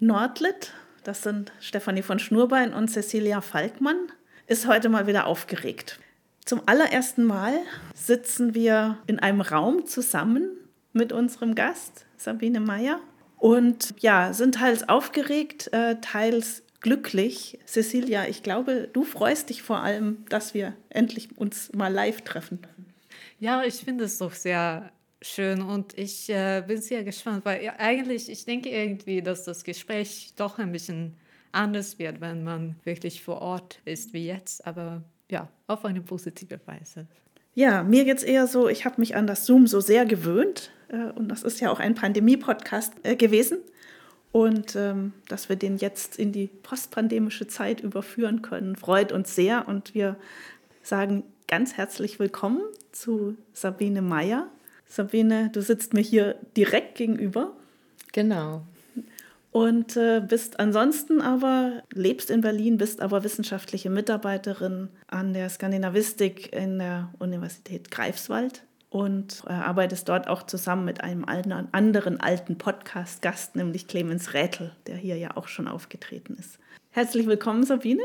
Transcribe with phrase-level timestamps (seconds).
[0.00, 0.72] Nordlit,
[1.02, 3.96] das sind Stefanie von Schnurbein und Cecilia Falkmann,
[4.46, 5.98] ist heute mal wieder aufgeregt.
[6.44, 7.58] Zum allerersten Mal
[7.94, 10.50] sitzen wir in einem Raum zusammen
[10.92, 13.00] mit unserem Gast, Sabine Meyer.
[13.38, 17.58] Und ja, sind teils aufgeregt, äh, teils glücklich.
[17.66, 22.60] Cecilia, ich glaube, du freust dich vor allem, dass wir endlich uns mal live treffen.
[23.40, 27.74] Ja, ich finde es doch sehr schön und ich äh, bin sehr gespannt, weil ja,
[27.78, 31.16] eigentlich, ich denke irgendwie, dass das Gespräch doch ein bisschen
[31.52, 36.60] anders wird, wenn man wirklich vor Ort ist wie jetzt, aber ja, auf eine positive
[36.66, 37.06] Weise.
[37.54, 40.70] Ja, mir geht es eher so, ich habe mich an das Zoom so sehr gewöhnt
[40.88, 43.58] äh, und das ist ja auch ein Pandemie-Podcast äh, gewesen.
[44.30, 49.66] Und ähm, dass wir den jetzt in die postpandemische Zeit überführen können, freut uns sehr.
[49.66, 50.16] Und wir
[50.82, 52.60] sagen ganz herzlich willkommen
[52.92, 54.48] zu Sabine Meyer.
[54.88, 57.52] Sabine, du sitzt mir hier direkt gegenüber.
[58.12, 58.62] Genau.
[59.50, 66.52] Und äh, bist ansonsten aber, lebst in Berlin, bist aber wissenschaftliche Mitarbeiterin an der Skandinavistik
[66.52, 73.56] in der Universität Greifswald und äh, arbeitest dort auch zusammen mit einem anderen alten Podcast-Gast,
[73.56, 76.58] nämlich Clemens Rätel, der hier ja auch schon aufgetreten ist.
[76.90, 78.02] Herzlich willkommen, Sabine.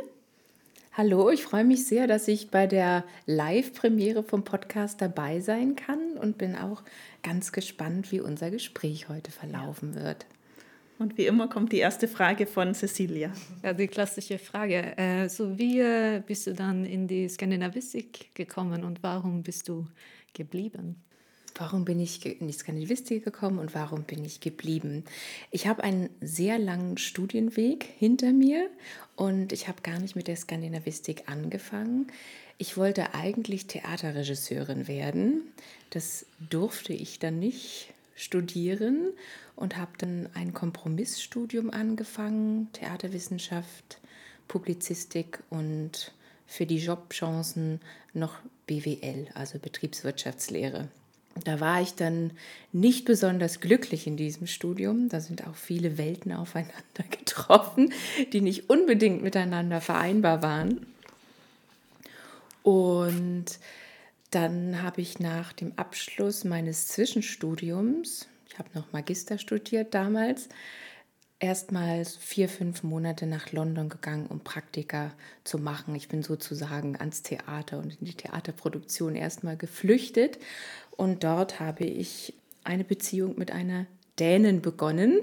[0.95, 6.19] Hallo, ich freue mich sehr, dass ich bei der Live-Premiere vom Podcast dabei sein kann
[6.21, 6.83] und bin auch
[7.23, 10.27] ganz gespannt, wie unser Gespräch heute verlaufen wird.
[10.99, 13.33] Und wie immer kommt die erste Frage von Cecilia.
[13.63, 14.95] Ja, die klassische Frage.
[14.95, 19.87] Äh, so wie äh, bist du dann in die Skandinavistik gekommen und warum bist du
[20.35, 21.03] geblieben?
[21.55, 25.03] Warum bin ich in die Skandinavistik gekommen und warum bin ich geblieben?
[25.51, 28.69] Ich habe einen sehr langen Studienweg hinter mir
[29.15, 32.07] und ich habe gar nicht mit der Skandinavistik angefangen.
[32.57, 35.43] Ich wollte eigentlich Theaterregisseurin werden.
[35.91, 39.11] Das durfte ich dann nicht studieren
[39.55, 43.99] und habe dann ein Kompromissstudium angefangen, Theaterwissenschaft,
[44.47, 46.13] Publizistik und
[46.47, 47.79] für die Jobchancen
[48.13, 50.89] noch BWL, also Betriebswirtschaftslehre.
[51.43, 52.31] Da war ich dann
[52.71, 55.09] nicht besonders glücklich in diesem Studium.
[55.09, 57.93] Da sind auch viele Welten aufeinander getroffen,
[58.31, 60.85] die nicht unbedingt miteinander vereinbar waren.
[62.61, 63.45] Und
[64.31, 70.49] dann habe ich nach dem Abschluss meines Zwischenstudiums, ich habe noch Magister studiert damals,
[71.39, 75.11] erstmals vier, fünf Monate nach London gegangen, um Praktika
[75.43, 75.93] zu machen.
[75.93, 80.39] Ich bin sozusagen ans Theater und in die Theaterproduktion erstmal geflüchtet.
[80.95, 82.33] Und dort habe ich
[82.63, 83.85] eine Beziehung mit einer
[84.19, 85.19] Dänin begonnen.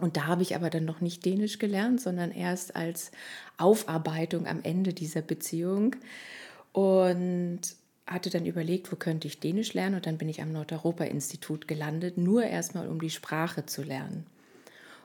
[0.00, 3.12] Und da habe ich aber dann noch nicht Dänisch gelernt, sondern erst als
[3.56, 5.96] Aufarbeitung am Ende dieser Beziehung.
[6.72, 7.60] Und
[8.06, 9.96] hatte dann überlegt, wo könnte ich Dänisch lernen.
[9.96, 14.26] Und dann bin ich am Nordeuropa-Institut gelandet, nur erstmal um die Sprache zu lernen.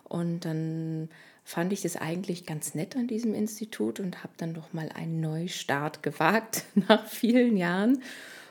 [0.03, 1.09] Und dann
[1.43, 5.21] fand ich es eigentlich ganz nett an diesem Institut und habe dann noch mal einen
[5.21, 8.01] Neustart gewagt nach vielen Jahren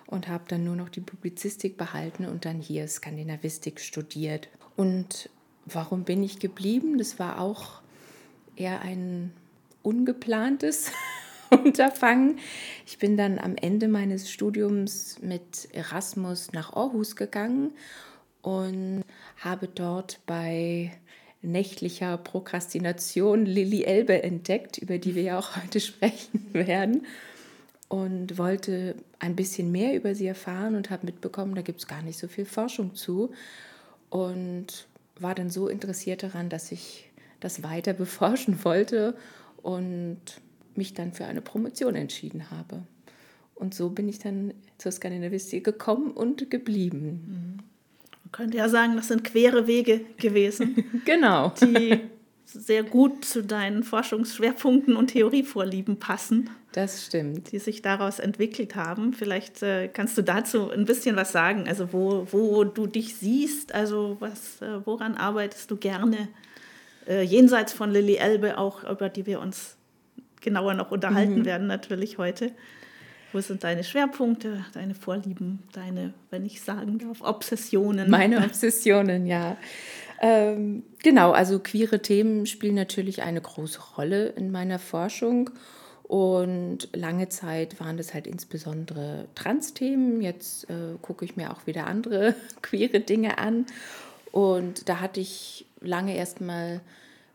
[0.08, 4.48] und habe dann nur noch die Publizistik behalten und dann hier Skandinavistik studiert.
[4.74, 5.28] Und
[5.66, 6.98] warum bin ich geblieben?
[6.98, 7.82] Das war auch
[8.56, 9.32] eher ein
[9.82, 10.90] ungeplantes
[11.50, 12.38] Unterfangen.
[12.86, 17.72] Ich bin dann am Ende meines Studiums mit Erasmus nach Aarhus gegangen
[18.42, 19.02] und
[19.38, 20.92] habe dort bei
[21.42, 27.06] nächtlicher Prokrastination Lilly Elbe entdeckt, über die wir ja auch heute sprechen werden.
[27.88, 32.02] Und wollte ein bisschen mehr über sie erfahren und habe mitbekommen, da gibt es gar
[32.02, 33.30] nicht so viel Forschung zu.
[34.10, 34.86] Und
[35.18, 37.10] war dann so interessiert daran, dass ich
[37.40, 39.16] das weiter beforschen wollte
[39.62, 40.20] und
[40.74, 42.82] mich dann für eine Promotion entschieden habe.
[43.54, 47.08] Und so bin ich dann zur Skandinavistik gekommen und geblieben.
[47.26, 47.64] Mhm.
[48.24, 50.84] Man könnte ja sagen, das sind quere Wege gewesen.
[51.04, 51.52] genau.
[51.60, 51.98] Die
[52.50, 56.48] sehr gut zu deinen Forschungsschwerpunkten und Theorievorlieben passen.
[56.72, 57.52] Das stimmt.
[57.52, 59.12] Die sich daraus entwickelt haben.
[59.12, 63.74] Vielleicht äh, kannst du dazu ein bisschen was sagen, also wo, wo du dich siehst,
[63.74, 66.28] also was, äh, woran arbeitest du gerne,
[67.06, 69.76] äh, jenseits von Lilly Elbe auch, über die wir uns
[70.40, 71.44] genauer noch unterhalten mhm.
[71.44, 72.52] werden natürlich heute.
[73.32, 78.08] Wo sind deine Schwerpunkte, deine Vorlieben, deine, wenn ich sagen darf, Obsessionen?
[78.08, 79.58] Meine Obsessionen, ja.
[80.20, 85.50] Ähm, genau, also queere Themen spielen natürlich eine große Rolle in meiner Forschung.
[86.02, 90.22] Und lange Zeit waren das halt insbesondere Trans-Themen.
[90.22, 93.66] Jetzt äh, gucke ich mir auch wieder andere queere Dinge an.
[94.32, 96.80] Und da hatte ich lange erstmal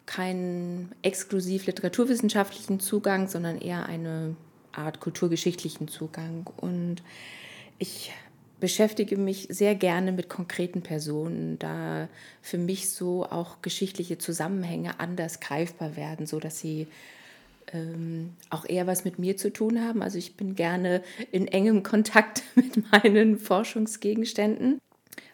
[0.06, 4.36] keinen exklusiv literaturwissenschaftlichen Zugang, sondern eher eine
[4.72, 6.50] Art kulturgeschichtlichen Zugang.
[6.58, 7.04] Und
[7.78, 8.12] ich
[8.64, 12.08] beschäftige mich sehr gerne mit konkreten Personen, da
[12.42, 16.88] für mich so auch geschichtliche Zusammenhänge anders greifbar werden, so dass sie
[17.74, 20.02] ähm, auch eher was mit mir zu tun haben.
[20.02, 24.80] Also ich bin gerne in engem Kontakt mit meinen Forschungsgegenständen.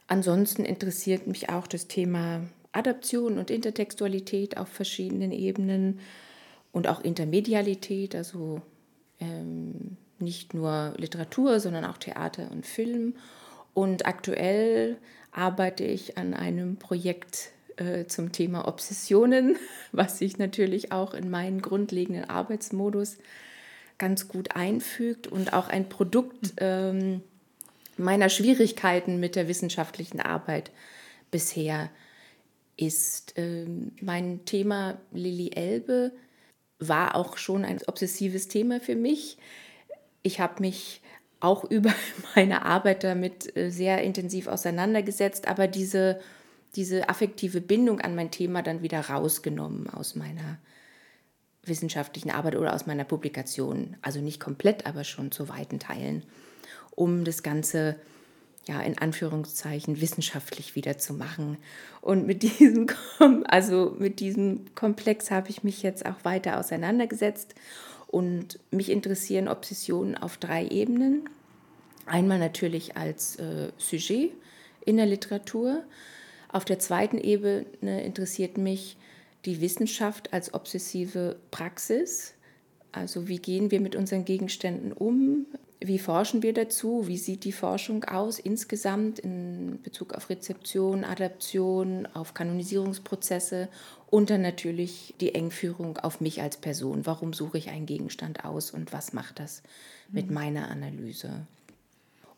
[0.08, 2.42] Ansonsten interessiert mich auch das Thema
[2.72, 6.00] Adaption und Intertextualität auf verschiedenen Ebenen
[6.72, 8.64] und auch Intermedialität, also
[9.20, 13.16] ähm, nicht nur Literatur, sondern auch Theater und Film.
[13.74, 14.98] Und aktuell
[15.32, 19.58] arbeite ich an einem Projekt äh, zum Thema Obsessionen,
[19.92, 23.18] was sich natürlich auch in meinen grundlegenden Arbeitsmodus
[23.98, 27.22] ganz gut einfügt und auch ein Produkt ähm,
[27.98, 30.72] meiner Schwierigkeiten mit der wissenschaftlichen Arbeit
[31.32, 31.90] bisher
[32.78, 33.34] ist.
[33.36, 36.12] Ähm, mein Thema Lilly Elbe
[36.80, 39.38] war auch schon ein obsessives Thema für mich.
[40.22, 41.02] Ich habe mich
[41.40, 41.94] auch über
[42.36, 46.20] meine Arbeit damit äh, sehr intensiv auseinandergesetzt, aber diese,
[46.76, 50.60] diese affektive Bindung an mein Thema dann wieder rausgenommen aus meiner
[51.64, 53.98] wissenschaftlichen Arbeit oder aus meiner Publikation.
[54.02, 56.24] Also nicht komplett, aber schon zu weiten Teilen,
[56.92, 57.96] um das Ganze
[58.66, 61.58] ja in Anführungszeichen wissenschaftlich wieder zu machen.
[62.02, 62.88] Und mit diesem,
[63.46, 67.56] also mit diesem Komplex habe ich mich jetzt auch weiter auseinandergesetzt
[68.10, 71.30] und mich interessieren Obsessionen auf drei Ebenen.
[72.06, 74.32] Einmal natürlich als äh, Sujet
[74.84, 75.84] in der Literatur.
[76.52, 78.98] Auf der zweiten Ebene interessiert mich
[79.46, 82.34] die Wissenschaft als obsessive Praxis.
[82.92, 85.46] Also wie gehen wir mit unseren Gegenständen um?
[85.82, 87.08] Wie forschen wir dazu?
[87.08, 93.70] Wie sieht die Forschung aus insgesamt in Bezug auf Rezeption, Adaption, auf Kanonisierungsprozesse
[94.10, 97.06] und dann natürlich die Engführung auf mich als Person.
[97.06, 99.62] Warum suche ich einen Gegenstand aus und was macht das
[100.12, 100.34] mit mhm.
[100.34, 101.46] meiner Analyse?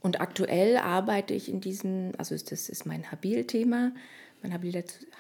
[0.01, 3.91] Und aktuell arbeite ich in diesem, also das ist mein Habil-Thema,
[4.41, 4.53] mein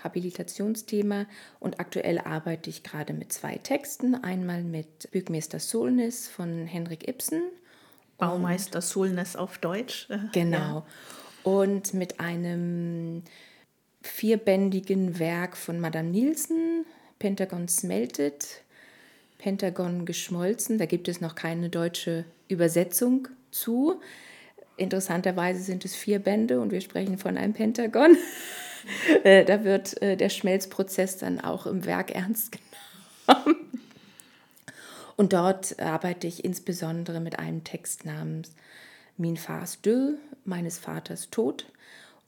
[0.03, 1.27] Habilitationsthema.
[1.59, 4.15] Und aktuell arbeite ich gerade mit zwei Texten.
[4.15, 7.43] Einmal mit Bürgmeister Solnis von Henrik Ibsen.
[8.21, 10.07] Baumeister Solnis auf Deutsch.
[10.31, 10.57] Genau.
[10.57, 10.85] Ja.
[11.43, 13.23] Und mit einem
[14.03, 16.85] vierbändigen Werk von Madame Nielsen,
[17.17, 18.63] Pentagon Smelted,
[19.39, 20.77] Pentagon geschmolzen.
[20.77, 23.99] Da gibt es noch keine deutsche Übersetzung zu.
[24.77, 28.17] Interessanterweise sind es vier Bände und wir sprechen von einem Pentagon.
[29.23, 32.57] Äh, da wird äh, der Schmelzprozess dann auch im Werk ernst
[33.27, 33.55] genommen.
[35.21, 38.55] Und dort arbeite ich insbesondere mit einem Text namens
[39.17, 40.15] Min Fars Deux,
[40.45, 41.71] meines Vaters Tod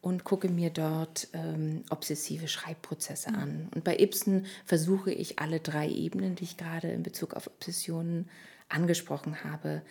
[0.01, 3.35] und gucke mir dort ähm, obsessive Schreibprozesse mhm.
[3.35, 3.69] an.
[3.73, 8.29] Und bei Ibsen versuche ich alle drei Ebenen, die ich gerade in Bezug auf Obsessionen
[8.69, 9.81] angesprochen habe,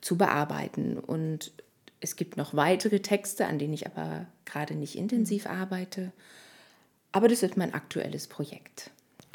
[0.00, 1.00] zu bearbeiten.
[1.00, 1.50] Und
[1.98, 5.50] es gibt noch weitere Texte, an denen ich aber gerade nicht intensiv mhm.
[5.50, 6.12] arbeite.
[7.10, 8.92] Aber das ist mein aktuelles Projekt.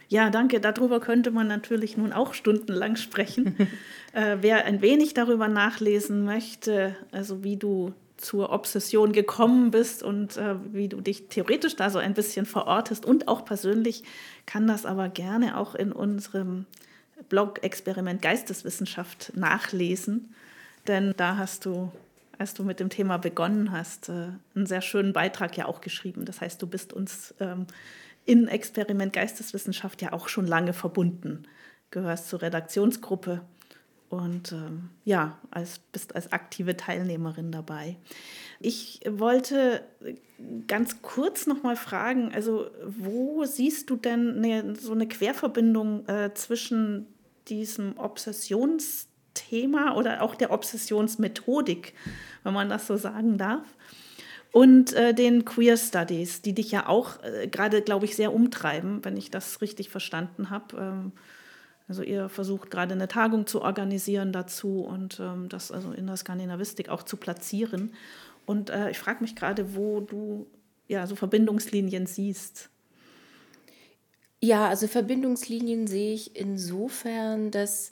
[0.10, 0.60] Ja, danke.
[0.60, 3.56] Darüber könnte man natürlich nun auch stundenlang sprechen.
[4.14, 10.38] äh, wer ein wenig darüber nachlesen möchte, also wie du zur Obsession gekommen bist und
[10.38, 14.04] äh, wie du dich theoretisch da so ein bisschen verortest und auch persönlich,
[14.46, 16.66] kann das aber gerne auch in unserem
[17.30, 20.34] Blog Experiment Geisteswissenschaft nachlesen.
[20.88, 21.92] Denn da hast du,
[22.38, 26.26] als du mit dem Thema begonnen hast, äh, einen sehr schönen Beitrag ja auch geschrieben.
[26.26, 27.68] Das heißt, du bist uns ähm,
[28.28, 31.48] in Experiment Geisteswissenschaft ja auch schon lange verbunden,
[31.90, 33.42] gehörst zur Redaktionsgruppe
[34.10, 37.98] und ähm, ja, als, bist als aktive Teilnehmerin dabei.
[38.60, 39.84] Ich wollte
[40.68, 46.34] ganz kurz noch mal fragen, also wo siehst du denn eine, so eine Querverbindung äh,
[46.34, 47.08] zwischen
[47.48, 51.94] diesem Obsessionsthema oder auch der Obsessionsmethodik,
[52.44, 53.64] wenn man das so sagen darf,
[54.58, 59.06] und äh, den Queer Studies, die dich ja auch äh, gerade, glaube ich, sehr umtreiben,
[59.06, 60.78] wenn ich das richtig verstanden habe.
[60.78, 61.12] Ähm,
[61.88, 66.18] also ihr versucht gerade eine Tagung zu organisieren dazu und ähm, das also in der
[66.18, 67.94] Skandinavistik auch zu platzieren.
[68.48, 70.48] Und äh, ich frage mich gerade, wo du
[70.88, 72.72] ja so Verbindungslinien siehst.
[74.42, 77.92] Ja, also Verbindungslinien sehe ich insofern, dass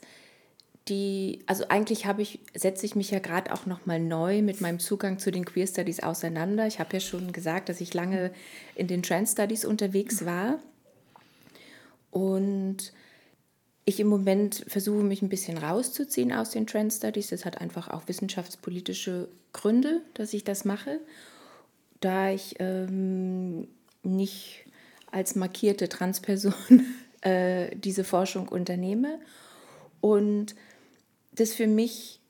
[0.88, 4.78] die, also eigentlich habe ich, setze ich mich ja gerade auch nochmal neu mit meinem
[4.78, 6.66] Zugang zu den Queer Studies auseinander.
[6.66, 8.30] Ich habe ja schon gesagt, dass ich lange
[8.76, 10.60] in den Trans Studies unterwegs war.
[12.10, 12.92] Und
[13.84, 17.28] ich im Moment versuche mich ein bisschen rauszuziehen aus den Trend Studies.
[17.28, 21.00] Das hat einfach auch wissenschaftspolitische Gründe, dass ich das mache,
[22.00, 23.68] da ich ähm,
[24.02, 24.64] nicht
[25.10, 26.54] als markierte Transperson
[27.22, 29.18] äh, diese Forschung unternehme
[30.00, 30.54] und
[31.36, 32.20] das für mich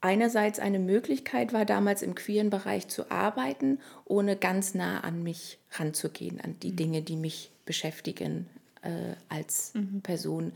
[0.00, 5.58] einerseits eine Möglichkeit war, damals im queeren Bereich zu arbeiten, ohne ganz nah an mich
[5.72, 6.76] ranzugehen, an die mhm.
[6.76, 8.46] Dinge, die mich beschäftigen
[8.82, 10.00] äh, als mhm.
[10.02, 10.52] Person.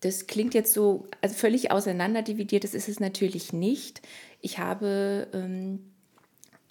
[0.00, 4.00] Das klingt jetzt so also völlig auseinanderdividiert, das ist es natürlich nicht.
[4.40, 5.80] Ich habe ähm,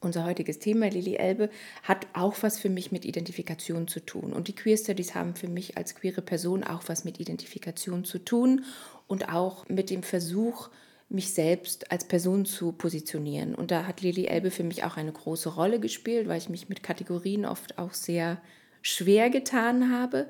[0.01, 1.49] unser heutiges Thema, Lili Elbe,
[1.83, 4.33] hat auch was für mich mit Identifikation zu tun.
[4.33, 8.19] Und die Queer Studies haben für mich als queere Person auch was mit Identifikation zu
[8.19, 8.63] tun
[9.07, 10.69] und auch mit dem Versuch,
[11.09, 13.53] mich selbst als Person zu positionieren.
[13.53, 16.67] Und da hat Lili Elbe für mich auch eine große Rolle gespielt, weil ich mich
[16.67, 18.41] mit Kategorien oft auch sehr
[18.81, 20.27] schwer getan habe,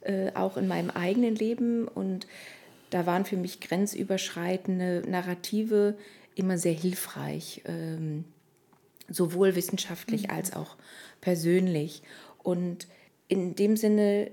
[0.00, 1.86] äh, auch in meinem eigenen Leben.
[1.86, 2.26] Und
[2.90, 5.96] da waren für mich grenzüberschreitende Narrative
[6.34, 8.24] immer sehr hilfreich, ähm,
[9.08, 10.30] sowohl wissenschaftlich mhm.
[10.30, 10.76] als auch
[11.20, 12.02] persönlich.
[12.42, 12.88] Und
[13.28, 14.30] in dem Sinne,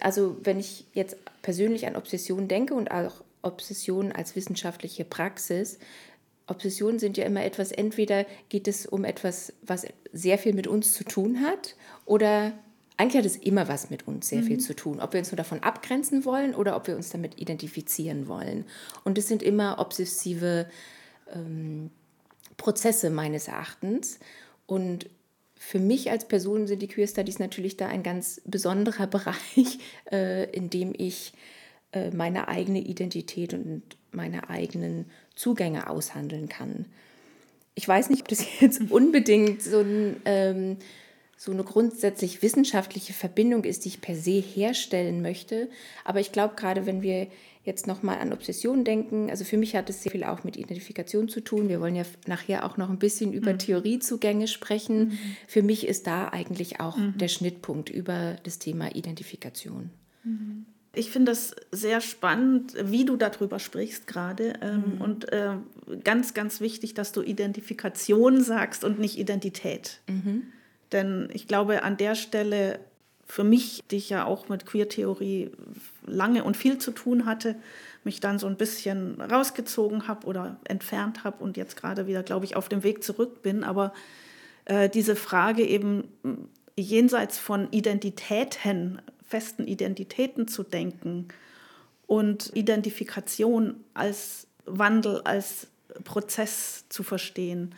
[0.00, 5.78] also wenn ich jetzt persönlich an Obsession denke und auch Obsession als wissenschaftliche Praxis.
[6.48, 10.92] Obsessionen sind ja immer etwas, entweder geht es um etwas, was sehr viel mit uns
[10.92, 12.52] zu tun hat, oder
[12.96, 14.46] eigentlich hat es immer was mit uns sehr mhm.
[14.46, 14.98] viel zu tun.
[14.98, 18.64] Ob wir uns nur davon abgrenzen wollen oder ob wir uns damit identifizieren wollen.
[19.04, 20.66] Und es sind immer obsessive
[21.32, 21.90] ähm,
[22.56, 24.18] Prozesse meines Erachtens.
[24.66, 25.08] Und
[25.58, 29.78] für mich als Person sind die Queer Studies natürlich da ein ganz besonderer Bereich,
[30.12, 31.32] äh, in dem ich
[31.92, 33.82] äh, meine eigene Identität und
[34.12, 36.86] meine eigenen Zugänge aushandeln kann.
[37.74, 40.76] Ich weiß nicht, ob das jetzt unbedingt so, ein, ähm,
[41.36, 45.68] so eine grundsätzlich wissenschaftliche Verbindung ist, die ich per se herstellen möchte.
[46.04, 47.28] Aber ich glaube, gerade wenn wir
[47.66, 51.28] jetzt nochmal an Obsession denken, also für mich hat es sehr viel auch mit Identifikation
[51.28, 51.68] zu tun.
[51.68, 53.58] Wir wollen ja nachher auch noch ein bisschen über mhm.
[53.58, 55.08] Theoriezugänge sprechen.
[55.08, 55.18] Mhm.
[55.48, 57.18] Für mich ist da eigentlich auch mhm.
[57.18, 59.90] der Schnittpunkt über das Thema Identifikation.
[60.22, 60.66] Mhm.
[60.94, 64.54] Ich finde es sehr spannend, wie du darüber sprichst gerade.
[64.62, 65.00] Ähm, mhm.
[65.00, 65.56] Und äh,
[66.04, 70.00] ganz, ganz wichtig, dass du Identifikation sagst und nicht Identität.
[70.08, 70.44] Mhm.
[70.92, 72.78] Denn ich glaube, an der Stelle,
[73.26, 75.50] für mich, die ich ja auch mit Queer-Theorie
[76.06, 77.56] lange und viel zu tun hatte,
[78.04, 82.44] mich dann so ein bisschen rausgezogen habe oder entfernt habe und jetzt gerade wieder, glaube
[82.44, 83.64] ich, auf dem Weg zurück bin.
[83.64, 83.92] Aber
[84.64, 86.04] äh, diese Frage eben
[86.76, 91.28] jenseits von Identitäten festen Identitäten zu denken
[92.06, 95.66] und Identifikation als Wandel, als
[96.04, 97.74] Prozess zu verstehen.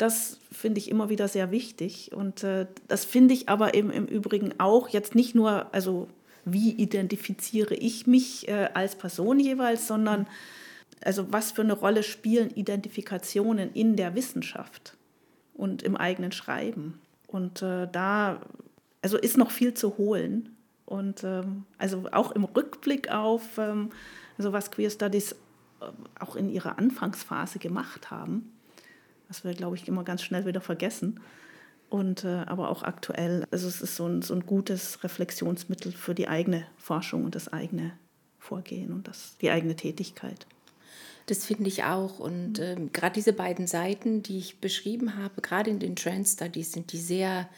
[0.00, 2.12] Das finde ich immer wieder sehr wichtig.
[2.14, 6.08] Und äh, das finde ich aber eben im Übrigen auch jetzt nicht nur, also
[6.46, 10.26] wie identifiziere ich mich äh, als Person jeweils, sondern
[11.04, 14.96] also was für eine Rolle spielen Identifikationen in der Wissenschaft
[15.52, 16.98] und im eigenen Schreiben.
[17.26, 18.40] Und äh, da
[19.02, 20.56] also ist noch viel zu holen.
[20.86, 23.90] Und ähm, also auch im Rückblick auf, ähm,
[24.38, 25.84] also was Queer Studies äh,
[26.18, 28.50] auch in ihrer Anfangsphase gemacht haben,
[29.30, 31.20] was wir, glaube ich, immer ganz schnell wieder vergessen.
[31.88, 36.14] Und äh, aber auch aktuell, also es ist so ein, so ein gutes Reflexionsmittel für
[36.14, 37.92] die eigene Forschung und das eigene
[38.38, 40.46] Vorgehen und das, die eigene Tätigkeit.
[41.26, 42.18] Das finde ich auch.
[42.18, 46.72] Und ähm, gerade diese beiden Seiten, die ich beschrieben habe, gerade in den Trans Studies,
[46.72, 47.48] sind die sehr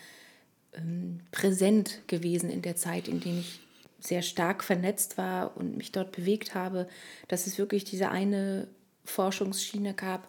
[0.75, 3.61] ähm, präsent gewesen in der Zeit, in der ich
[3.99, 6.89] sehr stark vernetzt war und mich dort bewegt habe,
[7.29, 8.67] dass es wirklich diese eine
[9.05, 10.29] Forschungsschiene gab,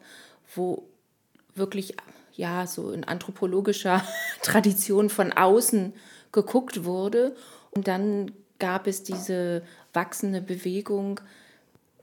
[0.55, 0.87] wo
[1.55, 1.95] wirklich
[2.35, 4.03] ja so in anthropologischer
[4.41, 5.93] Tradition von außen
[6.31, 7.35] geguckt wurde
[7.71, 11.19] und dann gab es diese wachsende Bewegung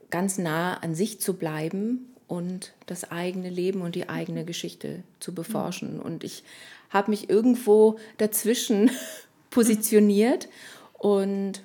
[0.09, 5.33] ganz nah an sich zu bleiben und das eigene Leben und die eigene Geschichte zu
[5.33, 6.43] beforschen und ich
[6.89, 8.91] habe mich irgendwo dazwischen
[9.49, 10.47] positioniert
[10.93, 11.63] und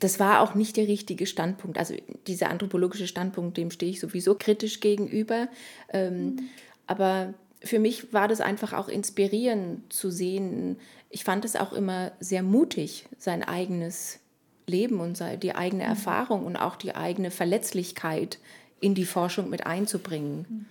[0.00, 1.78] das war auch nicht der richtige Standpunkt.
[1.78, 1.94] Also
[2.26, 5.46] dieser anthropologische Standpunkt, dem stehe ich sowieso kritisch gegenüber.
[5.92, 6.40] Ähm, mhm.
[6.86, 10.78] Aber für mich war das einfach auch inspirierend zu sehen.
[11.10, 14.18] Ich fand es auch immer sehr mutig, sein eigenes
[14.66, 15.90] Leben und die eigene mhm.
[15.90, 18.38] Erfahrung und auch die eigene Verletzlichkeit
[18.80, 20.46] in die Forschung mit einzubringen.
[20.48, 20.66] Mhm.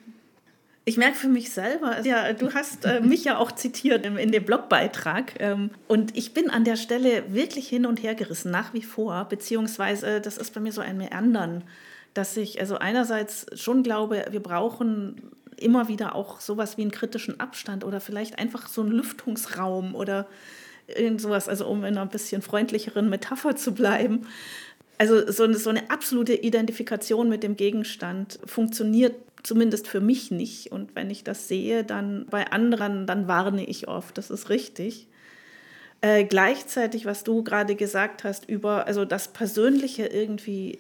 [0.84, 4.32] Ich merke für mich selber, ja, du hast äh, mich ja auch zitiert in, in
[4.32, 5.40] dem Blogbeitrag.
[5.40, 9.26] Ähm, und ich bin an der Stelle wirklich hin und her gerissen, nach wie vor.
[9.26, 11.64] Beziehungsweise, das ist bei mir so ein Meandern,
[12.14, 17.40] dass ich also einerseits schon glaube, wir brauchen immer wieder auch sowas wie einen kritischen
[17.40, 20.28] Abstand oder vielleicht einfach so einen Lüftungsraum oder
[20.88, 24.28] irgend sowas, also um in einer bisschen freundlicheren Metapher zu bleiben.
[24.98, 30.72] Also so eine, so eine absolute Identifikation mit dem Gegenstand funktioniert zumindest für mich nicht.
[30.72, 35.08] Und wenn ich das sehe, dann bei anderen, dann warne ich oft, das ist richtig.
[36.02, 40.80] Äh, gleichzeitig, was du gerade gesagt hast, über also das Persönliche irgendwie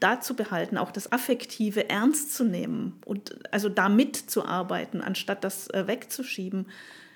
[0.00, 5.68] da zu behalten, auch das Affektive ernst zu nehmen und also da mitzuarbeiten, anstatt das
[5.70, 6.66] äh, wegzuschieben.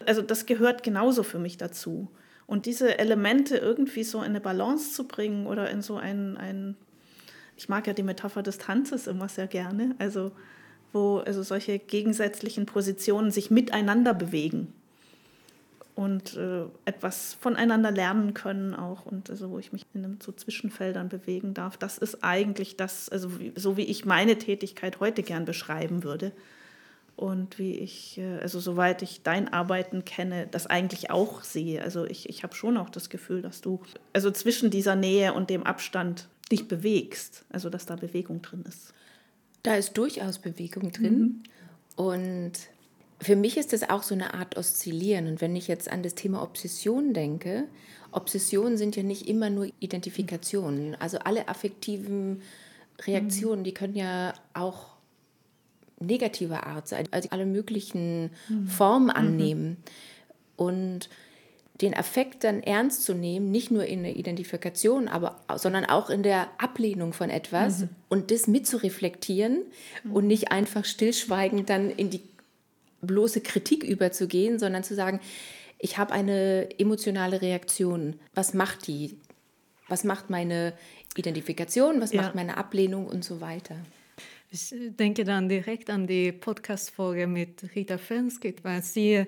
[0.07, 2.11] Also das gehört genauso für mich dazu.
[2.47, 6.77] Und diese Elemente irgendwie so in eine Balance zu bringen oder in so ein, ein
[7.57, 10.33] ich mag ja die Metapher des Tanzes immer sehr gerne, also
[10.93, 14.73] wo also solche gegensätzlichen Positionen sich miteinander bewegen
[15.95, 20.33] und äh, etwas voneinander lernen können auch und also wo ich mich in einem, so
[20.33, 21.77] Zwischenfeldern bewegen darf.
[21.77, 26.33] Das ist eigentlich das, also wie, so wie ich meine Tätigkeit heute gern beschreiben würde
[27.17, 31.83] und wie ich, äh, also soweit ich dein Arbeiten kenne, das eigentlich auch sehe.
[31.83, 33.81] Also ich, ich habe schon auch das Gefühl, dass du
[34.13, 38.93] also zwischen dieser Nähe und dem Abstand dich bewegst, also dass da Bewegung drin ist.
[39.63, 41.43] Da ist durchaus Bewegung drin
[41.97, 42.05] mhm.
[42.05, 42.53] und
[43.21, 45.27] für mich ist das auch so eine Art Oszillieren.
[45.27, 47.65] Und wenn ich jetzt an das Thema Obsession denke,
[48.13, 50.95] Obsessionen sind ja nicht immer nur Identifikationen.
[51.01, 52.43] Also alle affektiven
[53.03, 53.65] Reaktionen, mhm.
[53.65, 54.95] die können ja auch
[56.01, 58.67] negativer Art sein, also alle möglichen mhm.
[58.67, 59.11] Formen mhm.
[59.11, 59.77] annehmen.
[60.57, 61.09] Und
[61.81, 66.23] den Affekt dann ernst zu nehmen, nicht nur in der Identifikation, aber, sondern auch in
[66.23, 67.89] der Ablehnung von etwas mhm.
[68.09, 69.65] und das mitzureflektieren
[70.05, 70.13] mhm.
[70.13, 72.21] und nicht einfach stillschweigend dann in die
[73.07, 75.21] bloße Kritik überzugehen, sondern zu sagen,
[75.79, 78.19] ich habe eine emotionale Reaktion.
[78.35, 79.19] Was macht die?
[79.89, 80.73] Was macht meine
[81.17, 82.01] Identifikation?
[82.01, 82.23] Was ja.
[82.23, 83.77] macht meine Ablehnung und so weiter?
[84.51, 89.27] Ich denke dann direkt an die Podcast-Folge mit Rita Fensky, weil sie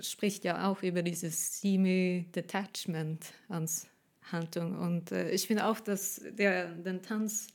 [0.00, 3.86] spricht ja auch über dieses Semi-Detachment ans
[4.32, 4.78] Handlung.
[4.78, 7.48] Und äh, ich finde auch, dass der, den Tanz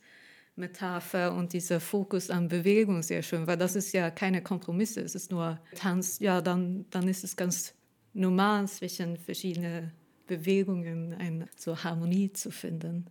[0.60, 5.14] Metapher und dieser Fokus an Bewegung sehr schön, weil das ist ja keine Kompromisse, es
[5.14, 6.18] ist nur Tanz.
[6.20, 7.74] Ja, dann, dann ist es ganz
[8.12, 9.92] normal zwischen verschiedenen
[10.26, 13.06] Bewegungen eine so Harmonie zu finden.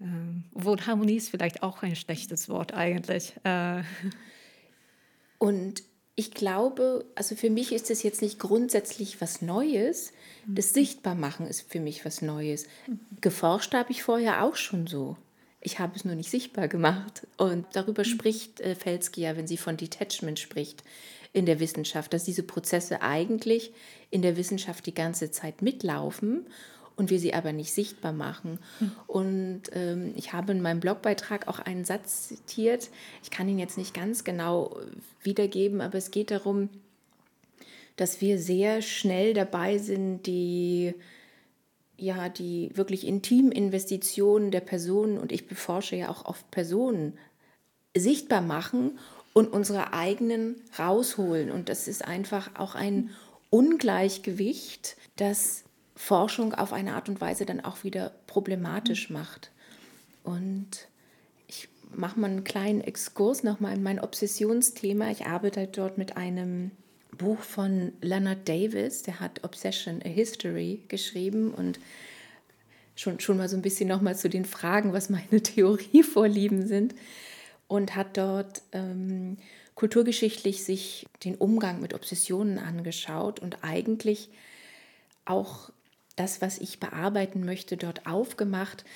[0.00, 3.34] Ähm, obwohl Harmonie ist vielleicht auch ein schlechtes Wort eigentlich.
[3.44, 3.82] Äh.
[5.38, 5.82] Und
[6.16, 10.12] ich glaube, also für mich ist es jetzt nicht grundsätzlich was Neues.
[10.46, 12.66] Das Sichtbarmachen ist für mich was Neues.
[12.86, 13.00] Mhm.
[13.20, 15.16] Geforscht habe ich vorher auch schon so.
[15.60, 17.26] Ich habe es nur nicht sichtbar gemacht.
[17.36, 18.08] Und darüber mhm.
[18.08, 20.82] spricht äh, Felsky ja, wenn sie von Detachment spricht
[21.32, 23.72] in der Wissenschaft, dass diese Prozesse eigentlich
[24.10, 26.46] in der Wissenschaft die ganze Zeit mitlaufen
[26.96, 28.58] und wir sie aber nicht sichtbar machen.
[28.80, 28.92] Mhm.
[29.06, 32.90] Und ähm, ich habe in meinem Blogbeitrag auch einen Satz zitiert.
[33.22, 34.76] Ich kann ihn jetzt nicht ganz genau
[35.22, 36.68] wiedergeben, aber es geht darum,
[37.96, 40.94] dass wir sehr schnell dabei sind, die
[42.00, 47.18] ja die wirklich intimen Investitionen der Personen, und ich beforsche ja auch oft Personen,
[47.96, 48.98] sichtbar machen
[49.32, 51.50] und unsere eigenen rausholen.
[51.50, 53.10] Und das ist einfach auch ein
[53.50, 55.64] Ungleichgewicht, das
[55.96, 59.50] Forschung auf eine Art und Weise dann auch wieder problematisch macht.
[60.24, 60.88] Und
[61.46, 65.10] ich mache mal einen kleinen Exkurs nochmal in mein Obsessionsthema.
[65.10, 66.70] Ich arbeite dort mit einem
[67.20, 71.78] Buch von Leonard Davis, der hat Obsession, a History geschrieben und
[72.96, 76.94] schon, schon mal so ein bisschen nochmal zu den Fragen, was meine Theorievorlieben sind
[77.68, 79.36] und hat dort ähm,
[79.74, 84.30] kulturgeschichtlich sich den Umgang mit Obsessionen angeschaut und eigentlich
[85.26, 85.70] auch
[86.16, 88.86] das, was ich bearbeiten möchte, dort aufgemacht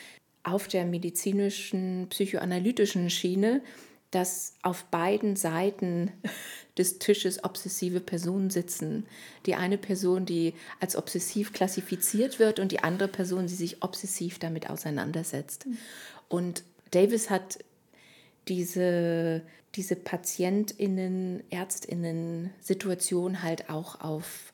[0.45, 3.61] auf der medizinischen, psychoanalytischen Schiene,
[4.11, 6.11] dass auf beiden Seiten
[6.79, 9.07] des Tisches obsessive Personen sitzen.
[9.47, 14.39] Die eine Person, die als obsessiv klassifiziert wird und die andere Person, die sich obsessiv
[14.39, 15.67] damit auseinandersetzt.
[15.67, 15.79] Mhm.
[16.29, 17.59] Und Davis hat
[18.49, 19.43] diese,
[19.75, 24.53] diese PatientInnen, ÄrztInnen-Situation halt auch auf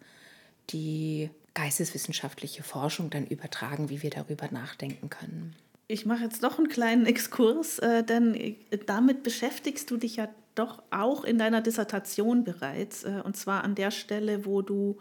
[0.71, 5.57] die geisteswissenschaftliche Forschung dann übertragen, wie wir darüber nachdenken können.
[5.89, 8.55] Ich mache jetzt noch einen kleinen Exkurs, äh, denn äh,
[8.87, 13.75] damit beschäftigst du dich ja doch auch in deiner Dissertation bereits, äh, und zwar an
[13.75, 14.99] der Stelle, wo du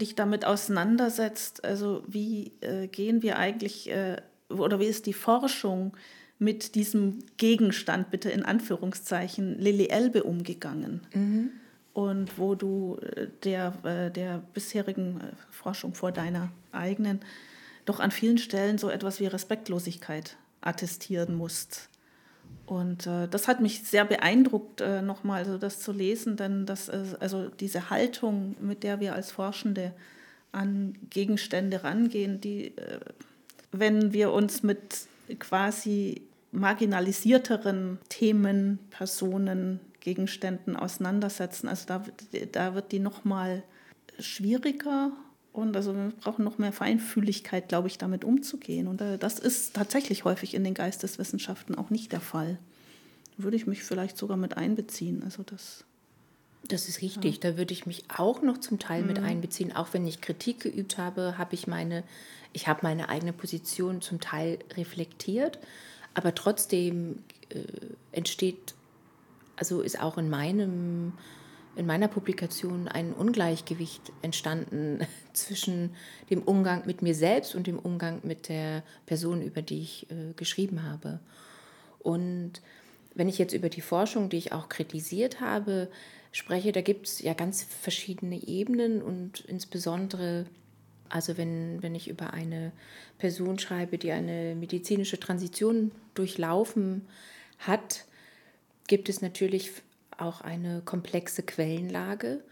[0.00, 4.16] dich damit auseinandersetzt, also wie äh, gehen wir eigentlich äh,
[4.48, 5.96] oder wie ist die Forschung
[6.38, 11.02] mit diesem Gegenstand, bitte in Anführungszeichen, Lilly Elbe umgegangen?
[11.14, 11.50] Mhm.
[11.92, 17.20] Und wo du äh, der, der bisherigen Forschung vor deiner eigenen
[17.84, 21.88] doch an vielen Stellen so etwas wie Respektlosigkeit attestieren musst.
[22.66, 26.88] Und äh, das hat mich sehr beeindruckt, äh, nochmal so das zu lesen, denn das,
[26.88, 29.92] äh, also diese Haltung, mit der wir als Forschende
[30.52, 33.00] an Gegenstände rangehen, die, äh,
[33.72, 35.06] wenn wir uns mit
[35.38, 36.22] quasi
[36.52, 42.04] marginalisierteren Themen, Personen, Gegenständen auseinandersetzen, also da,
[42.50, 43.62] da wird die nochmal
[44.18, 45.12] schwieriger
[45.52, 48.88] Und also wir brauchen noch mehr Feinfühligkeit, glaube ich, damit umzugehen.
[48.88, 52.58] Und äh, das ist tatsächlich häufig in den Geisteswissenschaften auch nicht der Fall.
[53.36, 55.22] Da würde ich mich vielleicht sogar mit einbeziehen.
[55.22, 55.84] Also das.
[56.68, 57.42] Das ist richtig.
[57.42, 57.50] Ja.
[57.50, 59.08] Da würde ich mich auch noch zum Teil mhm.
[59.08, 59.76] mit einbeziehen.
[59.76, 62.02] Auch wenn ich Kritik geübt habe, habe ich meine,
[62.54, 65.58] ich habe meine eigene Position zum Teil reflektiert.
[66.14, 67.16] Aber trotzdem
[67.50, 67.58] äh,
[68.12, 68.74] entsteht,
[69.56, 71.12] also ist auch in meinem
[71.74, 75.00] in meiner Publikation ein Ungleichgewicht entstanden
[75.32, 75.94] zwischen
[76.30, 80.32] dem Umgang mit mir selbst und dem Umgang mit der Person, über die ich äh,
[80.36, 81.20] geschrieben habe.
[81.98, 82.60] Und
[83.14, 85.88] wenn ich jetzt über die Forschung, die ich auch kritisiert habe,
[86.32, 90.46] spreche, da gibt es ja ganz verschiedene Ebenen und insbesondere,
[91.08, 92.72] also wenn, wenn ich über eine
[93.18, 97.06] Person schreibe, die eine medizinische Transition durchlaufen
[97.58, 98.04] hat,
[98.88, 99.70] gibt es natürlich
[100.22, 102.44] auch eine komplexe Quellenlage.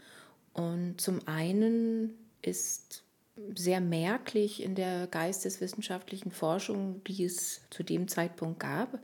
[0.53, 3.03] Und zum einen ist
[3.55, 8.99] sehr merklich in der geisteswissenschaftlichen Forschung, die es zu dem Zeitpunkt gab,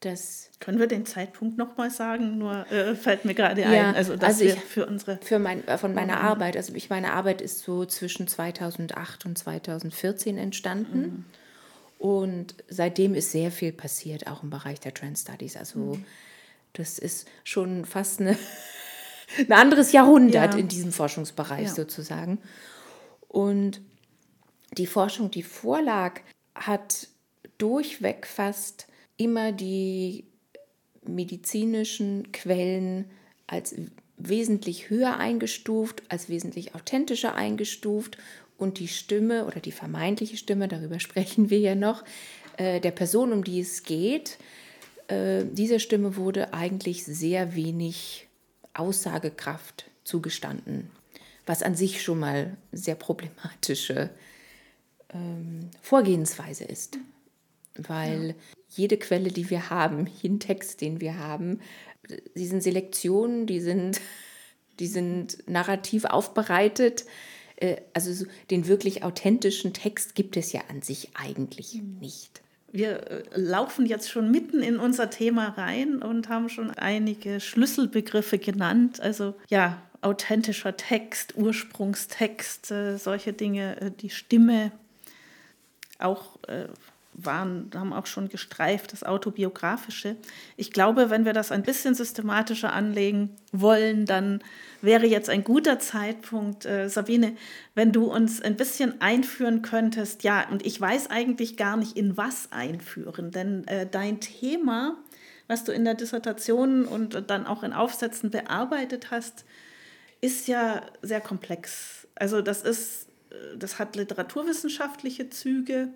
[0.00, 2.36] dass Können wir den Zeitpunkt nochmal sagen?
[2.36, 3.94] Nur äh, fällt mir gerade ja, ein.
[3.94, 5.18] Also, dass also ich, für unsere.
[5.22, 6.26] Für mein, äh, von meiner mhm.
[6.26, 6.56] Arbeit.
[6.56, 11.00] Also ich, meine Arbeit ist so zwischen 2008 und 2014 entstanden.
[11.00, 11.24] Mhm.
[11.98, 15.56] Und seitdem ist sehr viel passiert, auch im Bereich der Trans Studies.
[15.56, 16.04] Also mhm.
[16.76, 18.38] Das ist schon fast eine,
[19.38, 20.60] ein anderes Jahrhundert ja.
[20.60, 21.74] in diesem Forschungsbereich ja.
[21.74, 22.38] sozusagen.
[23.28, 23.80] Und
[24.76, 26.20] die Forschung, die vorlag,
[26.54, 27.08] hat
[27.58, 28.86] durchweg fast
[29.16, 30.24] immer die
[31.06, 33.10] medizinischen Quellen
[33.46, 33.74] als
[34.16, 38.18] wesentlich höher eingestuft, als wesentlich authentischer eingestuft
[38.58, 42.04] und die Stimme oder die vermeintliche Stimme, darüber sprechen wir ja noch,
[42.56, 44.38] äh, der Person, um die es geht,
[45.08, 48.28] äh, dieser Stimme wurde eigentlich sehr wenig
[48.74, 50.90] Aussagekraft zugestanden,
[51.46, 54.10] was an sich schon mal sehr problematische
[55.12, 56.98] ähm, Vorgehensweise ist.
[57.76, 58.34] Weil ja.
[58.70, 61.60] jede Quelle, die wir haben, jeden Text, den wir haben,
[62.34, 64.00] die sind Selektionen, die sind,
[64.78, 67.04] die sind narrativ aufbereitet.
[67.56, 71.98] Äh, also den wirklich authentischen Text gibt es ja an sich eigentlich mhm.
[72.00, 72.42] nicht
[72.72, 78.38] wir äh, laufen jetzt schon mitten in unser Thema rein und haben schon einige Schlüsselbegriffe
[78.38, 79.00] genannt.
[79.00, 84.72] Also ja, authentischer Text, Ursprungstext, äh, solche Dinge, äh, die Stimme,
[85.98, 86.38] auch
[87.16, 90.16] waren, haben auch schon gestreift, das Autobiografische.
[90.56, 94.42] Ich glaube, wenn wir das ein bisschen systematischer anlegen wollen, dann
[94.82, 97.36] wäre jetzt ein guter Zeitpunkt, äh, Sabine,
[97.74, 100.22] wenn du uns ein bisschen einführen könntest.
[100.22, 104.96] Ja, und ich weiß eigentlich gar nicht, in was einführen, denn äh, dein Thema,
[105.48, 109.44] was du in der Dissertation und dann auch in Aufsätzen bearbeitet hast,
[110.20, 112.06] ist ja sehr komplex.
[112.14, 115.88] Also das ist, äh, das hat literaturwissenschaftliche Züge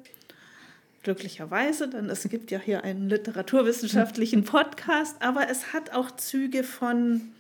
[1.03, 7.33] glücklicherweise, denn es gibt ja hier einen literaturwissenschaftlichen Podcast, aber es hat auch Züge von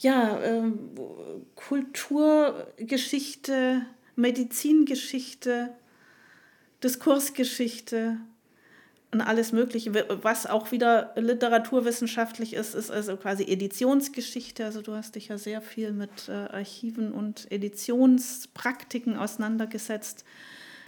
[0.00, 0.90] ja, ähm,
[1.54, 3.82] Kulturgeschichte,
[4.16, 5.70] Medizingeschichte,
[6.82, 8.16] Diskursgeschichte
[9.12, 14.64] und alles Mögliche, was auch wieder literaturwissenschaftlich ist, ist also quasi Editionsgeschichte.
[14.64, 20.24] Also du hast dich ja sehr viel mit äh, Archiven und Editionspraktiken auseinandergesetzt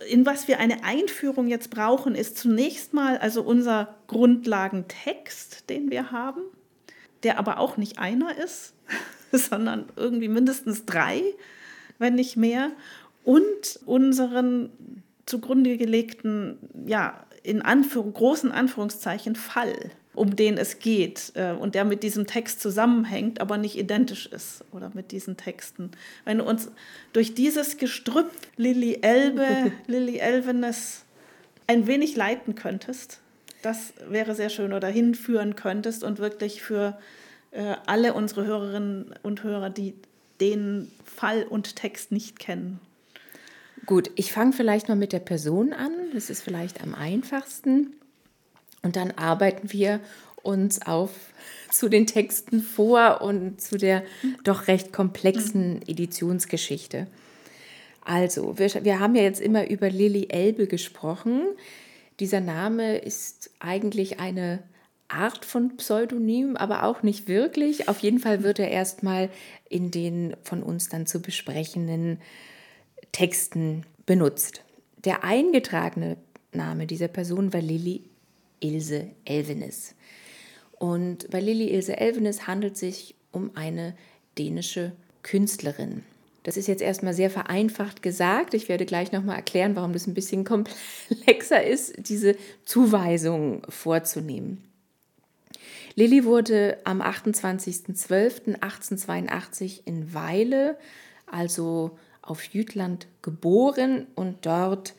[0.08, 6.10] in was wir eine Einführung jetzt brauchen, ist zunächst mal also unser Grundlagentext, den wir
[6.10, 6.42] haben,
[7.22, 8.74] der aber auch nicht einer ist,
[9.32, 11.22] sondern irgendwie mindestens drei,
[11.98, 12.72] wenn nicht mehr,
[13.24, 14.70] und unseren
[15.26, 21.84] zugrunde gelegten, ja, in Anführung, großen Anführungszeichen Fall um den es geht äh, und der
[21.84, 25.90] mit diesem Text zusammenhängt, aber nicht identisch ist oder mit diesen Texten.
[26.24, 26.70] Wenn du uns
[27.12, 31.04] durch dieses Gestrüpp Lilly Elbe, Lilly Elvenes
[31.66, 33.20] ein wenig leiten könntest,
[33.62, 36.98] das wäre sehr schön oder hinführen könntest und wirklich für
[37.52, 39.94] äh, alle unsere Hörerinnen und Hörer, die
[40.40, 42.80] den Fall und Text nicht kennen.
[43.86, 45.92] Gut, ich fange vielleicht mal mit der Person an.
[46.12, 47.94] Das ist vielleicht am einfachsten.
[48.82, 50.00] Und dann arbeiten wir
[50.42, 51.10] uns auf
[51.70, 54.02] zu den Texten vor und zu der
[54.44, 57.06] doch recht komplexen Editionsgeschichte.
[58.04, 61.44] Also, wir, wir haben ja jetzt immer über Lilly Elbe gesprochen.
[62.20, 64.62] Dieser Name ist eigentlich eine
[65.08, 67.88] Art von Pseudonym, aber auch nicht wirklich.
[67.88, 69.30] Auf jeden Fall wird er erstmal
[69.68, 72.18] in den von uns dann zu besprechenden
[73.12, 74.62] Texten benutzt.
[75.04, 76.16] Der eingetragene
[76.52, 78.04] Name dieser Person war Lilly
[78.62, 79.94] Ilse Elvenes.
[80.78, 83.94] Und bei Lilly Ilse Elvenes handelt es sich um eine
[84.38, 86.02] dänische Künstlerin.
[86.42, 88.54] Das ist jetzt erstmal sehr vereinfacht gesagt.
[88.54, 94.64] Ich werde gleich nochmal erklären, warum das ein bisschen komplexer ist, diese Zuweisung vorzunehmen.
[95.94, 100.78] Lilly wurde am 28.12.1882 in Weile,
[101.26, 104.94] also auf Jütland, geboren und dort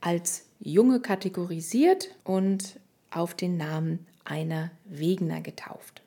[0.00, 2.79] als Junge kategorisiert und
[3.10, 6.02] auf den Namen einer Wegner getauft.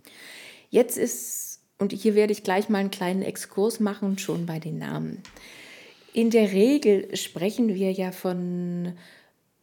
[0.69, 4.77] Jetzt ist, und hier werde ich gleich mal einen kleinen Exkurs machen, schon bei den
[4.77, 5.21] Namen.
[6.13, 8.93] In der Regel sprechen wir ja von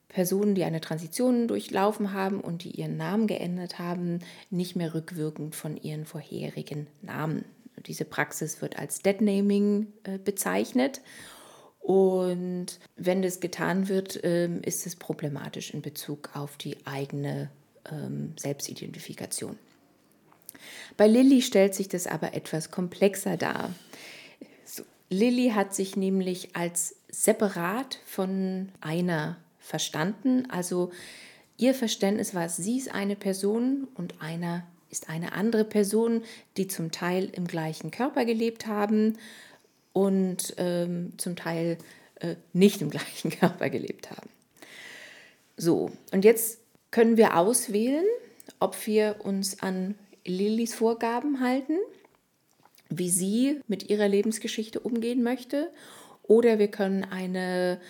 [0.09, 4.19] Personen, die eine Transition durchlaufen haben und die ihren Namen geändert haben,
[4.51, 7.45] nicht mehr rückwirkend von ihren vorherigen Namen.
[7.87, 11.01] Diese Praxis wird als Deadnaming äh, bezeichnet.
[11.81, 17.51] Und wenn das getan wird, ähm, ist es problematisch in Bezug auf die eigene
[17.91, 19.59] ähm, Selbstidentifikation.
[20.97, 23.75] Bei Lilly stellt sich das aber etwas komplexer dar.
[25.09, 30.49] Lilly hat sich nämlich als separat von einer verstanden.
[30.51, 30.93] Also
[31.57, 36.23] ihr Verständnis war, sie ist eine Person und einer ist eine andere Person,
[36.57, 39.19] die zum Teil im gleichen Körper gelebt haben
[39.93, 41.79] und ähm, zum Teil
[42.17, 44.29] äh, nicht im gleichen Körper gelebt haben.
[45.57, 48.05] So, und jetzt können wir auswählen,
[48.59, 51.77] ob wir uns an Lillys Vorgaben halten,
[52.89, 55.71] wie sie mit ihrer Lebensgeschichte umgehen möchte,
[56.23, 57.81] oder wir können eine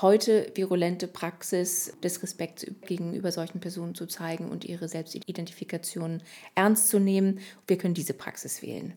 [0.00, 6.22] heute virulente Praxis des Respekts gegenüber solchen Personen zu zeigen und ihre Selbstidentifikation
[6.54, 7.40] ernst zu nehmen.
[7.66, 8.94] Wir können diese Praxis wählen.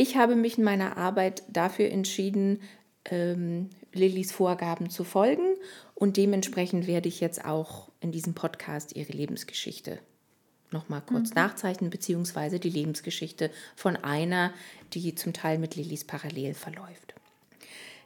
[0.00, 2.60] Ich habe mich in meiner Arbeit dafür entschieden,
[3.04, 5.56] ähm, Lillys Vorgaben zu folgen
[5.96, 9.98] und dementsprechend werde ich jetzt auch in diesem Podcast ihre Lebensgeschichte
[10.70, 11.34] nochmal kurz mhm.
[11.34, 14.52] nachzeichnen, beziehungsweise die Lebensgeschichte von einer,
[14.94, 17.14] die zum Teil mit Lillys parallel verläuft.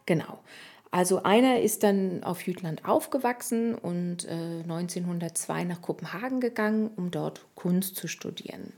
[0.07, 0.43] Genau.
[0.91, 7.45] Also einer ist dann auf Jütland aufgewachsen und äh, 1902 nach Kopenhagen gegangen, um dort
[7.55, 8.73] Kunst zu studieren.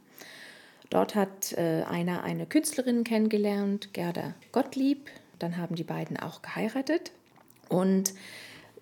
[0.90, 5.10] Dort hat äh, einer eine Künstlerin kennengelernt, Gerda Gottlieb.
[5.38, 7.10] Dann haben die beiden auch geheiratet
[7.68, 8.14] und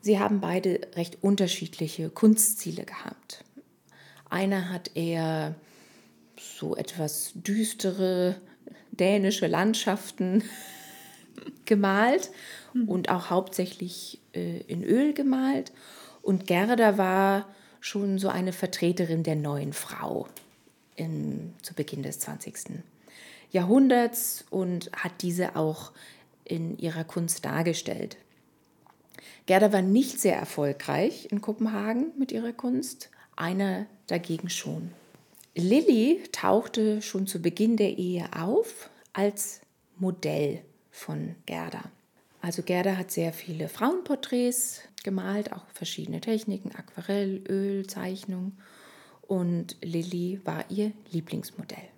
[0.00, 3.44] sie haben beide recht unterschiedliche Kunstziele gehabt.
[4.28, 5.54] Einer hat eher
[6.38, 8.36] so etwas düstere
[8.90, 10.44] dänische Landschaften
[11.64, 12.30] gemalt
[12.86, 15.72] und auch hauptsächlich äh, in Öl gemalt.
[16.20, 17.48] Und Gerda war
[17.80, 20.28] schon so eine Vertreterin der neuen Frau
[20.96, 22.82] in, zu Beginn des 20.
[23.50, 25.92] Jahrhunderts und hat diese auch
[26.44, 28.16] in ihrer Kunst dargestellt.
[29.46, 34.92] Gerda war nicht sehr erfolgreich in Kopenhagen mit ihrer Kunst, einer dagegen schon.
[35.54, 39.60] Lilly tauchte schon zu Beginn der Ehe auf als
[39.98, 41.82] Modell von Gerda.
[42.40, 48.52] Also Gerda hat sehr viele Frauenporträts gemalt, auch verschiedene Techniken, Aquarell, Öl, Zeichnung.
[49.32, 51.88] Und Lilly war ihr Lieblingsmodell.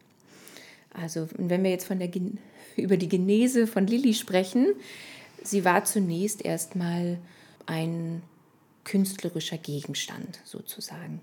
[0.93, 2.09] Also wenn wir jetzt von der,
[2.77, 4.69] über die Genese von Lilly sprechen,
[5.43, 7.19] sie war zunächst erstmal
[7.67, 8.23] ein
[8.85, 11.23] künstlerischer Gegenstand sozusagen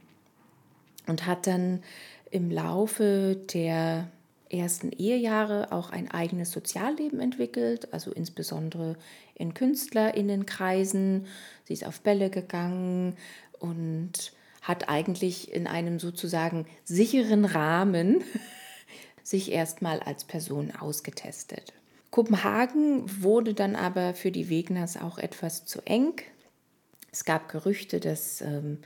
[1.07, 1.81] und hat dann
[2.29, 4.11] im Laufe der
[4.49, 8.97] ersten Ehejahre auch ein eigenes Sozialleben entwickelt, also insbesondere
[9.35, 11.27] in Künstlerinnenkreisen.
[11.63, 13.15] Sie ist auf Bälle gegangen
[13.57, 18.23] und hat eigentlich in einem sozusagen sicheren Rahmen
[19.23, 21.73] sich erstmal als Person ausgetestet.
[22.11, 26.21] Kopenhagen wurde dann aber für die Wegners auch etwas zu eng.
[27.11, 28.79] Es gab Gerüchte, dass ähm,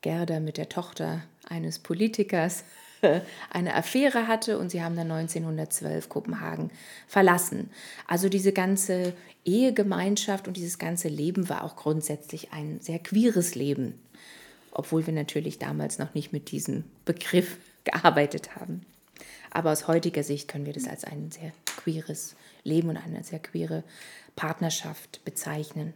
[0.00, 2.64] Gerda mit der Tochter eines Politikers
[3.50, 6.70] eine Affäre hatte und sie haben dann 1912 Kopenhagen
[7.06, 7.70] verlassen.
[8.06, 9.14] Also diese ganze
[9.44, 14.00] Ehegemeinschaft und dieses ganze Leben war auch grundsätzlich ein sehr queeres Leben,
[14.72, 18.82] obwohl wir natürlich damals noch nicht mit diesem Begriff gearbeitet haben.
[19.50, 23.38] Aber aus heutiger Sicht können wir das als ein sehr queeres Leben und eine sehr
[23.38, 23.84] queere
[24.34, 25.92] Partnerschaft bezeichnen.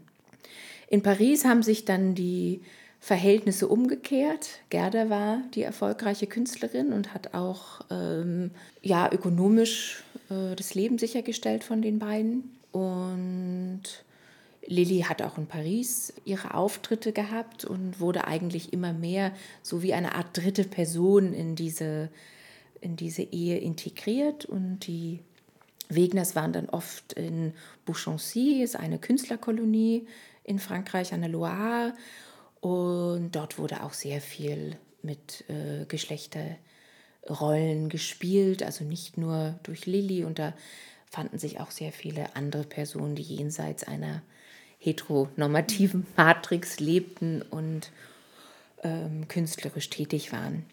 [0.88, 2.60] In Paris haben sich dann die
[3.00, 4.60] Verhältnisse umgekehrt.
[4.68, 8.50] Gerda war die erfolgreiche Künstlerin und hat auch ähm,
[8.82, 12.56] ja, ökonomisch äh, das Leben sichergestellt von den beiden.
[12.72, 13.82] Und
[14.66, 19.94] Lilly hat auch in Paris ihre Auftritte gehabt und wurde eigentlich immer mehr so wie
[19.94, 22.10] eine Art dritte Person in diese,
[22.80, 24.44] in diese Ehe integriert.
[24.44, 25.20] Und die
[25.88, 30.06] Wegners waren dann oft in Bouchancy, ist eine Künstlerkolonie
[30.44, 31.94] in Frankreich an der Loire.
[32.60, 40.24] Und dort wurde auch sehr viel mit äh, Geschlechterrollen gespielt, also nicht nur durch Lilly.
[40.24, 40.54] Und da
[41.08, 44.22] fanden sich auch sehr viele andere Personen, die jenseits einer
[44.86, 47.90] heteronormativen Matrix lebten und
[48.82, 50.64] ähm, künstlerisch tätig waren.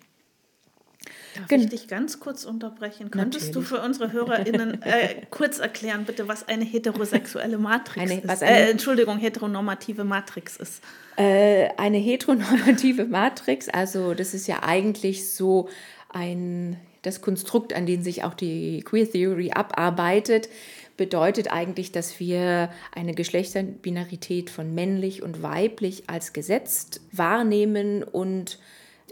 [1.35, 3.11] Darf Gen ich dich ganz kurz unterbrechen?
[3.11, 3.69] Könntest Natürlich.
[3.69, 8.43] du für unsere HörerInnen äh, kurz erklären, bitte, was eine heterosexuelle Matrix eine, ist?
[8.43, 10.83] Eine, äh, Entschuldigung, heteronormative Matrix ist.
[11.17, 15.69] Äh, eine heteronormative Matrix, also das ist ja eigentlich so
[16.09, 20.49] ein, das Konstrukt, an dem sich auch die Queer Theory abarbeitet,
[20.97, 28.59] bedeutet eigentlich, dass wir eine Geschlechterbinarität von männlich und weiblich als gesetzt wahrnehmen und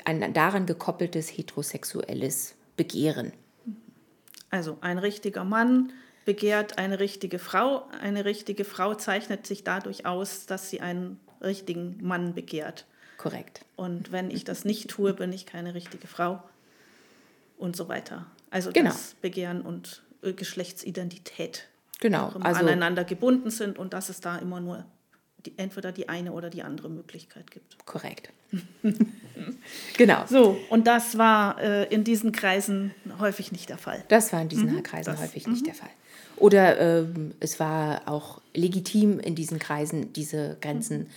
[0.06, 3.34] ein daran gekoppeltes heterosexuelles Begehren.
[4.50, 5.92] Also ein richtiger Mann
[6.26, 7.84] begehrt eine richtige Frau.
[8.02, 12.86] Eine richtige Frau zeichnet sich dadurch aus, dass sie einen richtigen Mann begehrt.
[13.18, 13.66] Korrekt.
[13.76, 16.44] Und wenn ich das nicht tue, bin ich keine richtige Frau
[17.58, 18.26] und so weiter.
[18.50, 18.90] Also genau.
[18.90, 21.68] das Begehren und Geschlechtsidentität
[22.02, 22.34] genau.
[22.42, 24.86] also, aneinander gebunden sind und dass es da immer nur
[25.46, 27.86] die, entweder die eine oder die andere Möglichkeit gibt.
[27.86, 28.32] Korrekt.
[29.98, 30.26] genau.
[30.28, 34.04] So, und das war äh, in diesen Kreisen häufig nicht der Fall.
[34.10, 35.66] Das war in diesen mhm, Kreisen das, häufig nicht mhm.
[35.66, 35.90] der Fall.
[36.38, 41.08] Oder ähm, es war auch legitim in diesen Kreisen, diese Grenzen,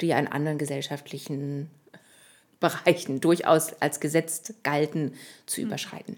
[0.00, 1.70] die ja in anderen gesellschaftlichen
[2.60, 5.14] Bereichen durchaus als gesetzt galten,
[5.46, 5.68] zu mhm.
[5.68, 6.16] überschreiten.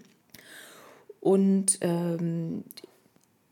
[1.19, 2.65] Und ähm,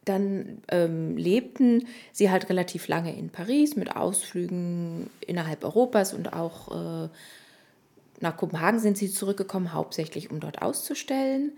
[0.05, 7.05] dann ähm, lebten sie halt relativ lange in Paris mit Ausflügen innerhalb Europas und auch
[7.05, 7.09] äh,
[8.19, 11.53] nach Kopenhagen sind sie zurückgekommen, hauptsächlich um dort auszustellen.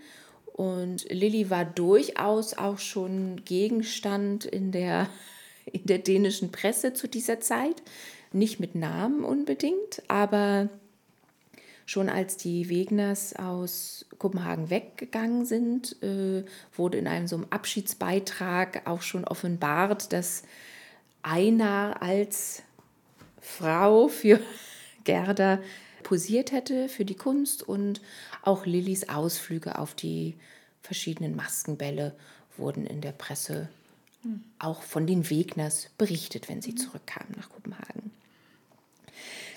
[0.54, 5.08] Und Lilly war durchaus auch schon Gegenstand in der,
[5.66, 7.82] in der dänischen Presse zu dieser Zeit.
[8.32, 10.68] Nicht mit Namen unbedingt, aber
[11.86, 16.44] Schon als die Wegners aus Kopenhagen weggegangen sind, äh,
[16.74, 20.44] wurde in einem so einem Abschiedsbeitrag auch schon offenbart, dass
[21.22, 22.62] Einar als
[23.40, 24.40] Frau für
[25.04, 25.60] Gerda
[26.02, 28.00] posiert hätte für die Kunst und
[28.42, 30.34] auch Lillys Ausflüge auf die
[30.82, 32.14] verschiedenen Maskenbälle
[32.56, 33.68] wurden in der Presse
[34.22, 34.44] hm.
[34.58, 36.76] auch von den Wegners berichtet, wenn sie hm.
[36.76, 38.10] zurückkamen nach Kopenhagen.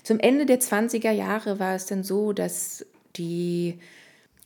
[0.08, 2.86] Zum Ende der 20er Jahre war es dann so, dass
[3.18, 3.78] die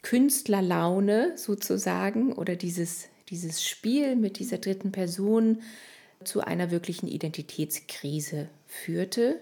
[0.02, 5.62] Künstlerlaune sozusagen oder dieses, dieses Spiel mit dieser dritten Person
[6.24, 9.40] zu einer wirklichen Identitätskrise führte.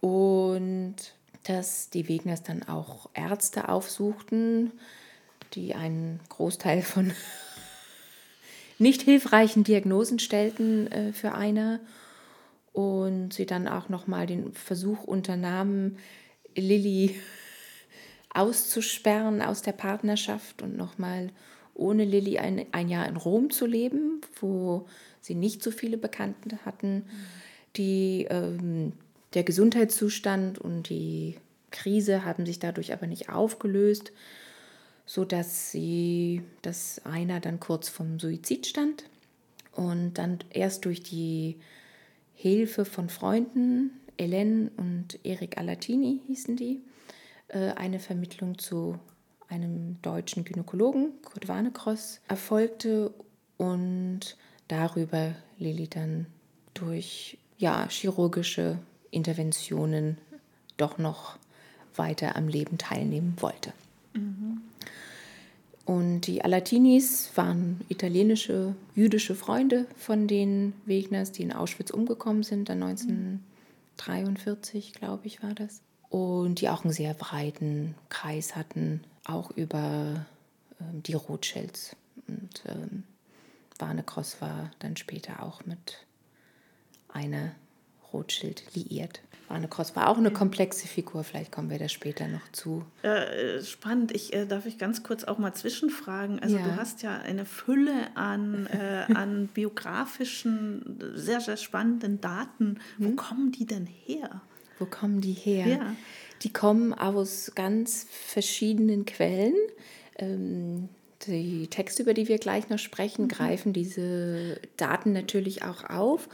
[0.00, 0.96] Und
[1.44, 4.72] dass die Wegners dann auch Ärzte aufsuchten,
[5.54, 7.12] die einen Großteil von
[8.80, 11.78] nicht hilfreichen Diagnosen stellten äh, für einer
[12.72, 15.98] und sie dann auch nochmal den Versuch unternahmen,
[16.54, 17.20] Lilly
[18.34, 21.30] auszusperren aus der Partnerschaft und nochmal
[21.74, 24.86] ohne Lilly ein, ein Jahr in Rom zu leben, wo
[25.20, 27.04] sie nicht so viele Bekannte hatten.
[27.76, 28.92] Die, ähm,
[29.34, 31.36] der Gesundheitszustand und die
[31.70, 34.12] Krise haben sich dadurch aber nicht aufgelöst,
[35.06, 39.04] sodass sie, dass einer dann kurz vom Suizid stand
[39.72, 41.56] und dann erst durch die
[42.42, 46.82] Hilfe von Freunden, Hélène und Erik Alatini hießen die,
[47.46, 48.98] äh, eine Vermittlung zu
[49.46, 53.14] einem deutschen Gynäkologen, Kurt Warnekross, erfolgte
[53.58, 56.26] und darüber Lilly dann
[56.74, 58.76] durch ja, chirurgische
[59.12, 60.18] Interventionen
[60.78, 61.38] doch noch
[61.94, 63.72] weiter am Leben teilnehmen wollte.
[64.14, 64.62] Mhm.
[65.84, 72.68] Und die Alatinis waren italienische, jüdische Freunde von den Wegners, die in Auschwitz umgekommen sind,
[72.68, 75.82] dann 1943, glaube ich, war das.
[76.08, 80.24] Und die auch einen sehr breiten Kreis hatten, auch über
[80.80, 81.96] ähm, die Rothschilds.
[82.28, 83.02] Und ähm,
[83.78, 86.06] Warnekross war dann später auch mit
[87.08, 87.56] einer
[88.12, 89.20] Rothschild liiert.
[89.52, 92.84] Arne Cross war auch eine komplexe Figur, vielleicht kommen wir da später noch zu.
[93.02, 96.40] Äh, spannend, ich äh, darf ich ganz kurz auch mal zwischenfragen.
[96.40, 96.64] Also ja.
[96.64, 102.78] du hast ja eine Fülle an, äh, an biografischen, sehr, sehr spannenden Daten.
[102.96, 103.16] Wo hm?
[103.16, 104.40] kommen die denn her?
[104.78, 105.66] Wo kommen die her?
[105.66, 105.96] Ja.
[106.42, 109.54] Die kommen aus ganz verschiedenen Quellen.
[110.16, 110.88] Ähm,
[111.26, 113.28] die Texte, über die wir gleich noch sprechen, mhm.
[113.28, 116.28] greifen diese Daten natürlich auch auf.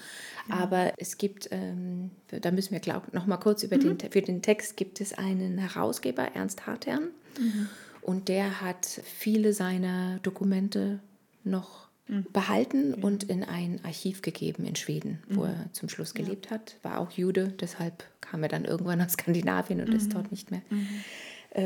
[0.48, 0.56] Ja.
[0.56, 3.98] Aber es gibt, ähm, da müssen wir glaub, noch mal kurz über mhm.
[3.98, 7.08] den, für den Text gibt es einen Herausgeber, Ernst Hartern.
[7.38, 7.68] Mhm.
[8.02, 11.00] Und der hat viele seiner Dokumente
[11.44, 12.26] noch mhm.
[12.32, 13.04] behalten ja.
[13.04, 15.48] und in ein Archiv gegeben in Schweden, wo mhm.
[15.48, 16.52] er zum Schluss gelebt ja.
[16.52, 16.76] hat.
[16.82, 20.14] War auch Jude, deshalb kam er dann irgendwann nach Skandinavien und ist mhm.
[20.14, 20.62] dort nicht mehr
[21.50, 21.62] äh,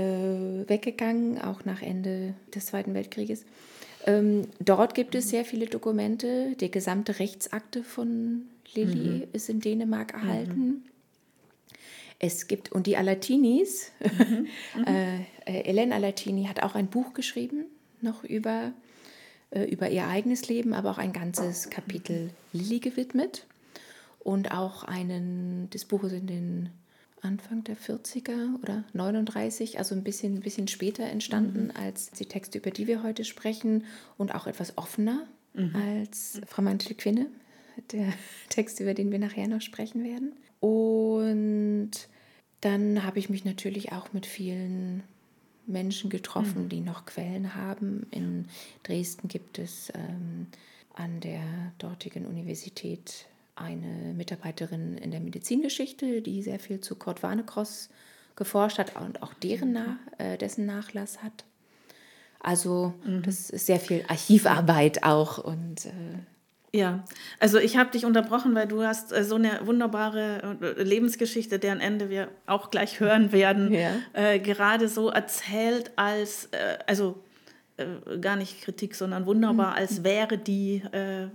[0.68, 3.45] weggegangen, auch nach Ende des Zweiten Weltkrieges.
[4.07, 6.57] Ähm, dort gibt es sehr viele Dokumente.
[6.61, 9.28] Die gesamte Rechtsakte von Lilly mhm.
[9.33, 10.61] ist in Dänemark erhalten.
[10.61, 10.83] Mhm.
[12.18, 14.47] Es gibt, und die Alatinis, mhm.
[14.87, 17.64] äh, äh, Ellen Alatini hat auch ein Buch geschrieben,
[18.01, 18.72] noch über,
[19.51, 23.47] äh, über ihr eigenes Leben, aber auch ein ganzes Kapitel Lilly gewidmet.
[24.20, 26.70] Und auch einen, das Buch ist in den
[27.23, 31.77] Anfang der 40er oder 39, also ein bisschen, ein bisschen später entstanden mhm.
[31.77, 33.85] als die Texte, über die wir heute sprechen
[34.18, 35.75] und auch etwas offener mhm.
[35.75, 37.27] als Frau Mantel Quinne,
[37.93, 38.12] der
[38.49, 40.33] Text, über den wir nachher noch sprechen werden.
[40.59, 41.93] Und
[42.61, 45.05] dann habe ich mich natürlich auch mit vielen
[45.66, 46.68] Menschen getroffen, mhm.
[46.68, 48.07] die noch Quellen haben.
[48.11, 48.47] In
[48.83, 50.49] Dresden gibt es ähm,
[50.95, 51.43] an der
[51.79, 57.90] dortigen Universität eine Mitarbeiterin in der Medizingeschichte, die sehr viel zu Kurt Warnekross
[58.36, 59.74] geforscht hat und auch deren mhm.
[59.74, 61.44] nach, äh, dessen Nachlass hat.
[62.40, 63.22] Also mhm.
[63.22, 65.90] das ist sehr viel Archivarbeit auch und äh,
[66.74, 67.05] ja,
[67.38, 71.80] also ich habe dich unterbrochen, weil du hast äh, so eine wunderbare äh, Lebensgeschichte, deren
[71.80, 73.90] Ende wir auch gleich hören werden, ja.
[74.14, 77.22] äh, gerade so erzählt als, äh, also
[78.20, 79.76] gar nicht Kritik, sondern wunderbar, mhm.
[79.76, 81.28] als wäre die äh,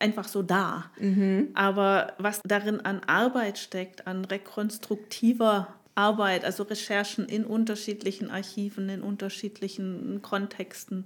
[0.00, 0.90] einfach so da.
[0.98, 1.48] Mhm.
[1.54, 9.02] Aber was darin an Arbeit steckt, an rekonstruktiver Arbeit, also Recherchen in unterschiedlichen Archiven, in
[9.02, 11.04] unterschiedlichen Kontexten,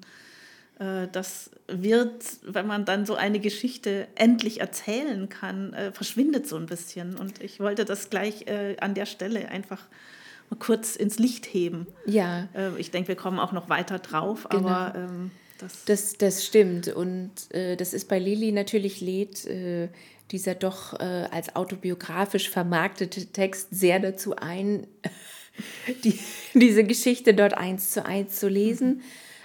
[0.79, 6.57] äh, das wird, wenn man dann so eine Geschichte endlich erzählen kann, äh, verschwindet so
[6.57, 7.17] ein bisschen.
[7.17, 9.83] Und ich wollte das gleich äh, an der Stelle einfach
[10.51, 11.87] mal kurz ins Licht heben.
[12.05, 12.49] Ja.
[12.77, 14.69] Ich denke, wir kommen auch noch weiter drauf, genau.
[14.69, 15.31] aber.
[15.59, 16.89] Das, das, das stimmt.
[16.89, 19.89] Und äh, das ist bei Lili natürlich lädt äh,
[20.31, 24.87] dieser doch äh, als autobiografisch vermarktete Text sehr dazu ein,
[26.05, 26.19] die,
[26.55, 28.97] diese Geschichte dort eins zu eins zu lesen.
[28.97, 29.03] Mhm.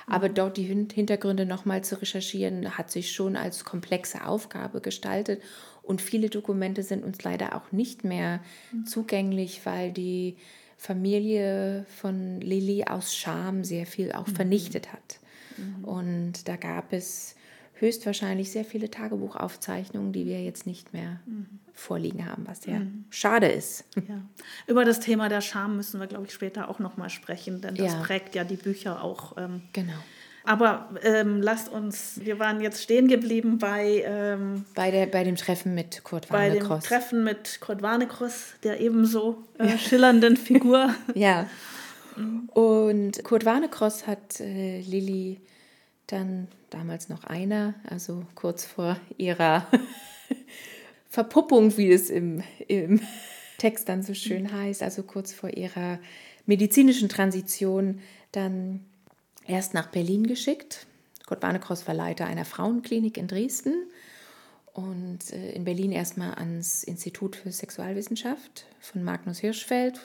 [0.08, 5.40] Aber dort die Hintergründe nochmal zu recherchieren, hat sich schon als komplexe Aufgabe gestaltet.
[5.84, 8.42] Und viele Dokumente sind uns leider auch nicht mehr
[8.72, 8.88] mhm.
[8.88, 10.38] zugänglich, weil die
[10.78, 14.36] Familie von Lilly aus Scham sehr viel auch mhm.
[14.36, 15.20] vernichtet hat.
[15.60, 15.86] Mhm.
[15.86, 17.36] Und da gab es
[17.80, 21.48] höchstwahrscheinlich sehr viele Tagebuchaufzeichnungen, die wir jetzt nicht mehr mhm.
[21.74, 23.06] vorliegen haben, was sehr mhm.
[23.10, 23.86] schade ist.
[23.96, 24.22] Ja.
[24.68, 27.76] Über das Thema der Scham müssen wir, glaube ich, später auch noch mal sprechen, denn
[27.76, 28.02] das ja.
[28.02, 29.38] prägt ja die Bücher auch.
[29.38, 29.94] Ähm, genau.
[30.44, 35.36] Aber ähm, lasst uns, wir waren jetzt stehen geblieben bei, ähm, bei, der, bei dem
[35.36, 36.68] Treffen mit Kurt Warnekross.
[36.68, 40.96] Bei dem Treffen mit Kurt Warnekross, der ebenso äh, schillernden Figur.
[41.14, 41.48] ja.
[42.48, 45.42] Und Kurt Warnekross hat äh, Lilly
[46.08, 49.68] dann damals noch einer, also kurz vor ihrer
[51.10, 53.02] Verpuppung, wie es im, im
[53.58, 56.00] Text dann so schön heißt, also kurz vor ihrer
[56.46, 58.00] medizinischen Transition,
[58.32, 58.86] dann
[59.46, 60.88] erst nach Berlin geschickt.
[61.26, 63.74] Kurt Warnekross war Leiter einer Frauenklinik in Dresden
[64.74, 70.00] und äh, in Berlin erstmal ans Institut für Sexualwissenschaft von Magnus Hirschfeld,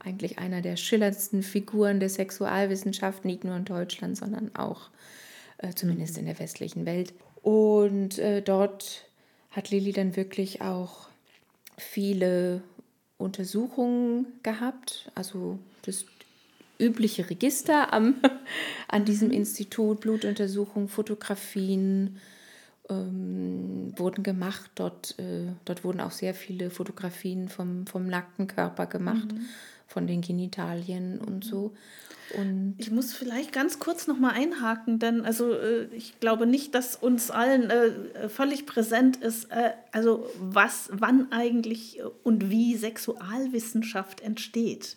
[0.00, 4.90] eigentlich einer der schillerndsten Figuren der Sexualwissenschaft, nicht nur in Deutschland, sondern auch
[5.58, 7.12] äh, zumindest in der westlichen Welt.
[7.42, 9.06] Und äh, dort
[9.50, 11.08] hat Lilly dann wirklich auch
[11.76, 12.62] viele
[13.18, 16.04] Untersuchungen gehabt, also das
[16.78, 18.16] übliche Register am,
[18.88, 19.30] an diesem.
[19.30, 22.18] Institut, Blutuntersuchungen, Fotografien
[22.88, 24.70] ähm, wurden gemacht.
[24.74, 29.46] Dort, äh, dort wurden auch sehr viele Fotografien vom, vom nackten Körper gemacht, mhm.
[29.90, 31.74] Von den Genitalien und so.
[32.36, 36.76] Und ich muss vielleicht ganz kurz noch mal einhaken, denn also äh, ich glaube nicht,
[36.76, 44.20] dass uns allen äh, völlig präsent ist, äh, also was, wann eigentlich und wie Sexualwissenschaft
[44.20, 44.96] entsteht.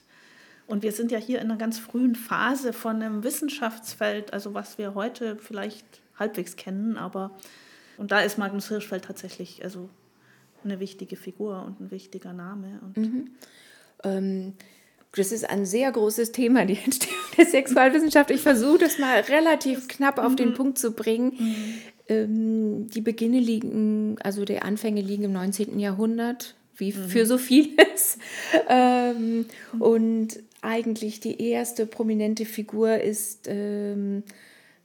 [0.67, 4.77] Und wir sind ja hier in einer ganz frühen Phase von einem Wissenschaftsfeld, also was
[4.77, 5.85] wir heute vielleicht
[6.19, 7.31] halbwegs kennen, aber
[7.97, 9.89] und da ist Magnus Hirschfeld tatsächlich also
[10.63, 12.79] eine wichtige Figur und ein wichtiger Name.
[12.81, 13.31] Und mhm.
[14.03, 14.53] ähm,
[15.16, 18.32] das ist ein sehr großes Thema, die Entstehung der Sexualwissenschaft.
[18.32, 20.53] Ich versuche das mal relativ knapp auf den mhm.
[20.55, 21.34] Punkt zu bringen.
[21.38, 21.74] Mhm.
[22.09, 25.80] Ähm, die Beginne liegen, also die Anfänge liegen im 19.
[25.80, 27.07] Jahrhundert, wie mhm.
[27.07, 28.18] für so vieles.
[28.70, 29.45] ähm,
[29.80, 34.24] und eigentlich die erste prominente Figur ist ähm,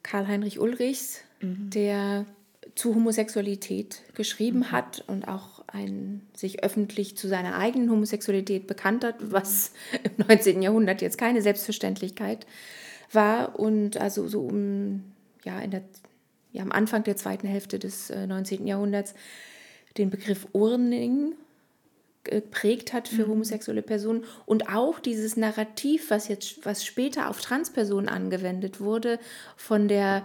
[0.03, 1.70] Karl-Heinrich Ulrichs, mhm.
[1.70, 2.26] der
[2.74, 4.72] zu Homosexualität geschrieben mhm.
[4.72, 10.62] hat und auch ein, sich öffentlich zu seiner eigenen Homosexualität bekannt hat, was im 19.
[10.62, 12.47] Jahrhundert jetzt keine Selbstverständlichkeit
[13.12, 13.59] war.
[13.59, 15.05] Und also so um,
[15.45, 15.83] ja, in der,
[16.53, 18.66] ja, am Anfang der zweiten Hälfte des 19.
[18.66, 19.14] Äh, Jahrhunderts
[19.97, 21.35] den Begriff Urning
[22.25, 23.31] geprägt hat für mhm.
[23.31, 29.19] homosexuelle Personen und auch dieses Narrativ, was jetzt was später auf Transpersonen angewendet wurde,
[29.57, 30.25] von der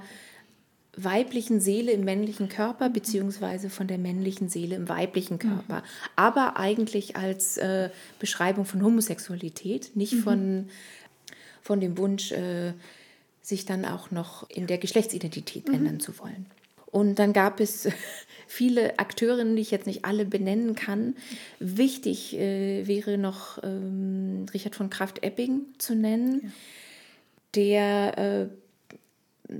[0.95, 6.09] weiblichen Seele im männlichen Körper beziehungsweise von der männlichen Seele im weiblichen Körper, mhm.
[6.15, 7.89] aber eigentlich als äh,
[8.19, 10.19] Beschreibung von Homosexualität, nicht mhm.
[10.19, 10.69] von,
[11.61, 12.73] von dem Wunsch, äh,
[13.41, 15.75] sich dann auch noch in der Geschlechtsidentität mhm.
[15.75, 16.45] ändern zu wollen.
[16.85, 17.89] Und dann gab es
[18.47, 21.15] viele Akteurinnen, die ich jetzt nicht alle benennen kann.
[21.59, 26.49] Wichtig äh, wäre noch ähm, Richard von Kraft-Epping zu nennen, ja.
[27.55, 28.47] der äh,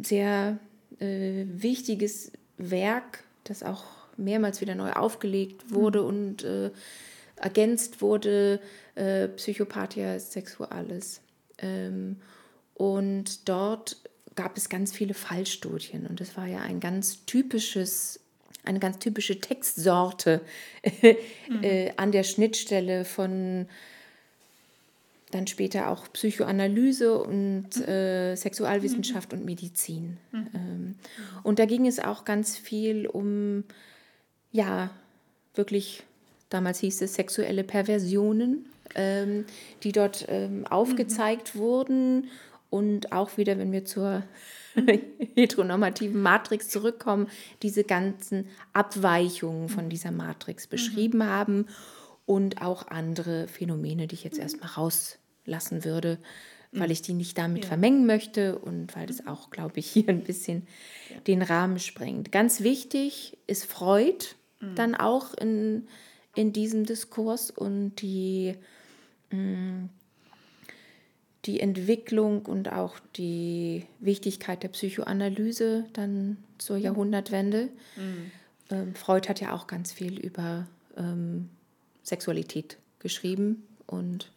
[0.03, 0.59] sehr
[1.03, 3.83] äh, wichtiges Werk, das auch
[4.17, 6.07] mehrmals wieder neu aufgelegt wurde mhm.
[6.07, 6.71] und äh,
[7.35, 8.59] ergänzt wurde,
[8.95, 11.21] äh, Psychopathia Sexualis.
[11.57, 12.17] Ähm,
[12.75, 13.97] und dort
[14.35, 18.19] gab es ganz viele Fallstudien und das war ja ein ganz typisches
[18.65, 20.39] eine ganz typische Textsorte
[21.01, 21.63] mhm.
[21.63, 23.67] äh, an der Schnittstelle von
[25.33, 27.83] dann später auch Psychoanalyse und mhm.
[27.83, 29.39] äh, Sexualwissenschaft mhm.
[29.39, 30.17] und Medizin.
[30.31, 30.47] Mhm.
[30.53, 30.95] Ähm,
[31.43, 33.63] und da ging es auch ganz viel um,
[34.51, 34.91] ja,
[35.55, 36.03] wirklich,
[36.49, 38.65] damals hieß es sexuelle Perversionen,
[38.95, 39.45] ähm,
[39.83, 41.59] die dort ähm, aufgezeigt mhm.
[41.59, 42.27] wurden.
[42.69, 44.23] Und auch wieder, wenn wir zur
[45.35, 47.27] heteronormativen Matrix zurückkommen,
[47.61, 50.69] diese ganzen Abweichungen von dieser Matrix mhm.
[50.71, 51.67] beschrieben haben
[52.25, 56.17] und auch andere Phänomene, die ich jetzt erstmal raus lassen würde,
[56.71, 57.67] weil ich die nicht damit ja.
[57.67, 60.67] vermengen möchte und weil das auch, glaube ich, hier ein bisschen
[61.09, 61.19] ja.
[61.21, 62.31] den Rahmen sprengt.
[62.31, 64.25] Ganz wichtig ist Freud
[64.59, 64.75] mhm.
[64.75, 65.87] dann auch in,
[66.35, 68.55] in diesem Diskurs und die,
[69.31, 69.89] mh, mm,
[71.45, 76.83] die Entwicklung und auch die Wichtigkeit der Psychoanalyse dann zur mhm.
[76.83, 77.69] Jahrhundertwende.
[77.97, 78.31] Mhm.
[78.71, 80.67] Ähm, Freud hat ja auch ganz viel über
[80.97, 81.49] ähm,
[82.01, 84.31] Sexualität geschrieben und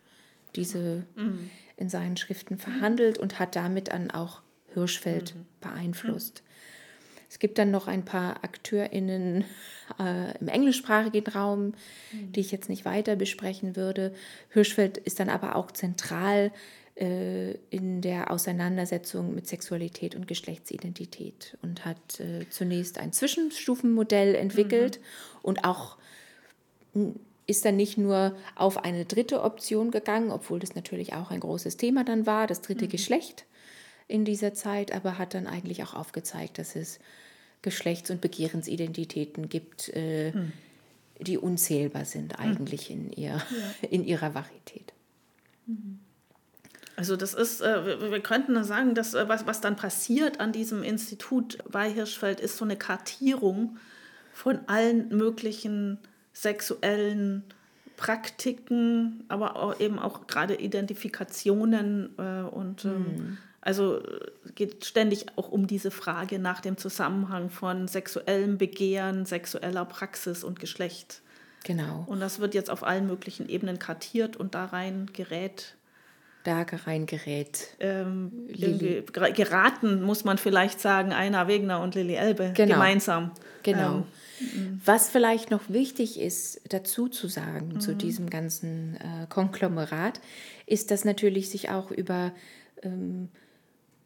[0.57, 1.51] diese mhm.
[1.77, 4.43] in seinen Schriften verhandelt und hat damit dann auch
[4.75, 5.47] Hirschfeld mhm.
[5.61, 6.43] beeinflusst.
[7.29, 9.45] Es gibt dann noch ein paar AkteurInnen
[9.99, 11.75] äh, im englischsprachigen Raum,
[12.13, 12.33] mhm.
[12.33, 14.15] die ich jetzt nicht weiter besprechen würde.
[14.51, 16.53] Hirschfeld ist dann aber auch zentral
[16.95, 24.99] äh, in der Auseinandersetzung mit Sexualität und Geschlechtsidentität und hat äh, zunächst ein Zwischenstufenmodell entwickelt
[24.99, 25.39] mhm.
[25.43, 25.99] und auch
[27.47, 31.77] ist dann nicht nur auf eine dritte Option gegangen, obwohl das natürlich auch ein großes
[31.77, 32.91] Thema dann war, das dritte mhm.
[32.91, 33.45] Geschlecht
[34.09, 36.99] in dieser Zeit, aber hat dann eigentlich auch aufgezeigt, dass es
[37.63, 40.53] Geschlechts- und Begehrensidentitäten gibt, äh, mhm.
[41.21, 42.45] die unzählbar sind hm.
[42.45, 42.97] eigentlich mhm.
[42.97, 43.89] in, ihr, ja.
[43.91, 44.93] in ihrer Varietät.
[45.67, 45.99] Mhm.
[46.95, 50.83] Also das ist, äh, wir könnten sagen, dass äh, was, was dann passiert an diesem
[50.83, 53.79] Institut bei Hirschfeld, ist so eine Kartierung
[54.33, 55.99] von allen möglichen
[56.37, 57.45] sexuellen
[57.97, 63.39] Praktiken, aber auch eben auch gerade Identifikationen äh, und ähm, mhm.
[63.63, 64.03] also
[64.55, 70.61] geht ständig auch um diese Frage nach dem Zusammenhang von sexuellem Begehren, sexueller Praxis und
[70.61, 71.23] Geschlecht.
[71.65, 72.05] Genau.
[72.07, 75.75] Und das wird jetzt auf allen möglichen Ebenen kartiert und da rein gerät
[76.45, 77.71] da rein gerät.
[77.81, 78.31] Ähm,
[79.35, 82.75] geraten, muss man vielleicht sagen, Einer Wegner und Lilly Elbe genau.
[82.75, 83.33] gemeinsam.
[83.65, 83.97] Genau.
[83.97, 84.05] Ähm,
[84.85, 87.81] was vielleicht noch wichtig ist, dazu zu sagen mhm.
[87.81, 90.21] zu diesem ganzen äh, Konglomerat,
[90.67, 92.33] ist, dass natürlich sich auch über
[92.83, 93.29] ähm,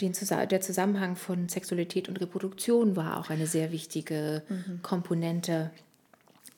[0.00, 4.80] den der Zusammenhang von Sexualität und Reproduktion war auch eine sehr wichtige mhm.
[4.82, 5.70] Komponente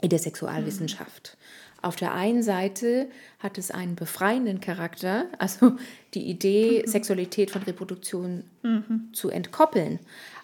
[0.01, 1.37] in der Sexualwissenschaft.
[1.37, 1.63] Mhm.
[1.83, 3.09] Auf der einen Seite
[3.41, 5.77] hat es einen befreienden Charakter, also
[6.15, 6.91] die Idee, mhm.
[6.91, 9.09] Sexualität von Reproduktion mhm.
[9.13, 9.99] zu entkoppeln.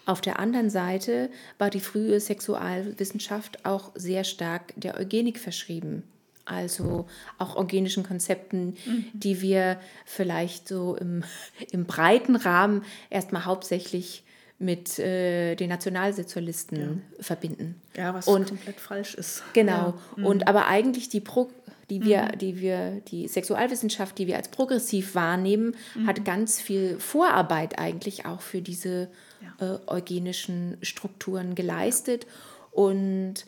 [0.08, 1.28] Auf der anderen Seite
[1.58, 6.02] war die frühe Sexualwissenschaft auch sehr stark der Eugenik verschrieben.
[6.46, 7.04] Also
[7.36, 9.04] auch eugenischen Konzepten, mhm.
[9.12, 11.24] die wir vielleicht so im,
[11.72, 14.24] im breiten Rahmen erstmal hauptsächlich
[14.58, 17.22] mit äh, den Nationalsozialisten ja.
[17.22, 17.78] verbinden.
[17.94, 19.42] Ja, was und, komplett falsch ist.
[19.52, 19.72] Genau.
[19.72, 19.94] Ja.
[20.16, 20.24] Mhm.
[20.24, 21.50] Und aber eigentlich die Pro
[21.90, 22.38] die wir, mhm.
[22.38, 26.06] die wir, die Sexualwissenschaft, die wir als progressiv wahrnehmen, mhm.
[26.06, 29.08] hat ganz viel Vorarbeit eigentlich auch für diese
[29.40, 29.74] ja.
[29.74, 32.26] äh, eugenischen Strukturen geleistet.
[32.70, 33.46] Und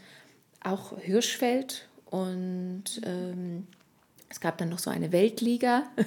[0.63, 3.67] auch Hirschfeld und ähm,
[4.29, 5.85] es gab dann noch so eine Weltliga.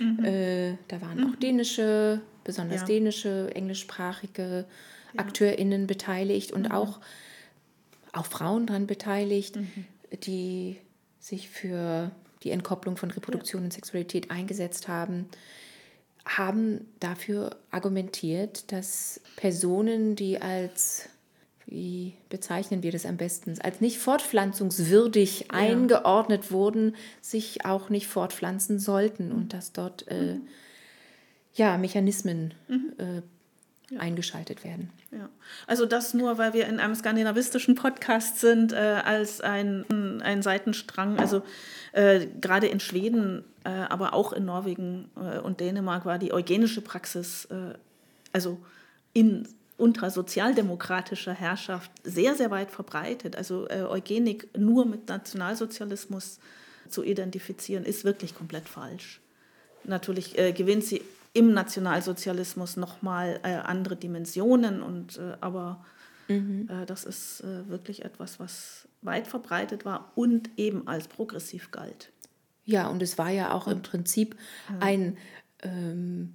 [0.00, 0.24] Mhm.
[0.24, 1.40] äh, da waren auch mhm.
[1.40, 2.86] dänische, besonders ja.
[2.86, 4.64] dänische, englischsprachige
[5.12, 5.20] ja.
[5.20, 6.72] AkteurInnen beteiligt und mhm.
[6.72, 6.98] auch,
[8.12, 9.84] auch Frauen daran beteiligt, mhm.
[10.24, 10.78] die
[11.20, 12.10] sich für
[12.42, 13.66] die Entkopplung von Reproduktion ja.
[13.66, 15.28] und Sexualität eingesetzt haben,
[16.24, 21.08] haben dafür argumentiert, dass Personen, die als,
[21.66, 25.46] wie bezeichnen wir das am besten, als nicht fortpflanzungswürdig ja.
[25.50, 30.48] eingeordnet wurden, sich auch nicht fortpflanzen sollten und dass dort äh, mhm.
[31.54, 32.92] ja, Mechanismen mhm.
[32.98, 33.22] äh,
[33.90, 34.00] ja.
[34.00, 34.90] eingeschaltet werden.
[35.10, 35.28] Ja.
[35.66, 41.18] Also das nur, weil wir in einem skandinavistischen Podcast sind, äh, als ein, ein Seitenstrang.
[41.18, 41.42] Also
[41.92, 46.80] äh, gerade in Schweden, äh, aber auch in Norwegen äh, und Dänemark war die eugenische
[46.80, 47.74] Praxis, äh,
[48.32, 48.60] also
[49.14, 53.36] in unter sozialdemokratischer Herrschaft sehr, sehr weit verbreitet.
[53.36, 56.40] Also äh, Eugenik nur mit Nationalsozialismus
[56.88, 59.20] zu identifizieren, ist wirklich komplett falsch.
[59.84, 61.02] Natürlich gewinnt sie
[61.32, 65.84] im Nationalsozialismus nochmal äh, andere Dimensionen, und, äh, aber
[66.28, 66.68] mhm.
[66.70, 72.12] äh, das ist äh, wirklich etwas, was weit verbreitet war und eben als progressiv galt.
[72.64, 74.36] Ja, und es war ja auch und, im Prinzip
[74.80, 75.16] ein
[75.62, 76.34] ähm,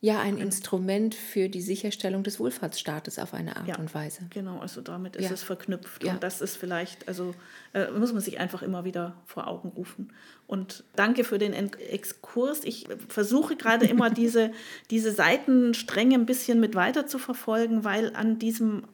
[0.00, 4.26] ja, ein Instrument für die Sicherstellung des Wohlfahrtsstaates auf eine Art ja, und Weise.
[4.30, 5.32] Genau, also damit ist ja.
[5.32, 6.04] es verknüpft.
[6.04, 6.12] Ja.
[6.12, 7.34] Und das ist vielleicht, also
[7.74, 10.12] äh, muss man sich einfach immer wieder vor Augen rufen.
[10.46, 12.60] Und danke für den Exkurs.
[12.62, 14.52] Ich versuche gerade immer diese,
[14.90, 18.84] diese Seitenstränge ein bisschen mit weiter zu verfolgen, weil an diesem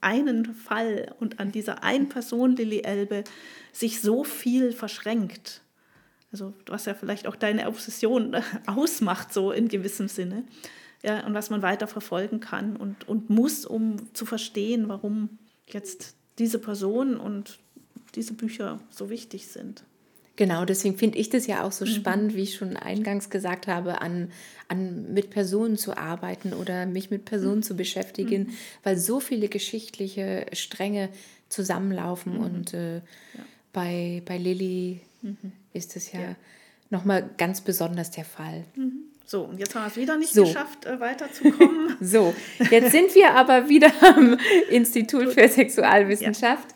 [0.00, 3.22] einen Fall und an dieser einen Person, Lilly Elbe,
[3.72, 5.62] sich so viel verschränkt.
[6.30, 10.44] Also was ja vielleicht auch deine Obsession ausmacht, so in gewissem Sinne.
[11.02, 16.16] Ja, und was man weiter verfolgen kann und, und muss, um zu verstehen, warum jetzt
[16.38, 17.58] diese Person und
[18.14, 19.84] diese Bücher so wichtig sind.
[20.38, 21.90] Genau, deswegen finde ich das ja auch so mhm.
[21.90, 24.30] spannend, wie ich schon eingangs gesagt habe, an,
[24.68, 27.62] an mit Personen zu arbeiten oder mich mit Personen mhm.
[27.64, 28.52] zu beschäftigen, mhm.
[28.84, 31.08] weil so viele geschichtliche Stränge
[31.48, 32.34] zusammenlaufen.
[32.34, 32.40] Mhm.
[32.40, 33.02] Und äh, ja.
[33.72, 35.52] bei, bei Lilly mhm.
[35.72, 36.36] Ist es ja, ja.
[36.90, 38.64] nochmal ganz besonders der Fall.
[38.74, 39.04] Mhm.
[39.28, 40.44] So, und jetzt haben wir es wieder nicht so.
[40.44, 41.96] geschafft, äh, weiterzukommen.
[42.00, 42.34] so,
[42.70, 44.38] jetzt sind wir aber wieder am
[44.70, 46.66] Institut für Sexualwissenschaft,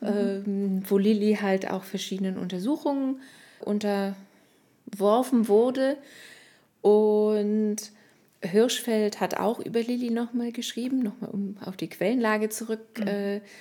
[0.00, 0.08] ja.
[0.08, 3.20] ähm, wo Lilly halt auch verschiedenen Untersuchungen
[3.60, 4.16] unterworfen
[5.46, 5.98] wurde.
[6.82, 7.76] Und
[8.42, 13.52] Hirschfeld hat auch über Lilly nochmal geschrieben, nochmal um auf die Quellenlage zurückzukommen.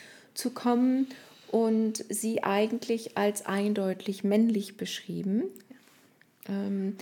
[1.01, 1.05] Mhm.
[1.05, 1.13] Äh,
[1.51, 5.43] und sie eigentlich als eindeutig männlich beschrieben.
[6.47, 6.95] Ähm,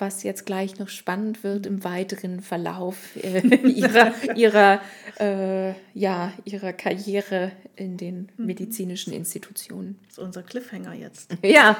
[0.00, 4.80] was jetzt gleich noch spannend wird im weiteren Verlauf äh, ihrer, ihrer,
[5.18, 8.46] äh, ja, ihrer Karriere in den mhm.
[8.46, 9.98] medizinischen Institutionen.
[10.06, 11.36] Das ist unser Cliffhanger jetzt.
[11.42, 11.76] Ja.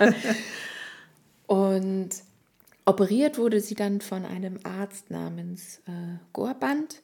[1.46, 2.10] Und
[2.84, 7.02] operiert wurde sie dann von einem Arzt namens äh, Gorband.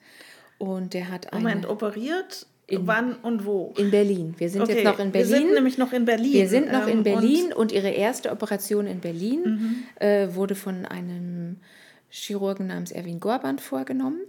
[0.59, 1.43] Und der hat eine.
[1.43, 3.73] Moment, operiert in, Wann und wo?
[3.77, 4.35] In Berlin.
[4.39, 4.75] Wir sind okay.
[4.75, 5.31] jetzt noch in Berlin.
[5.31, 6.33] Wir sind nämlich noch in Berlin.
[6.33, 10.05] Wir sind noch in ähm, Berlin und, und, ihre erste Operation in Berlin mhm.
[10.05, 11.59] äh, wurde von einem
[12.11, 14.21] Chirurgen namens Erwin Gorband vorgenommen.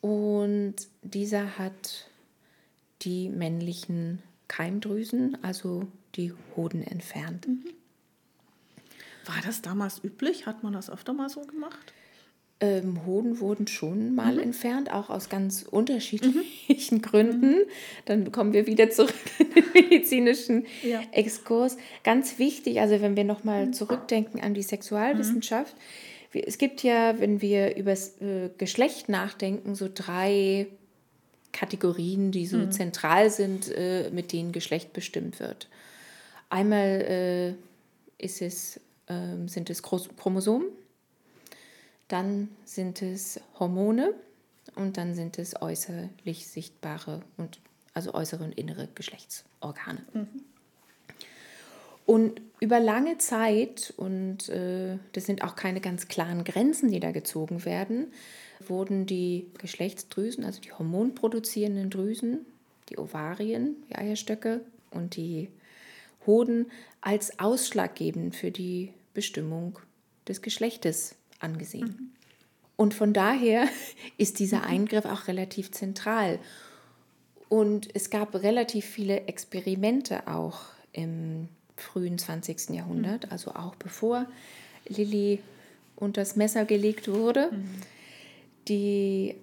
[0.00, 2.08] Und dieser hat
[3.02, 7.46] die männlichen Keimdrüsen, also die Hoden, entfernt.
[7.46, 7.64] Mhm.
[9.26, 10.46] War das damals üblich?
[10.46, 11.92] Hat man das öfter mal so gemacht?
[12.60, 14.40] Ähm, Hoden wurden schon mal mhm.
[14.40, 16.44] entfernt, auch aus ganz unterschiedlichen
[16.96, 17.02] mhm.
[17.02, 17.54] Gründen.
[18.04, 21.00] Dann kommen wir wieder zurück in den medizinischen ja.
[21.12, 21.76] Exkurs.
[22.02, 23.72] Ganz wichtig, also wenn wir nochmal mhm.
[23.74, 25.74] zurückdenken an die Sexualwissenschaft,
[26.34, 26.42] mhm.
[26.46, 30.66] es gibt ja, wenn wir über das äh, Geschlecht nachdenken, so drei
[31.52, 32.72] Kategorien, die so mhm.
[32.72, 35.68] zentral sind, äh, mit denen Geschlecht bestimmt wird.
[36.50, 37.56] Einmal
[38.18, 40.66] äh, ist es, ähm, sind es Chromosomen
[42.08, 44.14] dann sind es Hormone
[44.74, 47.60] und dann sind es äußerlich sichtbare und
[47.94, 50.04] also äußere und innere Geschlechtsorgane.
[50.12, 50.28] Mhm.
[52.06, 57.10] Und über lange Zeit, und äh, das sind auch keine ganz klaren Grenzen, die da
[57.10, 58.12] gezogen werden,
[58.66, 62.46] wurden die Geschlechtsdrüsen, also die hormonproduzierenden Drüsen,
[62.88, 65.48] die Ovarien, die Eierstöcke und die
[66.26, 66.70] Hoden
[67.02, 69.78] als ausschlaggebend für die Bestimmung
[70.26, 71.96] des Geschlechtes angesehen.
[71.98, 72.10] Mhm.
[72.76, 73.68] Und von daher
[74.18, 74.64] ist dieser mhm.
[74.64, 76.38] Eingriff auch relativ zentral.
[77.48, 80.60] Und es gab relativ viele Experimente auch
[80.92, 82.70] im frühen 20.
[82.70, 83.32] Jahrhundert, mhm.
[83.32, 84.26] also auch bevor
[84.86, 85.40] Lilly
[85.96, 87.68] unter das Messer gelegt wurde, mhm.
[88.68, 89.34] die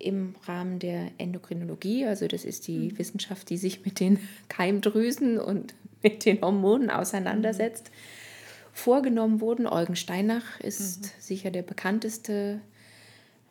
[0.00, 2.98] im Rahmen der Endokrinologie, also das ist die mhm.
[2.98, 8.17] Wissenschaft, die sich mit den Keimdrüsen und mit den Hormonen auseinandersetzt, mhm
[8.78, 9.66] vorgenommen wurden.
[9.66, 11.10] Eugen Steinach ist mhm.
[11.18, 12.60] sicher der bekannteste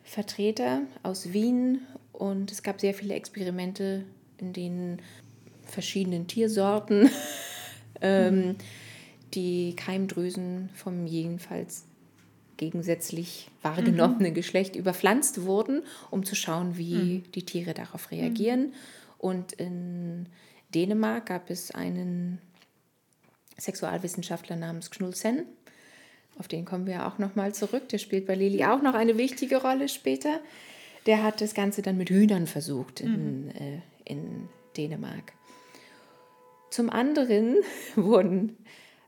[0.02, 4.04] Vertreter aus Wien und es gab sehr viele Experimente,
[4.38, 5.02] in denen
[5.66, 7.10] verschiedenen Tiersorten
[8.00, 8.56] ähm, mhm.
[9.34, 11.84] die Keimdrüsen vom jedenfalls
[12.56, 14.34] gegensätzlich wahrgenommenen mhm.
[14.34, 17.32] Geschlecht überpflanzt wurden, um zu schauen, wie mhm.
[17.32, 18.60] die Tiere darauf reagieren.
[18.60, 18.72] Mhm.
[19.18, 20.26] Und in
[20.74, 22.40] Dänemark gab es einen
[23.58, 25.44] Sexualwissenschaftler namens Knudsen.
[26.38, 27.88] Auf den kommen wir auch nochmal zurück.
[27.88, 30.40] Der spielt bei Lili auch noch eine wichtige Rolle später.
[31.06, 33.50] der hat das Ganze dann mit Hühnern versucht in, mhm.
[33.50, 35.32] äh, in Dänemark.
[36.70, 37.56] Zum anderen
[37.96, 38.56] wurden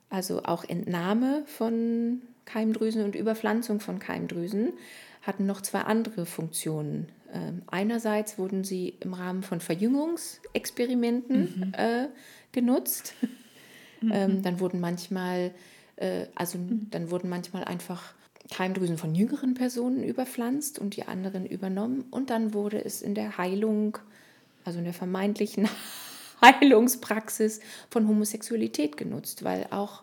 [0.09, 4.73] also auch Entnahme von Keimdrüsen und Überpflanzung von Keimdrüsen
[5.23, 7.09] hatten noch zwei andere Funktionen.
[7.33, 11.75] Ähm, einerseits wurden sie im Rahmen von Verjüngungsexperimenten mhm.
[11.75, 12.09] äh,
[12.53, 13.15] genutzt.
[14.01, 14.13] Mhm.
[14.13, 15.53] Ähm, dann wurden manchmal,
[15.97, 16.89] äh, also mhm.
[16.91, 18.15] dann wurden manchmal einfach
[18.51, 22.05] Keimdrüsen von jüngeren Personen überpflanzt und die anderen übernommen.
[22.11, 23.99] Und dann wurde es in der Heilung,
[24.65, 25.69] also in der vermeintlichen
[26.43, 30.03] Heilungspraxis von Homosexualität genutzt, weil auch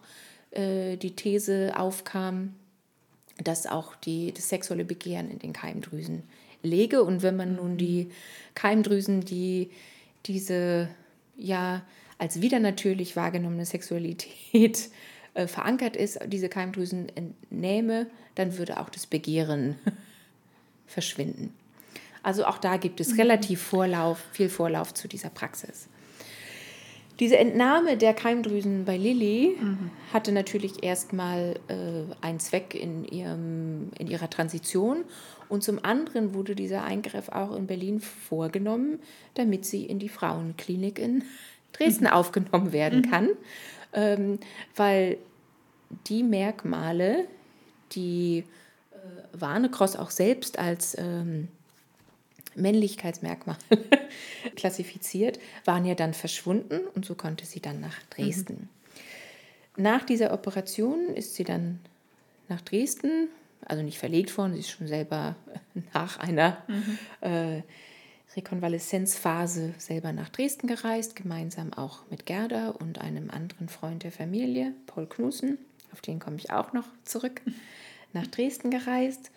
[0.52, 2.54] äh, die These aufkam,
[3.43, 6.24] dass auch die, das sexuelle Begehren in den Keimdrüsen
[6.64, 7.04] lege.
[7.04, 8.12] Und wenn man nun die
[8.56, 9.70] Keimdrüsen, die
[10.26, 10.89] diese
[11.38, 11.82] ja
[12.18, 14.89] als wieder natürlich wahrgenommene Sexualität
[15.34, 19.76] äh, verankert ist, diese Keimdrüsen entnehme, dann würde auch das Begehren
[20.88, 21.53] verschwinden.
[22.24, 23.22] Also auch da gibt es mhm.
[23.22, 25.88] relativ Vorlauf, viel Vorlauf zu dieser Praxis.
[27.20, 29.91] Diese Entnahme der Keimdrüsen bei Lilly mhm.
[30.13, 35.03] hatte natürlich erstmal äh, einen Zweck in, ihrem, in ihrer Transition
[35.49, 38.99] und zum anderen wurde dieser Eingriff auch in Berlin vorgenommen,
[39.34, 41.24] damit sie in die Frauenklinik in
[41.78, 42.11] Dresden mhm.
[42.11, 43.11] aufgenommen werden mhm.
[43.11, 43.30] kann,
[43.93, 44.39] ähm,
[44.75, 45.17] weil
[46.07, 47.28] die Merkmale,
[47.93, 48.43] die
[48.91, 51.47] äh, Warnecross auch selbst als ähm,
[52.55, 53.59] Männlichkeitsmerkmale
[54.55, 58.69] klassifiziert, waren ja dann verschwunden und so konnte sie dann nach Dresden.
[59.75, 59.84] Mhm.
[59.84, 61.80] Nach dieser Operation ist sie dann
[62.49, 63.30] nach Dresden,
[63.63, 65.36] also nicht verlegt worden, sie ist schon selber
[65.93, 66.97] nach einer mhm.
[67.21, 67.61] äh,
[68.36, 74.73] Rekonvaleszenzphase selber nach Dresden gereist, gemeinsam auch mit Gerda und einem anderen Freund der Familie,
[74.86, 75.57] Paul Knussen,
[75.93, 77.41] auf den komme ich auch noch zurück,
[78.13, 79.32] nach Dresden gereist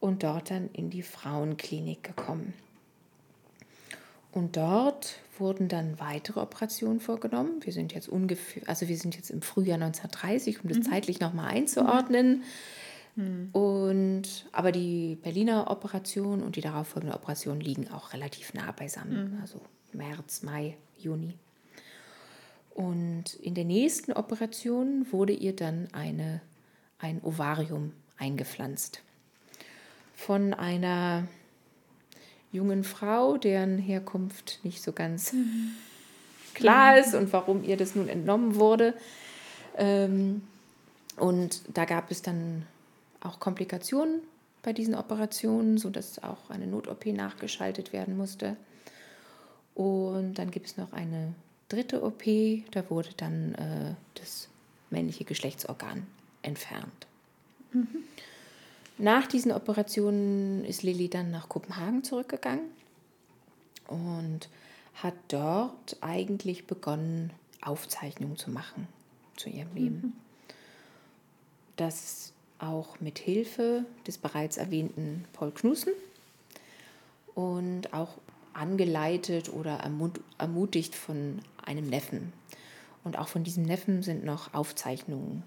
[0.00, 2.54] und dort dann in die Frauenklinik gekommen.
[4.32, 7.60] Und dort wurden dann weitere Operationen vorgenommen.
[7.62, 10.82] Wir sind jetzt ungefähr, also wir sind jetzt im Frühjahr 1930, um das mhm.
[10.84, 12.38] zeitlich nochmal einzuordnen.
[12.38, 12.42] Mhm.
[13.52, 19.34] Und aber die Berliner Operation und die darauffolgende Operation liegen auch relativ nah beisammen.
[19.34, 19.40] Mhm.
[19.40, 19.60] Also
[19.92, 21.34] März, Mai, Juni.
[22.70, 26.40] Und in der nächsten Operation wurde ihr dann eine,
[26.98, 29.02] ein Ovarium eingepflanzt.
[30.14, 31.26] Von einer
[32.52, 35.72] jungen Frau, deren Herkunft nicht so ganz mhm.
[36.54, 38.94] klar ist und warum ihr das nun entnommen wurde.
[39.76, 40.42] Ähm,
[41.16, 42.66] und da gab es dann
[43.20, 44.20] auch Komplikationen
[44.62, 48.56] bei diesen Operationen, sodass auch eine Not-OP nachgeschaltet werden musste.
[49.74, 51.34] Und dann gibt es noch eine
[51.68, 52.24] dritte OP,
[52.72, 54.48] da wurde dann äh, das
[54.90, 56.06] männliche Geschlechtsorgan
[56.42, 57.06] entfernt.
[57.72, 58.04] Mhm.
[58.98, 62.66] Nach diesen Operationen ist Lilly dann nach Kopenhagen zurückgegangen
[63.86, 64.48] und
[64.94, 68.88] hat dort eigentlich begonnen, Aufzeichnungen zu machen
[69.36, 69.96] zu ihrem Leben.
[69.96, 70.12] Mhm.
[71.76, 75.92] Das auch mit Hilfe des bereits erwähnten Paul Knussen
[77.34, 78.14] und auch
[78.52, 79.80] angeleitet oder
[80.38, 82.32] ermutigt von einem Neffen.
[83.04, 85.42] Und auch von diesem Neffen sind noch Aufzeichnungen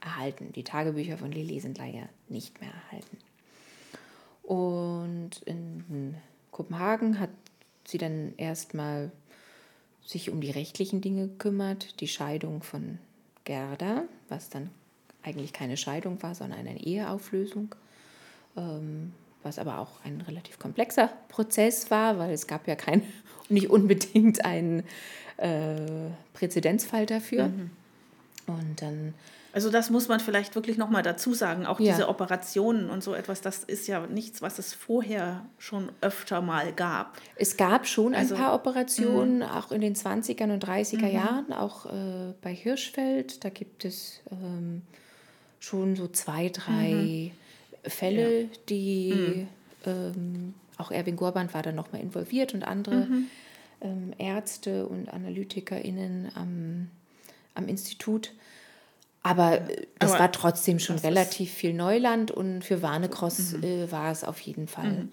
[0.00, 0.52] erhalten.
[0.54, 3.16] Die Tagebücher von Lilly sind leider nicht mehr erhalten.
[4.42, 6.14] Und in
[6.52, 7.30] Kopenhagen hat
[7.84, 9.10] sie dann erstmal
[10.04, 12.98] sich um die rechtlichen Dinge gekümmert, die Scheidung von
[13.44, 14.70] Gerda, was dann
[15.26, 17.74] eigentlich keine Scheidung war, sondern eine Eheauflösung,
[18.56, 19.12] ähm,
[19.42, 23.02] was aber auch ein relativ komplexer Prozess war, weil es gab ja kein,
[23.48, 24.84] nicht unbedingt einen
[25.36, 27.48] äh, Präzedenzfall dafür.
[27.48, 27.70] Mhm.
[28.46, 29.14] Und dann
[29.56, 31.64] also das muss man vielleicht wirklich nochmal dazu sagen.
[31.64, 31.94] Auch ja.
[31.94, 36.74] diese Operationen und so etwas, das ist ja nichts, was es vorher schon öfter mal
[36.74, 37.16] gab.
[37.36, 39.58] Es gab schon also, ein paar Operationen, mh.
[39.58, 41.10] auch in den 20er und 30er mhm.
[41.10, 43.46] Jahren, auch äh, bei Hirschfeld.
[43.46, 44.82] Da gibt es ähm,
[45.60, 47.30] schon so zwei, drei mhm.
[47.90, 48.48] Fälle, ja.
[48.68, 49.48] die mhm.
[49.86, 53.26] ähm, auch Erwin Gorband war da nochmal involviert und andere mhm.
[53.80, 56.90] ähm, Ärzte und AnalytikerInnen am,
[57.54, 58.32] am Institut.
[59.22, 59.60] Aber
[59.98, 63.64] es war trotzdem schon relativ viel Neuland und für Warnecross mhm.
[63.64, 64.90] äh, war es auf jeden Fall.
[64.90, 65.12] Mhm.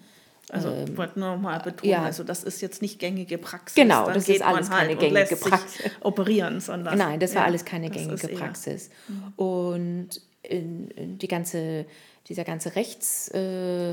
[0.50, 2.02] Also ich ähm, wollte nur noch mal betonen, ja.
[2.02, 3.74] also das ist jetzt nicht gängige Praxis.
[3.74, 5.90] Genau, Dann das ist alles halt keine gängige Praxis.
[6.00, 6.98] operieren, sondern.
[6.98, 8.90] Nein, das war ja, alles keine gängige Praxis.
[9.08, 9.32] Mhm.
[9.36, 10.08] Und
[10.48, 11.86] in, in die ganze,
[12.28, 13.92] dieser ganze Rechtsaspekt äh,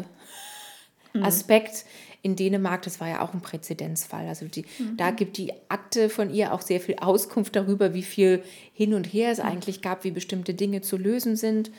[1.20, 4.28] mhm in Dänemark, das war ja auch ein Präzedenzfall.
[4.28, 4.98] Also die, mhm.
[4.98, 8.44] da gibt die Akte von ihr auch sehr viel Auskunft darüber, wie viel
[8.74, 9.46] hin und her es mhm.
[9.46, 11.72] eigentlich gab, wie bestimmte Dinge zu lösen sind.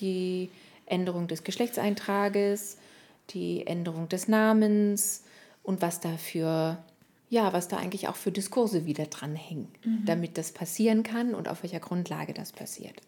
[0.00, 0.50] Die
[0.86, 2.76] Änderung des Geschlechtseintrages,
[3.30, 5.24] die Änderung des Namens
[5.62, 6.78] und was dafür
[7.32, 10.04] ja, was da eigentlich auch für Diskurse wieder dranhängen, mhm.
[10.04, 13.00] damit das passieren kann und auf welcher Grundlage das passiert.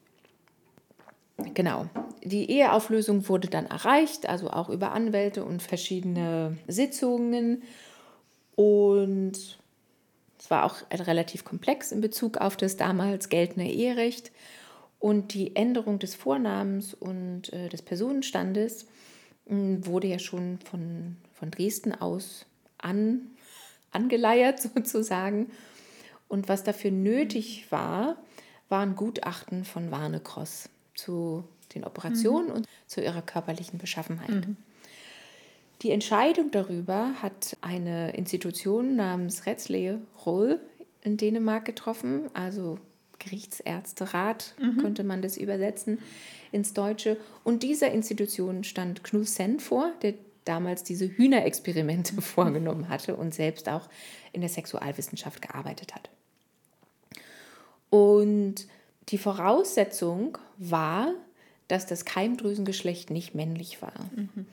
[1.54, 1.86] Genau.
[2.22, 7.62] Die Eheauflösung wurde dann erreicht, also auch über Anwälte und verschiedene Sitzungen.
[8.54, 9.58] Und
[10.38, 14.30] es war auch relativ komplex in Bezug auf das damals geltende Eherecht.
[14.98, 18.84] Und die Änderung des Vornamens und äh, des Personenstandes
[19.46, 22.46] äh, wurde ja schon von, von Dresden aus
[22.78, 23.30] an,
[23.90, 25.50] angeleiert sozusagen.
[26.28, 28.16] Und was dafür nötig war,
[28.68, 32.54] waren Gutachten von Warnecross zu den Operationen mhm.
[32.54, 34.46] und zu ihrer körperlichen Beschaffenheit.
[34.46, 34.56] Mhm.
[35.82, 40.60] Die Entscheidung darüber hat eine Institution namens Retzle Roll
[41.02, 42.78] in Dänemark getroffen, also
[43.18, 44.78] Gerichtsärzterat mhm.
[44.78, 45.98] könnte man das übersetzen
[46.50, 47.16] ins Deutsche.
[47.44, 50.14] Und dieser Institution stand Knut Sen vor, der
[50.44, 53.88] damals diese Hühnerexperimente vorgenommen hatte und selbst auch
[54.32, 56.10] in der Sexualwissenschaft gearbeitet hat.
[57.90, 58.66] Und
[59.08, 60.38] die Voraussetzung
[60.70, 61.12] war,
[61.68, 63.92] dass das Keimdrüsengeschlecht nicht männlich war.
[64.14, 64.46] Mhm.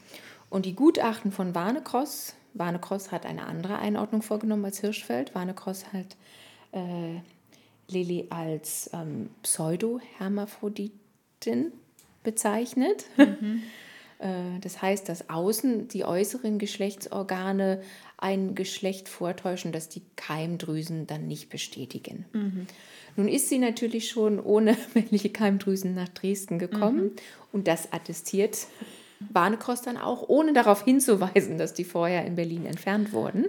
[0.49, 5.34] Und die Gutachten von Warnecross, Warnecross hat eine andere Einordnung vorgenommen als Hirschfeld.
[5.36, 6.18] Warnecross hat
[6.72, 7.20] äh,
[7.88, 11.72] Lilly als ähm, Pseudo-Hermaphroditin
[12.24, 13.05] bezeichnet.
[13.18, 13.64] Mhm.
[14.22, 17.82] Äh, das heißt, dass außen die äußeren Geschlechtsorgane
[18.22, 22.26] ein Geschlecht vortäuschen, das die Keimdrüsen dann nicht bestätigen.
[22.34, 22.67] Mhm.
[23.15, 27.11] Nun ist sie natürlich schon ohne männliche Keimdrüsen nach Dresden gekommen mhm.
[27.51, 28.67] und das attestiert
[29.20, 33.47] Barnecross dann auch, ohne darauf hinzuweisen, dass die vorher in Berlin entfernt wurden.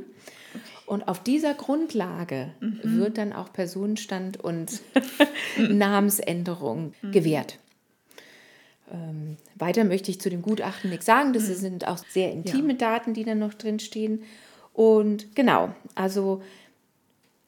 [0.86, 2.80] Und auf dieser Grundlage mhm.
[2.82, 4.80] wird dann auch Personenstand und
[5.58, 7.12] Namensänderung mhm.
[7.12, 7.58] gewährt.
[8.92, 11.32] Ähm, weiter möchte ich zu dem Gutachten nichts sagen.
[11.32, 11.54] Das mhm.
[11.54, 12.78] sind auch sehr intime ja.
[12.78, 14.24] Daten, die dann noch drin stehen.
[14.80, 16.40] Und genau, also,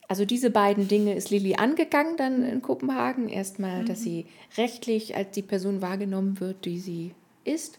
[0.06, 3.30] also diese beiden Dinge ist Lilly angegangen dann in Kopenhagen.
[3.30, 3.86] Erstmal, mhm.
[3.86, 4.26] dass sie
[4.58, 7.14] rechtlich als die Person wahrgenommen wird, die sie
[7.44, 7.78] ist.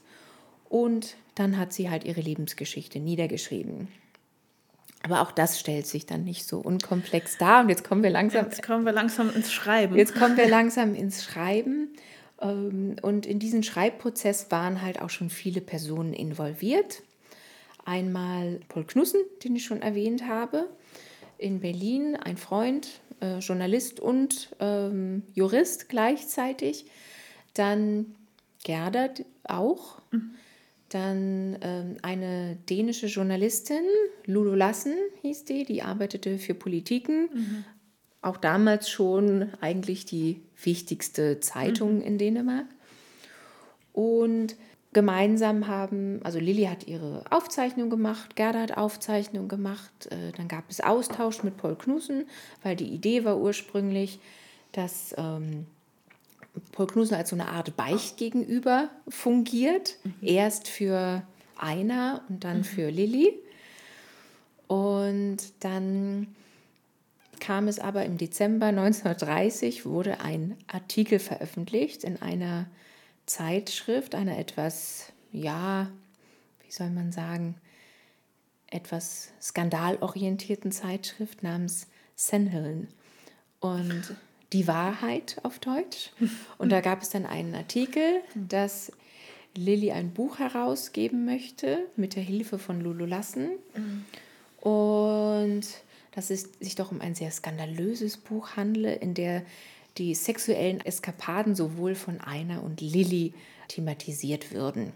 [0.70, 3.90] Und dann hat sie halt ihre Lebensgeschichte niedergeschrieben.
[5.04, 7.62] Aber auch das stellt sich dann nicht so unkomplex dar.
[7.62, 8.46] Und jetzt kommen wir langsam.
[8.46, 9.96] Jetzt kommen wir langsam ins Schreiben.
[9.96, 11.90] Jetzt kommen wir langsam ins Schreiben.
[12.42, 17.04] Ähm, und in diesen Schreibprozess waren halt auch schon viele Personen involviert.
[17.86, 20.70] Einmal Paul Knussen, den ich schon erwähnt habe,
[21.38, 22.88] in Berlin, ein Freund,
[23.22, 26.86] äh, Journalist und ähm, Jurist gleichzeitig.
[27.54, 28.16] Dann
[28.64, 30.02] Gerdert auch.
[30.12, 30.36] Mhm.
[30.90, 33.84] Dann ähm, eine dänische Journalistin,
[34.26, 37.66] Lulu Lassen hieß die, die arbeitete für Politiken, mhm
[38.24, 42.02] auch damals schon eigentlich die wichtigste Zeitung mhm.
[42.02, 42.66] in Dänemark.
[43.92, 44.56] Und
[44.94, 50.64] gemeinsam haben, also Lilly hat ihre Aufzeichnung gemacht, Gerda hat Aufzeichnung gemacht, äh, dann gab
[50.70, 52.26] es Austausch mit Paul Knussen,
[52.62, 54.20] weil die Idee war ursprünglich,
[54.72, 55.66] dass ähm,
[56.72, 60.14] Paul Knussen als so eine Art Beichtgegenüber fungiert, mhm.
[60.22, 61.24] erst für
[61.58, 62.64] einer und dann mhm.
[62.64, 63.34] für Lilly.
[64.68, 66.28] Und dann
[67.40, 72.68] kam es aber im Dezember 1930, wurde ein Artikel veröffentlicht in einer
[73.26, 75.90] Zeitschrift, einer etwas, ja,
[76.66, 77.56] wie soll man sagen,
[78.70, 82.88] etwas skandalorientierten Zeitschrift namens Senhillen.
[83.60, 84.16] Und
[84.52, 86.12] die Wahrheit auf Deutsch.
[86.58, 88.92] Und da gab es dann einen Artikel, dass
[89.56, 93.52] Lilly ein Buch herausgeben möchte mit der Hilfe von Lulu Lassen.
[94.62, 95.66] Und
[96.12, 99.44] dass es sich doch um ein sehr skandalöses Buch handle, in der
[99.98, 103.34] die sexuellen Eskapaden sowohl von Einer und Lilly
[103.68, 104.94] thematisiert würden.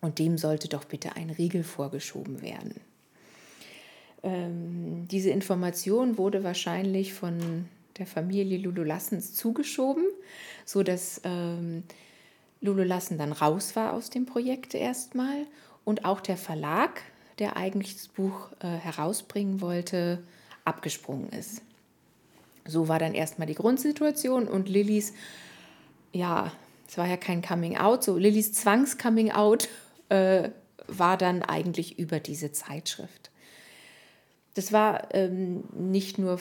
[0.00, 2.80] Und dem sollte doch bitte ein Riegel vorgeschoben werden.
[4.22, 10.04] Ähm, diese Information wurde wahrscheinlich von der Familie Lulu Lassens zugeschoben,
[10.64, 11.82] sodass ähm,
[12.60, 15.46] Lulu Lassen dann raus war aus dem Projekt erstmal
[15.84, 17.02] und auch der Verlag
[17.38, 20.22] der eigentlich das Buch äh, herausbringen wollte,
[20.64, 21.62] abgesprungen ist.
[22.68, 25.14] So war dann erstmal die Grundsituation und Lillys,
[26.12, 26.52] ja,
[26.86, 29.68] es war ja kein Coming-out, so Lillys Zwangs-Coming-out
[30.10, 30.50] äh,
[30.86, 33.30] war dann eigentlich über diese Zeitschrift.
[34.54, 36.38] Das war ähm, nicht nur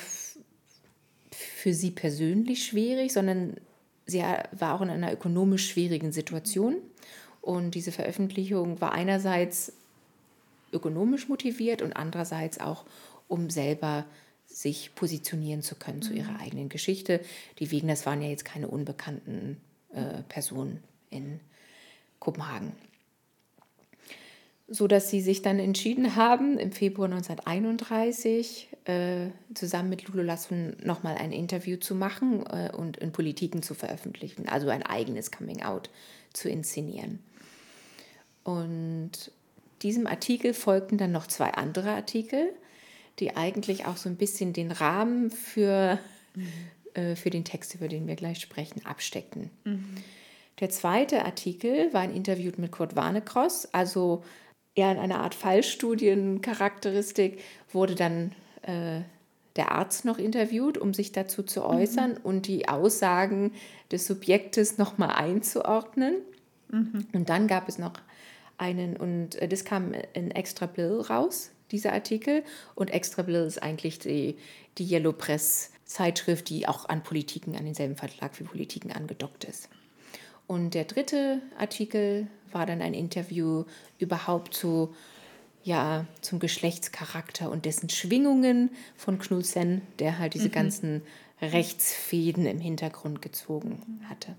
[1.32, 3.58] für sie persönlich schwierig, sondern
[4.06, 6.76] sie war auch in einer ökonomisch schwierigen Situation.
[7.42, 9.72] Und diese Veröffentlichung war einerseits
[10.74, 12.86] ökonomisch motiviert und andererseits auch,
[13.28, 14.06] um selber
[14.58, 16.02] sich positionieren zu können mhm.
[16.02, 16.42] zu ihrer mhm.
[16.42, 17.22] eigenen Geschichte.
[17.60, 19.58] Die Wegners waren ja jetzt keine unbekannten
[19.94, 21.40] äh, Personen in
[22.20, 22.72] Kopenhagen.
[24.68, 30.76] so dass sie sich dann entschieden haben, im Februar 1931 äh, zusammen mit Lulu Lasson
[30.84, 35.92] nochmal ein Interview zu machen äh, und in Politiken zu veröffentlichen, also ein eigenes Coming-out
[36.34, 37.20] zu inszenieren.
[38.44, 39.32] Und
[39.84, 42.54] diesem Artikel folgten dann noch zwei andere Artikel,
[43.20, 46.00] die eigentlich auch so ein bisschen den Rahmen für,
[46.36, 46.48] mhm.
[46.94, 49.50] äh, für den Text, über den wir gleich sprechen, absteckten.
[49.64, 49.96] Mhm.
[50.60, 54.24] Der zweite Artikel war ein Interview mit Kurt Warnekross, also
[54.76, 57.40] eher in einer Art Fallstudiencharakteristik
[57.72, 58.32] wurde dann
[58.64, 59.02] äh,
[59.56, 61.66] der Arzt noch interviewt, um sich dazu zu mhm.
[61.66, 62.18] äußern mhm.
[62.24, 63.52] und die Aussagen
[63.92, 66.16] des Subjektes nochmal einzuordnen.
[66.70, 67.08] Mhm.
[67.14, 67.94] Und dann gab es noch
[68.58, 72.44] einen, und äh, das kam in Extra Bill raus, dieser Artikel.
[72.76, 74.38] Und Extra Bill ist eigentlich die,
[74.78, 79.70] die Yellow Press Zeitschrift, die auch an Politiken, an denselben Verlag wie Politiken angedockt ist.
[80.46, 83.66] Und der dritte Artikel war dann ein Interview
[83.98, 84.94] überhaupt zu,
[85.64, 90.54] ja, zum Geschlechtscharakter und dessen Schwingungen von Knudsen, der halt diese mhm.
[90.54, 91.02] ganzen
[91.42, 94.36] Rechtsfäden im Hintergrund gezogen hatte.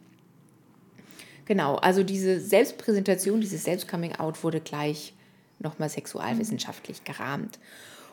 [1.45, 5.15] Genau, also diese Selbstpräsentation, dieses Selbstcoming-out wurde gleich
[5.59, 7.59] nochmal sexualwissenschaftlich gerahmt.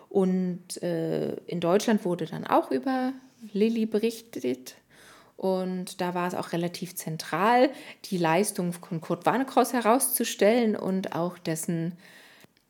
[0.10, 3.14] Und äh, in Deutschland wurde dann auch über
[3.54, 4.76] Lilly berichtet.
[5.38, 7.70] Und da war es auch relativ zentral,
[8.06, 11.94] die Leistung von Kurt Warnekross herauszustellen und auch dessen,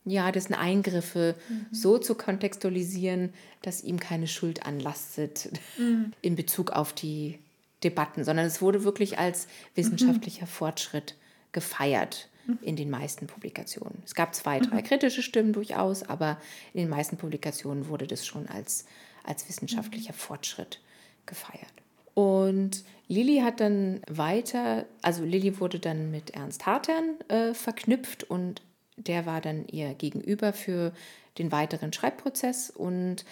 [0.03, 1.67] ja, dessen Eingriffe mhm.
[1.71, 6.13] so zu kontextualisieren, dass ihm keine Schuld anlastet mhm.
[6.21, 7.37] in Bezug auf die
[7.83, 10.49] Debatten, sondern es wurde wirklich als wissenschaftlicher mhm.
[10.49, 11.15] Fortschritt
[11.51, 12.34] gefeiert mhm.
[12.61, 14.01] In den meisten Publikationen.
[14.05, 14.83] Es gab zwei, drei mhm.
[14.83, 16.37] kritische Stimmen durchaus, aber
[16.73, 18.85] in den meisten Publikationen wurde das schon als,
[19.23, 20.17] als wissenschaftlicher mhm.
[20.17, 20.81] Fortschritt
[21.25, 21.73] gefeiert.
[22.13, 28.61] Und Lilly hat dann weiter, also Lilly wurde dann mit Ernst Hartern äh, verknüpft und
[28.97, 30.93] der war dann ihr Gegenüber für
[31.37, 33.25] den weiteren Schreibprozess und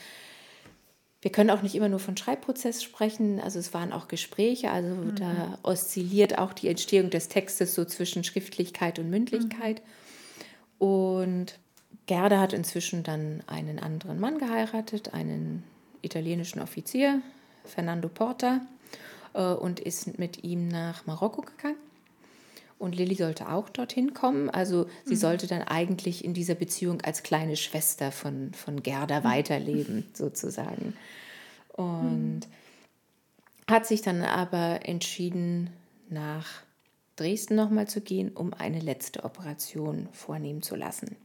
[1.23, 4.93] wir können auch nicht immer nur von Schreibprozess sprechen, also es waren auch Gespräche, also
[4.93, 5.15] mhm.
[5.15, 9.81] da oszilliert auch die Entstehung des Textes so zwischen Schriftlichkeit und Mündlichkeit.
[10.79, 10.85] Mhm.
[10.85, 11.59] Und
[12.07, 15.63] Gerda hat inzwischen dann einen anderen Mann geheiratet, einen
[16.01, 17.21] italienischen Offizier,
[17.63, 18.59] Fernando Porta
[19.33, 21.77] äh, und ist mit ihm nach Marokko gegangen.
[22.83, 24.49] Und Lilly sollte auch dorthin kommen.
[24.49, 25.19] Also sie mhm.
[25.19, 29.23] sollte dann eigentlich in dieser Beziehung als kleine Schwester von, von Gerda mhm.
[29.23, 30.93] weiterleben, sozusagen.
[31.71, 33.71] Und mhm.
[33.71, 35.69] hat sich dann aber entschieden,
[36.09, 36.45] nach
[37.15, 41.15] Dresden nochmal zu gehen, um eine letzte Operation vornehmen zu lassen.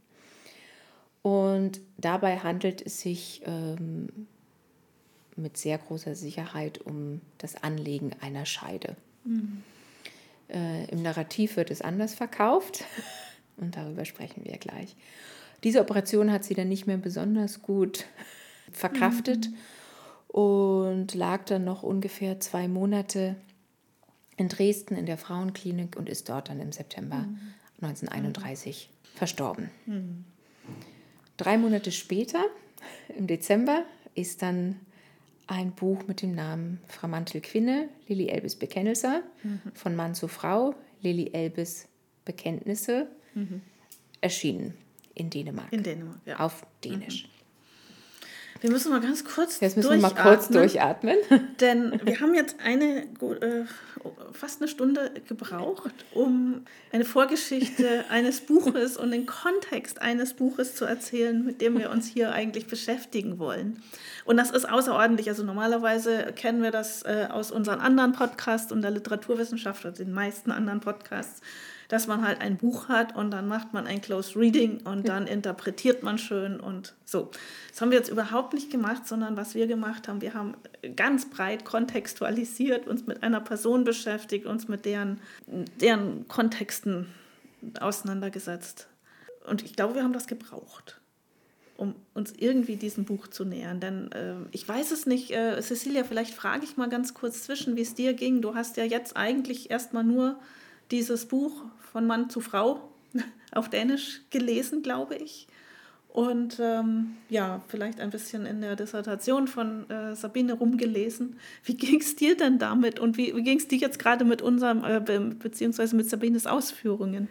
[1.23, 4.27] Und dabei handelt es sich ähm,
[5.35, 8.95] mit sehr großer Sicherheit um das Anlegen einer Scheide.
[9.25, 9.61] Mhm.
[10.49, 12.83] Äh, Im Narrativ wird es anders verkauft
[13.57, 14.95] und darüber sprechen wir gleich.
[15.63, 18.05] Diese Operation hat sie dann nicht mehr besonders gut
[18.71, 19.55] verkraftet mhm.
[20.27, 23.35] und lag dann noch ungefähr zwei Monate
[24.37, 27.39] in Dresden in der Frauenklinik und ist dort dann im September mhm.
[27.81, 29.69] 1931 verstorben.
[29.85, 30.23] Mhm.
[31.37, 32.43] Drei Monate später,
[33.17, 33.83] im Dezember,
[34.15, 34.79] ist dann
[35.49, 39.61] ein Buch mit dem Namen Frau Mantel-Quinne, Lilly Elbes Bekennisse, mhm.
[39.73, 41.87] von Mann zu Frau, Lilly Elbes
[42.23, 43.61] Bekenntnisse, mhm.
[44.21, 44.75] erschienen
[45.15, 45.73] in Dänemark.
[45.73, 46.39] In Dänemark, ja.
[46.39, 47.23] Auf Dänisch.
[47.23, 47.38] Mhm.
[48.61, 51.17] Wir müssen mal ganz kurz Jetzt müssen wir mal kurz durchatmen.
[51.61, 53.65] Denn wir haben jetzt eine, äh,
[54.33, 60.85] fast eine Stunde gebraucht, um eine Vorgeschichte eines Buches und den Kontext eines Buches zu
[60.85, 63.81] erzählen, mit dem wir uns hier eigentlich beschäftigen wollen.
[64.25, 65.29] Und das ist außerordentlich.
[65.29, 70.11] Also normalerweise kennen wir das äh, aus unseren anderen Podcasts und der Literaturwissenschaft oder den
[70.11, 71.41] meisten anderen Podcasts
[71.89, 75.25] dass man halt ein Buch hat und dann macht man ein Close Reading und dann
[75.25, 77.31] interpretiert man schön und so.
[77.71, 80.53] Das haben wir jetzt überhaupt nicht gemacht, sondern was wir gemacht haben, wir haben
[80.95, 85.19] ganz breit kontextualisiert, uns mit einer Person beschäftigt, uns mit deren,
[85.81, 87.07] deren Kontexten
[87.79, 88.87] auseinandergesetzt.
[89.47, 91.01] Und ich glaube, wir haben das gebraucht,
[91.75, 93.79] um uns irgendwie diesem Buch zu nähern.
[93.79, 97.75] Denn äh, ich weiß es nicht, äh, Cecilia, vielleicht frage ich mal ganz kurz zwischen,
[97.75, 98.43] wie es dir ging.
[98.43, 100.39] Du hast ja jetzt eigentlich erstmal nur
[100.91, 102.91] dieses Buch von Mann zu Frau
[103.51, 105.47] auf Dänisch gelesen, glaube ich.
[106.09, 111.37] Und ähm, ja, vielleicht ein bisschen in der Dissertation von äh, Sabine rumgelesen.
[111.63, 114.41] Wie ging es dir denn damit und wie, wie ging es dir jetzt gerade mit
[114.41, 117.27] unserem, äh, beziehungsweise mit Sabines Ausführungen?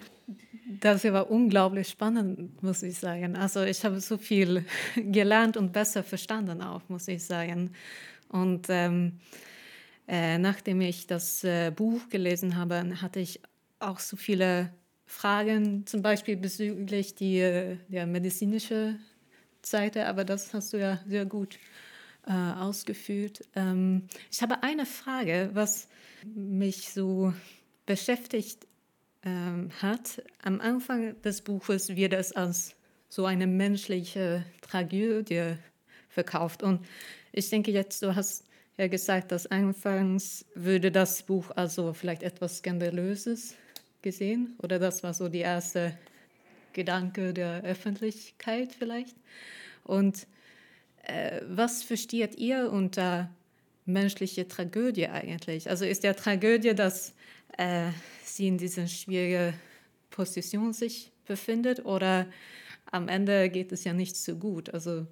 [0.81, 3.37] Das war unglaublich spannend, muss ich sagen.
[3.37, 4.65] Also ich habe so viel
[4.97, 7.73] gelernt und besser verstanden auch, muss ich sagen.
[8.29, 9.19] Und ähm,
[10.07, 13.41] äh, nachdem ich das äh, Buch gelesen habe, hatte ich
[13.81, 14.73] auch so viele
[15.07, 19.01] Fragen, zum Beispiel bezüglich die, der medizinischen
[19.63, 21.59] Seite, aber das hast du ja sehr gut
[22.27, 23.41] äh, ausgeführt.
[23.55, 25.89] Ähm, ich habe eine Frage, was
[26.25, 27.33] mich so
[27.87, 28.67] beschäftigt
[29.25, 30.23] ähm, hat.
[30.43, 32.75] Am Anfang des Buches wird es als
[33.09, 35.55] so eine menschliche Tragödie
[36.09, 36.63] verkauft.
[36.63, 36.85] Und
[37.33, 38.45] ich denke jetzt, du hast
[38.77, 43.55] ja gesagt, dass anfangs würde das Buch also vielleicht etwas Skandalöses
[44.03, 45.97] gesehen oder das war so die erste
[46.73, 49.17] Gedanke der Öffentlichkeit vielleicht.
[49.85, 50.27] Und
[51.03, 53.31] äh, was versteht ihr unter
[53.87, 55.69] menschliche Tragödie eigentlich?
[55.69, 57.15] Also ist der Tragödie, dass
[57.57, 57.91] äh,
[58.23, 59.55] sie in dieser schwierigen
[60.11, 62.27] Position sich befindet oder
[62.91, 64.71] am Ende geht es ja nicht so gut.
[64.71, 65.07] Also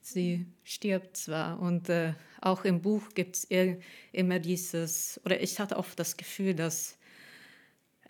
[0.00, 3.48] sie stirbt zwar und äh, auch im Buch gibt es
[4.12, 6.98] immer dieses, oder ich hatte oft das Gefühl, dass,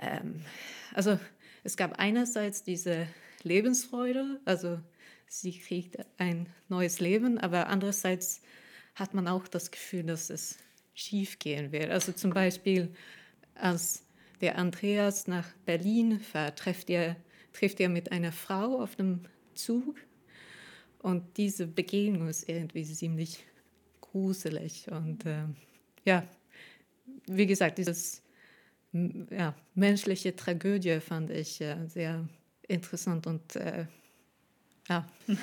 [0.05, 0.44] ähm,
[0.94, 1.18] also
[1.62, 3.07] es gab einerseits diese
[3.42, 4.80] Lebensfreude, also
[5.26, 8.42] sie kriegt ein neues Leben, aber andererseits
[8.94, 10.59] hat man auch das Gefühl, dass es
[10.94, 11.90] schief gehen wird.
[11.90, 12.94] Also zum Beispiel,
[13.55, 14.05] als
[14.40, 17.16] der Andreas nach Berlin fährt, trifft er,
[17.52, 19.20] trifft er mit einer Frau auf dem
[19.55, 19.96] Zug
[20.98, 23.44] und diese Begegnung ist irgendwie ziemlich
[24.00, 24.90] gruselig.
[24.90, 25.44] Und äh,
[26.05, 26.24] ja,
[27.26, 28.23] wie gesagt, dieses
[29.30, 32.28] ja, menschliche Tragödie fand ich äh, sehr
[32.68, 33.86] interessant und äh,
[34.88, 35.07] ja.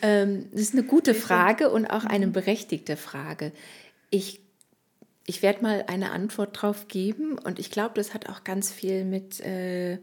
[0.00, 3.50] Ähm, das ist eine gute Frage und auch eine berechtigte Frage.
[4.10, 4.40] Ich,
[5.26, 9.04] ich werde mal eine Antwort drauf geben und ich glaube, das hat auch ganz viel
[9.04, 9.98] mit äh,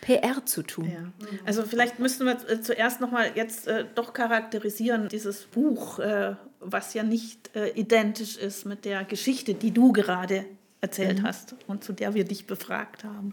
[0.00, 0.90] PR zu tun.
[0.90, 1.12] Ja.
[1.46, 6.92] Also vielleicht müssten wir äh, zuerst nochmal jetzt äh, doch charakterisieren, dieses Buch, äh, was
[6.92, 10.44] ja nicht äh, identisch ist mit der Geschichte, die du gerade
[10.84, 11.26] erzählt mhm.
[11.26, 13.32] hast und zu der wir dich befragt haben.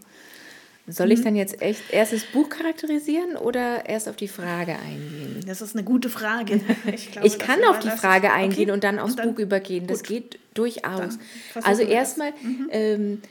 [0.88, 1.24] Soll ich mhm.
[1.24, 5.44] dann jetzt echt erst das Buch charakterisieren oder erst auf die Frage eingehen?
[5.46, 6.60] Das ist eine gute Frage.
[6.92, 8.72] Ich, glaube, ich kann auf die Frage eingehen okay.
[8.72, 9.86] und dann aufs dann, Buch übergehen.
[9.86, 10.08] Das gut.
[10.08, 11.18] geht durchaus.
[11.62, 12.68] Also erstmal mhm.
[12.70, 13.22] ähm,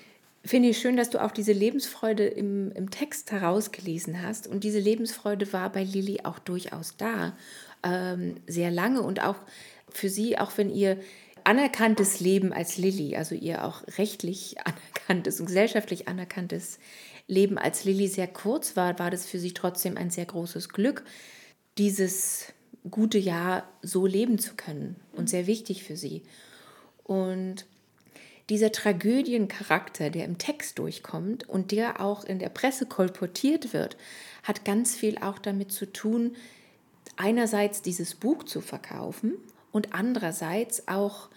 [0.45, 4.47] finde ich schön, dass du auch diese Lebensfreude im, im Text herausgelesen hast.
[4.47, 7.33] Und diese Lebensfreude war bei Lilly auch durchaus da.
[7.83, 9.37] Ähm, sehr lange und auch
[9.89, 10.97] für sie, auch wenn ihr
[11.45, 16.79] anerkanntes Leben als Lilly, also ihr auch rechtlich anerkanntes und gesellschaftlich anerkanntes
[17.27, 21.03] Leben als Lilly sehr kurz war, war das für sie trotzdem ein sehr großes Glück,
[21.77, 22.53] dieses
[22.89, 26.23] gute Jahr so leben zu können und sehr wichtig für sie.
[27.03, 27.65] Und
[28.49, 33.97] dieser Tragödiencharakter, der im Text durchkommt und der auch in der Presse kolportiert wird,
[34.43, 36.35] hat ganz viel auch damit zu tun,
[37.15, 39.35] einerseits dieses Buch zu verkaufen
[39.71, 41.29] und andererseits auch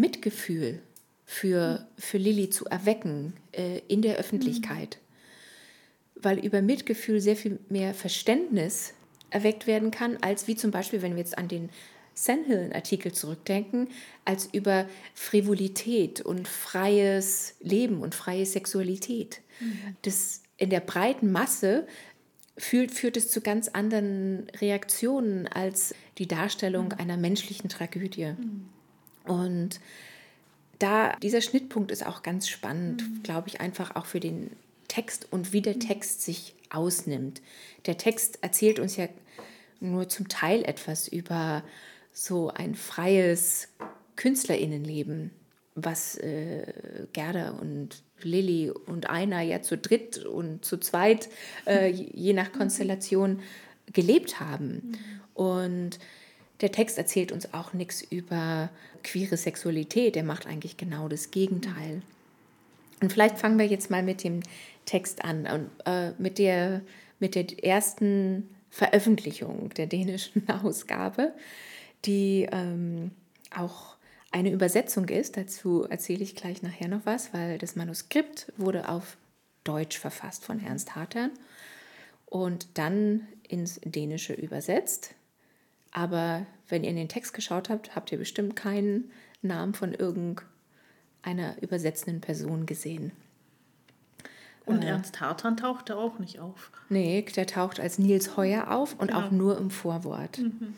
[0.00, 0.80] Mitgefühl
[1.24, 4.98] für, für Lilly zu erwecken äh, in der Öffentlichkeit.
[5.00, 6.22] Mhm.
[6.22, 8.94] Weil über Mitgefühl sehr viel mehr Verständnis
[9.30, 11.70] erweckt werden kann, als wie zum Beispiel, wenn wir jetzt an den
[12.14, 13.88] Sandhill-Artikel zurückdenken,
[14.24, 19.40] als über Frivolität und freies Leben und freie Sexualität.
[19.60, 19.96] Mhm.
[20.02, 21.86] Das in der breiten Masse
[22.58, 26.94] führt, führt es zu ganz anderen Reaktionen als die Darstellung mhm.
[26.98, 28.34] einer menschlichen Tragödie.
[28.36, 28.68] Mhm.
[29.24, 29.80] Und
[30.78, 33.22] da, dieser Schnittpunkt ist auch ganz spannend, mhm.
[33.22, 34.50] glaube ich, einfach auch für den
[34.88, 35.78] Text und wie der.
[35.78, 37.42] Text sich ausnimmt.
[37.86, 39.08] Der Text erzählt uns ja
[39.80, 41.62] nur zum Teil etwas über
[42.12, 43.68] so ein freies
[44.16, 45.30] Künstlerinnenleben,
[45.74, 46.72] was äh,
[47.12, 51.28] Gerda und Lilly und Einer ja zu dritt und zu zweit,
[51.66, 53.40] äh, je nach Konstellation,
[53.92, 54.74] gelebt haben.
[54.74, 54.96] Mhm.
[55.34, 55.98] Und
[56.60, 58.70] der Text erzählt uns auch nichts über
[59.02, 62.02] queere Sexualität, er macht eigentlich genau das Gegenteil.
[63.00, 64.40] Und vielleicht fangen wir jetzt mal mit dem
[64.84, 66.82] Text an und äh, mit, der,
[67.18, 71.32] mit der ersten Veröffentlichung der dänischen Ausgabe,
[72.04, 73.12] die ähm,
[73.54, 73.96] auch
[74.30, 75.36] eine Übersetzung ist.
[75.36, 79.16] Dazu erzähle ich gleich nachher noch was, weil das Manuskript wurde auf
[79.64, 81.30] Deutsch verfasst von Ernst Hartern
[82.26, 85.14] und dann ins Dänische übersetzt.
[85.92, 89.10] Aber wenn ihr in den Text geschaut habt, habt ihr bestimmt keinen
[89.42, 93.12] Namen von irgendeiner übersetzenden Person gesehen.
[94.66, 96.70] Und äh, Ernst Hartmann tauchte auch nicht auf.
[96.88, 99.26] Nee, der taucht als Nils Heuer auf und genau.
[99.26, 100.38] auch nur im Vorwort.
[100.38, 100.74] Mhm.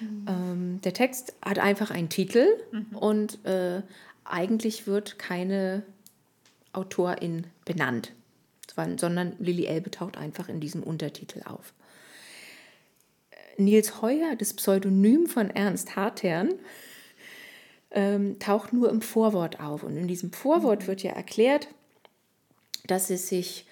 [0.00, 0.26] Mhm.
[0.28, 2.96] Ähm, der Text hat einfach einen Titel mhm.
[2.96, 3.82] und äh,
[4.24, 5.82] eigentlich wird keine
[6.72, 8.12] Autorin benannt,
[8.96, 11.72] sondern Lilly Elbe taucht einfach in diesem Untertitel auf.
[13.58, 16.54] Nils Heuer, das Pseudonym von Ernst Hartern,
[17.90, 19.82] ähm, taucht nur im Vorwort auf.
[19.82, 21.68] Und in diesem Vorwort wird ja erklärt,
[22.86, 23.66] dass es sich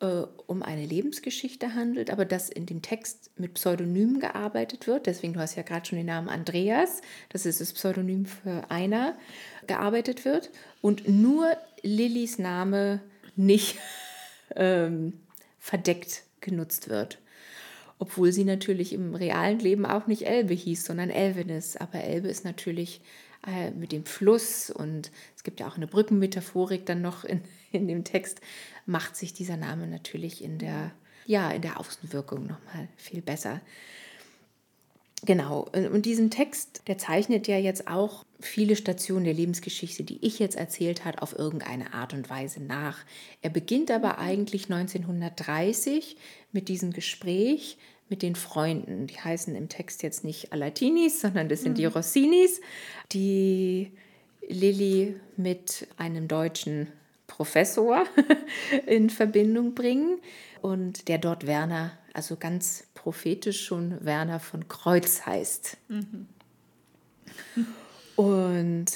[0.00, 5.06] äh, um eine Lebensgeschichte handelt, aber dass in dem Text mit Pseudonymen gearbeitet wird.
[5.06, 7.00] Deswegen, du hast ja gerade schon den Namen Andreas,
[7.30, 9.16] das ist das Pseudonym für einer,
[9.66, 10.50] gearbeitet wird.
[10.80, 13.00] Und nur Lillys Name
[13.36, 13.78] nicht
[14.56, 15.20] ähm,
[15.58, 17.18] verdeckt genutzt wird.
[17.98, 21.76] Obwohl sie natürlich im realen Leben auch nicht Elbe hieß, sondern Elvenis.
[21.76, 23.00] Aber Elbe ist natürlich
[23.46, 27.42] äh, mit dem Fluss und es gibt ja auch eine Brückenmetaphorik dann noch in,
[27.72, 28.40] in dem Text,
[28.86, 30.92] macht sich dieser Name natürlich in der,
[31.26, 33.60] ja, in der Außenwirkung nochmal viel besser.
[35.26, 40.38] Genau, und diesen Text, der zeichnet ja jetzt auch viele Stationen der Lebensgeschichte, die ich
[40.38, 42.98] jetzt erzählt habe, auf irgendeine Art und Weise nach.
[43.40, 46.16] Er beginnt aber eigentlich 1930
[46.52, 47.78] mit diesem Gespräch
[48.10, 49.06] mit den Freunden.
[49.06, 51.76] Die heißen im Text jetzt nicht Alatinis, sondern das sind mhm.
[51.76, 52.60] die Rossinis,
[53.12, 53.92] die
[54.48, 56.88] Lilly mit einem deutschen
[57.26, 58.04] Professor
[58.86, 60.18] in Verbindung bringen
[60.60, 65.76] und der dort Werner, also ganz prophetisch schon Werner von Kreuz heißt.
[65.88, 66.26] Mhm.
[68.16, 68.86] Und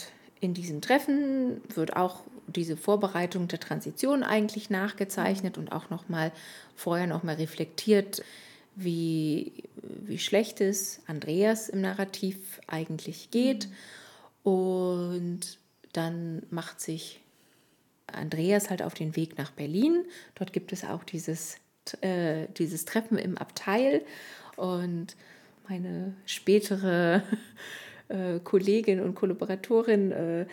[0.41, 6.33] in diesem Treffen wird auch diese Vorbereitung der Transition eigentlich nachgezeichnet und auch noch mal
[6.75, 8.23] vorher noch mal reflektiert,
[8.77, 9.53] wie,
[9.83, 13.69] wie schlecht es Andreas im Narrativ eigentlich geht.
[13.69, 14.51] Mhm.
[14.51, 15.59] Und
[15.93, 17.21] dann macht sich
[18.07, 20.07] Andreas halt auf den Weg nach Berlin.
[20.35, 21.59] Dort gibt es auch dieses,
[22.03, 24.03] äh, dieses Treffen im Abteil.
[24.57, 25.17] Und
[25.69, 27.23] meine spätere
[28.09, 30.47] äh, Kollegin und Kollaboratorin äh,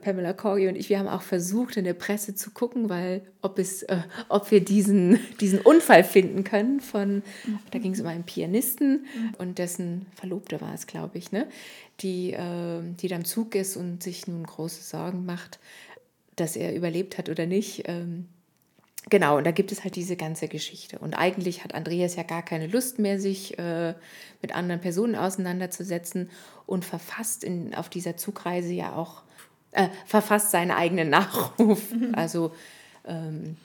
[0.00, 3.58] Pamela Corgi und ich, wir haben auch versucht, in der Presse zu gucken, weil ob,
[3.58, 3.98] es, äh,
[4.28, 7.58] ob wir diesen, diesen Unfall finden können von, mhm.
[7.70, 9.34] da ging es um einen Pianisten mhm.
[9.38, 11.48] und dessen Verlobte war es, glaube ich, ne?
[12.00, 15.58] die, äh, die da im Zug ist und sich nun große Sorgen macht,
[16.36, 17.84] dass er überlebt hat oder nicht.
[17.86, 18.26] Ähm,
[19.08, 20.98] genau, und da gibt es halt diese ganze Geschichte.
[20.98, 23.94] Und eigentlich hat Andreas ja gar keine Lust mehr, sich äh,
[24.42, 26.30] mit anderen Personen auseinanderzusetzen
[26.66, 29.22] und verfasst in, auf dieser Zugreise ja auch
[29.72, 31.92] äh, verfasst seinen eigenen Nachruf.
[31.92, 32.14] Mhm.
[32.14, 32.52] Also,
[33.06, 33.56] ähm,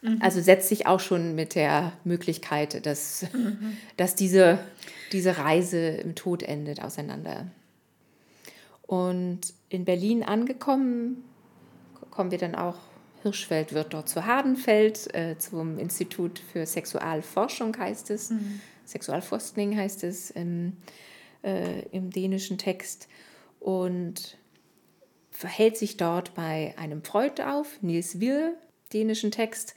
[0.00, 0.18] mhm.
[0.20, 3.76] also setzt sich auch schon mit der Möglichkeit, dass, mhm.
[3.96, 4.58] dass diese,
[5.12, 7.46] diese Reise im Tod endet, auseinander.
[8.82, 11.24] Und in Berlin angekommen,
[12.10, 12.76] kommen wir dann auch,
[13.22, 18.60] Hirschfeld wird dort zu Hardenfeld, äh, zum Institut für Sexualforschung heißt es, mhm.
[18.84, 20.76] Sexualforskning heißt es im,
[21.42, 23.08] äh, im dänischen Text.
[23.60, 24.36] Und
[25.30, 28.54] verhält sich dort bei einem Freud auf, Nils Will,
[28.92, 29.74] dänischen Text.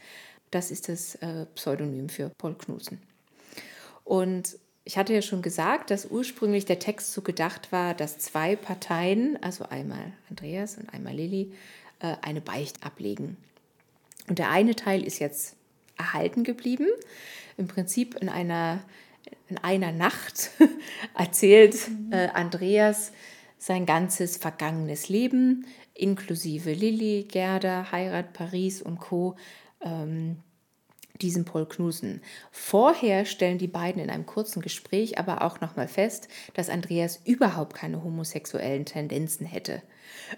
[0.51, 2.99] Das ist das äh, Pseudonym für Paul Knusen.
[4.03, 8.55] Und ich hatte ja schon gesagt, dass ursprünglich der Text so gedacht war, dass zwei
[8.55, 11.53] Parteien, also einmal Andreas und einmal Lilly,
[11.99, 13.37] eine Beicht ablegen.
[14.27, 15.55] Und der eine Teil ist jetzt
[15.97, 16.87] erhalten geblieben.
[17.57, 18.83] Im Prinzip in einer,
[19.47, 20.51] in einer Nacht
[21.17, 21.75] erzählt
[22.11, 23.11] äh, Andreas
[23.57, 29.35] sein ganzes vergangenes Leben, inklusive Lilly, Gerda, Heirat, Paris und Co.
[29.81, 30.37] Ähm,
[31.21, 32.21] diesen Paul Knusen.
[32.51, 37.75] Vorher stellen die beiden in einem kurzen Gespräch aber auch nochmal fest, dass Andreas überhaupt
[37.75, 39.81] keine homosexuellen Tendenzen hätte.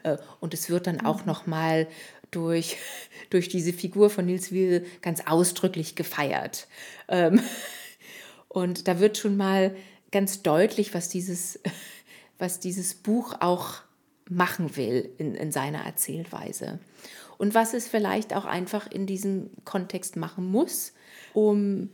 [0.04, 1.88] Äh, und es wird dann auch nochmal
[2.32, 2.78] durch,
[3.30, 6.68] durch diese Figur von Nils Wiel ganz ausdrücklich gefeiert.
[7.08, 7.42] Ähm,
[8.48, 9.76] und da wird schon mal
[10.12, 11.60] ganz deutlich, was dieses
[12.38, 13.76] was dieses Buch auch
[14.30, 16.80] machen will in, in seiner Erzählweise.
[17.38, 20.94] Und was es vielleicht auch einfach in diesem Kontext machen muss,
[21.34, 21.90] um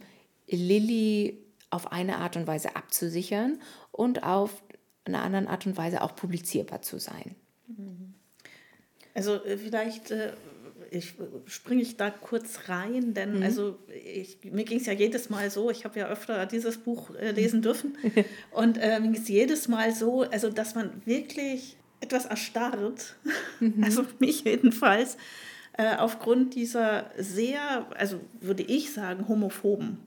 [0.47, 1.37] Lilly
[1.69, 3.59] auf eine Art und Weise abzusichern
[3.91, 4.63] und auf
[5.05, 7.35] eine andere Art und Weise auch publizierbar zu sein.
[9.13, 10.33] Also äh, vielleicht äh,
[10.91, 11.15] ich,
[11.45, 13.43] springe ich da kurz rein, denn mhm.
[13.43, 17.13] also ich, mir ging es ja jedes Mal so, ich habe ja öfter dieses Buch
[17.15, 17.97] äh, lesen dürfen
[18.51, 23.15] und äh, mir ging es jedes Mal so, also dass man wirklich etwas erstarrt,
[23.59, 23.83] mhm.
[23.83, 25.17] also mich jedenfalls,
[25.77, 29.97] äh, aufgrund dieser sehr, also würde ich sagen, homophoben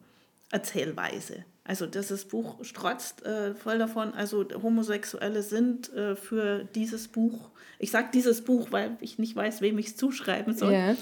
[0.51, 1.45] Erzählweise.
[1.65, 7.51] Also das Buch strotzt äh, voll davon, also Homosexuelle sind äh, für dieses Buch,
[7.81, 10.97] ich sage dieses Buch, weil ich nicht weiß, wem ich es zuschreiben soll, yeah.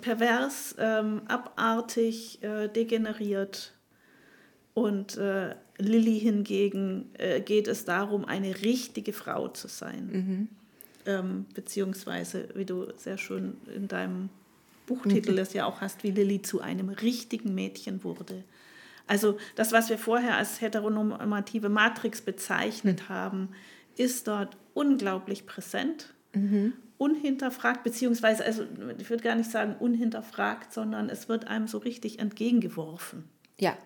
[0.00, 3.72] pervers, ähm, abartig, äh, degeneriert.
[4.78, 10.08] Und äh, Lilly hingegen äh, geht es darum, eine richtige Frau zu sein.
[10.12, 10.48] Mhm.
[11.04, 14.28] Ähm, beziehungsweise, wie du sehr schön in deinem
[14.86, 15.38] Buchtitel mhm.
[15.38, 18.44] es ja auch hast, wie Lilly zu einem richtigen Mädchen wurde.
[19.08, 23.08] Also das, was wir vorher als heteronormative Matrix bezeichnet mhm.
[23.08, 23.48] haben,
[23.96, 26.14] ist dort unglaublich präsent.
[26.34, 26.74] Mhm.
[26.98, 28.64] unhinterfragt, beziehungsweise, also
[28.98, 33.24] ich würde gar nicht sagen unhinterfragt, sondern es wird einem so richtig entgegengeworfen.
[33.58, 33.76] Ja.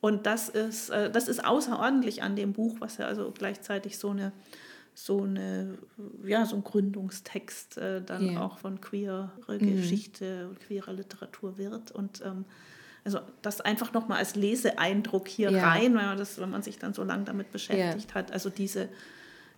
[0.00, 4.10] Und das ist, äh, das ist außerordentlich an dem Buch, was ja also gleichzeitig so
[4.10, 4.32] eine,
[4.94, 5.78] so eine,
[6.24, 8.40] ja, so ein Gründungstext äh, dann Ja.
[8.42, 11.90] auch von queerer Geschichte und queerer Literatur wird.
[11.92, 12.44] Und ähm,
[13.04, 15.68] also das einfach nochmal als Leseeindruck hier Ja.
[15.70, 18.32] rein, wenn man, das, wenn man sich dann so lange damit beschäftigt hat.
[18.32, 18.88] Also diese,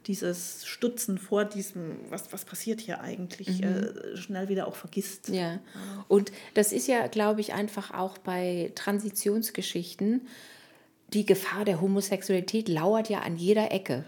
[0.07, 5.29] dieses Stutzen vor diesem, was, was passiert hier eigentlich, äh, schnell wieder auch vergisst.
[5.29, 5.61] Ja,
[6.09, 10.23] und das ist ja, glaube ich, einfach auch bei Transitionsgeschichten,
[11.12, 14.05] die Gefahr der Homosexualität lauert ja an jeder Ecke.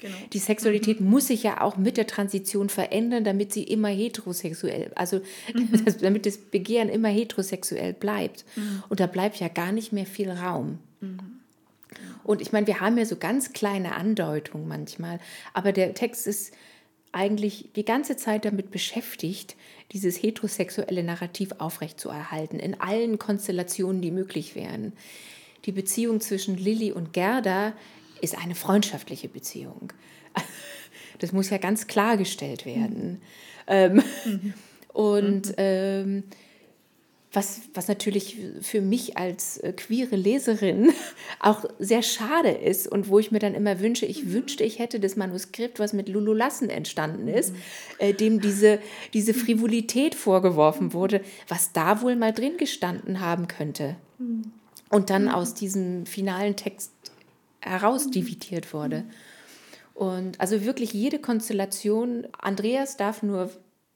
[0.00, 0.16] Genau.
[0.32, 5.20] Die Sexualität muss sich ja auch mit der Transition verändern, damit sie immer heterosexuell, also
[5.84, 8.44] das, damit das Begehren immer heterosexuell bleibt.
[8.88, 10.80] Und da bleibt ja gar nicht mehr viel Raum.
[12.24, 15.18] Und ich meine, wir haben ja so ganz kleine Andeutungen manchmal,
[15.54, 16.52] aber der Text ist
[17.12, 19.56] eigentlich die ganze Zeit damit beschäftigt,
[19.92, 24.94] dieses heterosexuelle Narrativ aufrechtzuerhalten, in allen Konstellationen, die möglich wären.
[25.66, 27.74] Die Beziehung zwischen Lilly und Gerda
[28.20, 29.92] ist eine freundschaftliche Beziehung.
[31.18, 33.22] Das muss ja ganz klargestellt werden.
[33.68, 34.02] Ähm,
[34.92, 36.24] und ähm,
[37.32, 40.92] was, was natürlich für mich als äh, queere Leserin
[41.40, 45.00] auch sehr schade ist und wo ich mir dann immer wünsche, ich wünschte, ich hätte
[45.00, 47.54] das Manuskript, was mit Lulu Lassen entstanden ist,
[47.98, 48.80] äh, dem diese,
[49.14, 53.96] diese Frivolität vorgeworfen wurde, was da wohl mal drin gestanden haben könnte.
[54.90, 56.92] Und dann aus diesem finalen Text
[57.60, 59.04] herausdividiert wurde.
[59.94, 63.50] Und also wirklich jede Konstellation, Andreas darf nur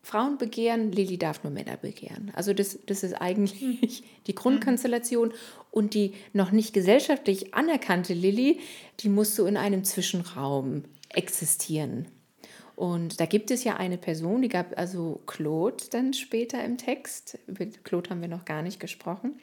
[0.07, 2.31] Frauen begehren, Lilly darf nur Männer begehren.
[2.37, 5.35] Also das, das ist eigentlich die Grundkonstellation.
[5.73, 8.61] Und die noch nicht gesellschaftlich anerkannte Lilly,
[9.01, 12.07] die muss so in einem Zwischenraum existieren.
[12.77, 17.37] Und da gibt es ja eine Person, die gab also Claude dann später im Text.
[17.49, 19.41] Über Claude haben wir noch gar nicht gesprochen.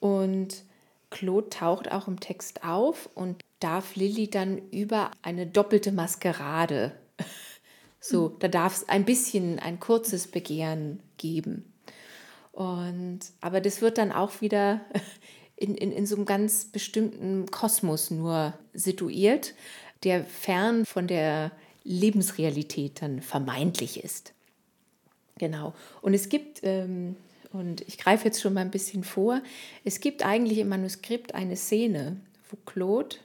[0.00, 0.64] Und
[1.10, 6.92] Claude taucht auch im Text auf und darf Lilly dann über eine doppelte Maskerade,
[8.06, 11.72] so, da darf es ein bisschen ein kurzes Begehren geben.
[12.52, 14.82] Und, aber das wird dann auch wieder
[15.56, 19.54] in, in, in so einem ganz bestimmten Kosmos nur situiert,
[20.02, 21.50] der fern von der
[21.82, 24.34] Lebensrealität dann vermeintlich ist.
[25.38, 25.72] Genau.
[26.02, 27.16] Und es gibt, ähm,
[27.54, 29.40] und ich greife jetzt schon mal ein bisschen vor,
[29.82, 32.20] es gibt eigentlich im Manuskript eine Szene,
[32.50, 33.16] wo Claude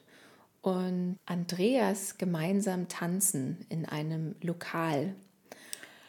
[0.61, 5.13] und Andreas gemeinsam tanzen in einem Lokal.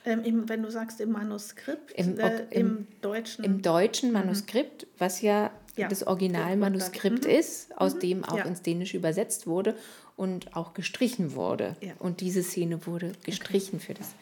[0.04, 3.44] Ähm, im, wenn du sagst im Manuskript, Im- äh, im, im- Deutschen.
[3.44, 8.44] Im deutschen Manuskript, was ja, Ja, das Originalmanuskript dann- ist, aus dem auch ja.
[8.44, 9.76] ins Dänische übersetzt wurde
[10.16, 11.76] und auch gestrichen wurde.
[11.82, 11.92] Ja.
[11.98, 14.14] Und diese Szene wurde gestrichen für, das,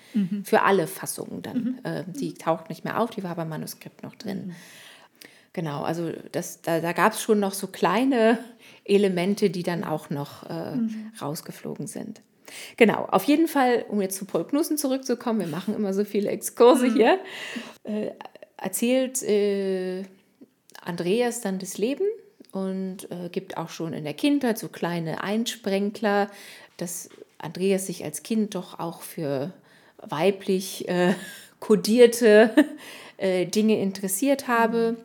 [0.44, 1.78] für alle Fassungen dann.
[1.84, 4.54] Äh, die taucht nicht mehr auf, die war beim Manuskript noch drin.
[5.54, 8.38] Genau, also das, da, da gab es schon noch so kleine
[8.88, 10.78] Elemente, die dann auch noch äh,
[11.20, 12.20] rausgeflogen sind.
[12.76, 16.30] Genau, auf jeden Fall, um jetzt zu Paul Knussen zurückzukommen, wir machen immer so viele
[16.30, 17.18] Exkurse hier,
[17.84, 18.10] äh,
[18.56, 20.04] erzählt äh,
[20.82, 22.04] Andreas dann das Leben
[22.52, 26.30] und äh, gibt auch schon in der Kindheit so kleine Einsprenkler,
[26.76, 29.52] dass Andreas sich als Kind doch auch für
[29.98, 31.14] weiblich äh,
[31.60, 32.50] kodierte
[33.16, 34.96] äh, Dinge interessiert habe.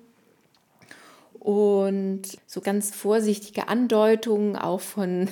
[1.44, 5.28] Und so ganz vorsichtige Andeutungen auch von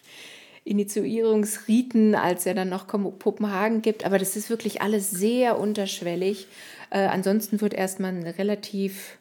[0.64, 4.04] Initiierungsriten, als er dann noch Kopenhagen gibt.
[4.04, 6.46] Aber das ist wirklich alles sehr unterschwellig.
[6.90, 9.18] Äh, ansonsten wird erstmal eine relativ,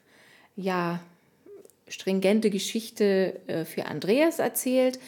[0.55, 0.99] ja,
[1.87, 4.99] stringente Geschichte äh, für Andreas erzählt.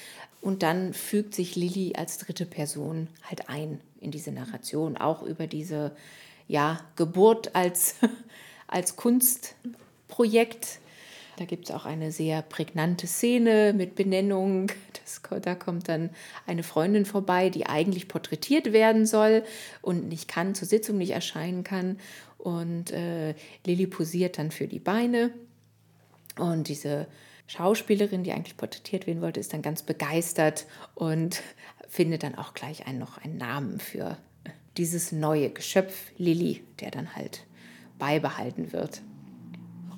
[0.42, 5.46] Und dann fügt sich Lilly als dritte Person halt ein in diese Narration, auch über
[5.46, 5.92] diese
[6.48, 7.98] ja, Geburt als,
[8.68, 10.80] als Kunstprojekt.
[11.40, 14.72] Da gibt es auch eine sehr prägnante Szene mit Benennung.
[15.10, 16.12] Das, da kommt dann
[16.46, 19.44] eine Freundin vorbei, die eigentlich porträtiert werden soll
[19.82, 21.98] und nicht kann, zur Sitzung nicht erscheinen kann.
[22.38, 23.34] Und äh,
[23.66, 25.32] Lilly posiert dann für die Beine.
[26.38, 27.08] Und diese
[27.48, 31.42] Schauspielerin, die eigentlich porträtiert werden wollte, ist dann ganz begeistert und
[31.88, 34.18] findet dann auch gleich einen, noch einen Namen für
[34.78, 37.48] dieses neue Geschöpf, Lilly, der dann halt
[37.98, 39.02] beibehalten wird.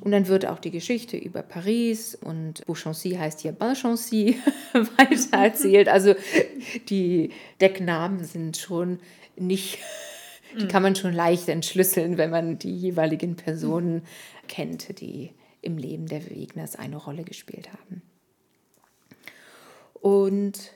[0.01, 4.37] Und dann wird auch die Geschichte über Paris und Beauchancy heißt hier Balchancy
[4.73, 5.87] weiter erzählt.
[5.87, 6.15] Also
[6.89, 7.29] die
[7.61, 8.99] Decknamen sind schon
[9.35, 9.77] nicht,
[10.59, 14.01] die kann man schon leicht entschlüsseln, wenn man die jeweiligen Personen
[14.47, 18.01] kennt, die im Leben der Wegners eine Rolle gespielt haben.
[19.93, 20.71] Und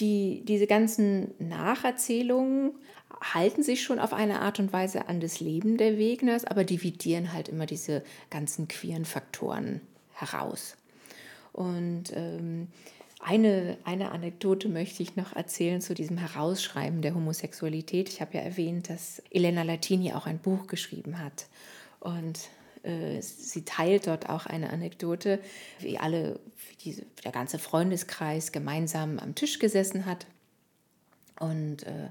[0.00, 2.72] die, diese ganzen Nacherzählungen
[3.20, 7.32] halten sich schon auf eine Art und Weise an das Leben der Wegners, aber dividieren
[7.32, 9.80] halt immer diese ganzen queeren Faktoren
[10.14, 10.76] heraus.
[11.52, 12.68] Und ähm,
[13.20, 18.08] eine, eine Anekdote möchte ich noch erzählen zu diesem Herausschreiben der Homosexualität.
[18.08, 21.46] Ich habe ja erwähnt, dass Elena Latini auch ein Buch geschrieben hat.
[22.00, 22.38] Und
[22.82, 25.38] äh, sie teilt dort auch eine Anekdote,
[25.80, 26.40] wie alle,
[26.70, 30.26] wie diese, der ganze Freundeskreis gemeinsam am Tisch gesessen hat.
[31.38, 32.08] Und äh,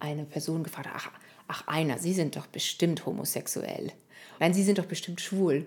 [0.00, 1.10] eine Person gefragt hat, ach,
[1.50, 3.92] ach einer, Sie sind doch bestimmt homosexuell.
[4.38, 5.66] Nein, Sie sind doch bestimmt schwul.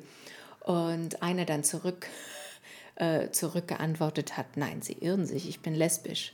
[0.62, 2.08] Und einer dann zurück,
[2.96, 6.32] äh, zurückgeantwortet hat, nein, Sie irren sich, ich bin lesbisch.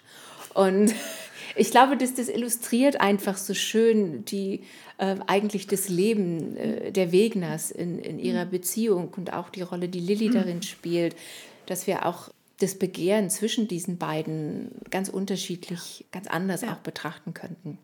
[0.53, 0.93] Und
[1.55, 4.61] ich glaube, dass das illustriert einfach so schön die
[4.97, 9.89] äh, eigentlich das Leben äh, der Wegners in, in ihrer Beziehung und auch die Rolle,
[9.89, 11.15] die Lilly darin spielt,
[11.65, 16.73] dass wir auch das Begehren zwischen diesen beiden ganz unterschiedlich, ganz anders ja.
[16.73, 17.79] auch betrachten könnten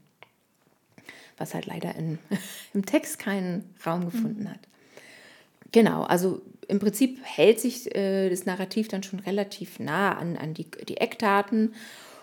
[1.37, 2.19] was halt leider in,
[2.73, 4.49] im Text keinen Raum gefunden mhm.
[4.51, 4.59] hat.
[5.71, 10.53] Genau, also im Prinzip hält sich äh, das Narrativ dann schon relativ nah an, an
[10.53, 11.75] die, die Eckdaten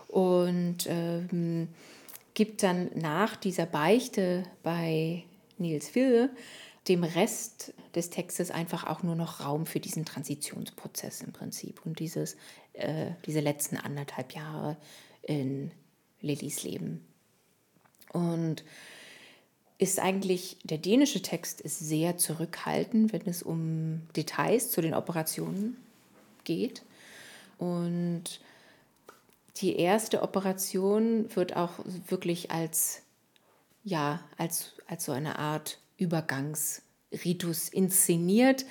[0.09, 1.68] und ähm,
[2.34, 5.24] gibt dann nach dieser Beichte bei
[5.59, 6.30] Niels Wille
[6.89, 12.01] dem Rest des Textes einfach auch nur noch Raum für diesen Transitionsprozess im Prinzip und
[12.01, 12.36] dieses,
[12.72, 14.76] äh, diese letzten anderthalb Jahre
[15.22, 15.70] in
[16.20, 17.06] Lillys Leben.
[18.12, 18.64] Und
[19.82, 25.76] ist eigentlich, der dänische Text ist sehr zurückhaltend, wenn es um Details zu den Operationen
[26.44, 26.82] geht.
[27.59, 28.40] Und
[29.56, 33.02] die erste Operation wird auch wirklich als,
[33.82, 38.64] ja, als, als so eine Art Übergangsritus inszeniert.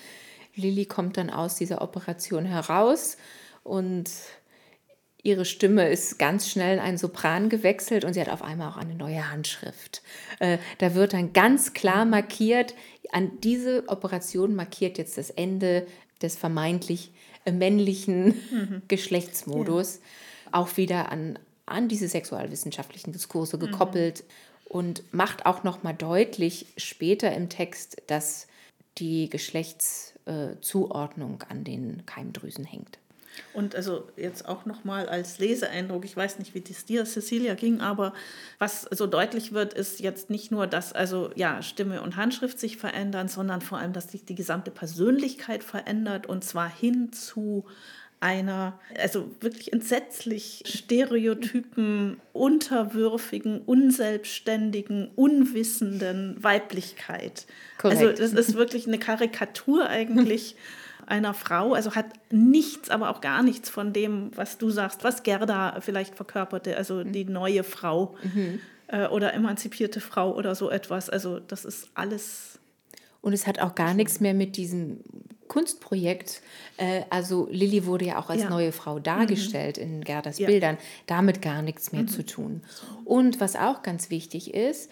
[0.55, 3.17] Lilly kommt dann aus dieser Operation heraus
[3.63, 4.09] und
[5.23, 8.77] Ihre Stimme ist ganz schnell in einen Sopran gewechselt und sie hat auf einmal auch
[8.77, 10.02] eine neue Handschrift.
[10.39, 12.73] Äh, da wird dann ganz klar markiert,
[13.11, 15.85] an diese Operation markiert jetzt das Ende
[16.22, 17.11] des vermeintlich
[17.45, 18.81] äh, männlichen mhm.
[18.88, 20.02] Geschlechtsmodus, ja.
[20.53, 23.61] auch wieder an, an diese sexualwissenschaftlichen Diskurse mhm.
[23.61, 24.69] gekoppelt mhm.
[24.69, 28.48] und macht auch nochmal deutlich später im Text, dass
[28.98, 32.98] die Geschlechtszuordnung an den Keimdrüsen hängt.
[33.53, 37.81] Und also jetzt auch nochmal als Leseeindruck, ich weiß nicht, wie das dir, Cecilia, ging,
[37.81, 38.13] aber
[38.59, 42.77] was so deutlich wird, ist jetzt nicht nur, dass also ja Stimme und Handschrift sich
[42.77, 47.65] verändern, sondern vor allem, dass sich die gesamte Persönlichkeit verändert und zwar hin zu
[48.22, 57.47] einer, also wirklich entsetzlich stereotypen, unterwürfigen, unselbstständigen, unwissenden Weiblichkeit.
[57.80, 57.99] Korrekt.
[57.99, 60.55] Also das ist wirklich eine Karikatur eigentlich
[61.11, 65.23] einer Frau, also hat nichts, aber auch gar nichts von dem, was du sagst, was
[65.23, 68.59] Gerda vielleicht verkörperte, also die neue Frau mhm.
[68.88, 71.09] äh, oder emanzipierte Frau oder so etwas.
[71.09, 72.59] Also das ist alles.
[73.21, 75.01] Und es hat auch gar nichts mehr mit diesem
[75.49, 76.41] Kunstprojekt,
[76.77, 78.49] äh, also Lilly wurde ja auch als ja.
[78.49, 79.83] neue Frau dargestellt mhm.
[79.83, 80.47] in Gerdas ja.
[80.47, 80.77] Bildern,
[81.07, 82.07] damit gar nichts mehr mhm.
[82.07, 82.61] zu tun.
[83.03, 84.89] Und was auch ganz wichtig ist,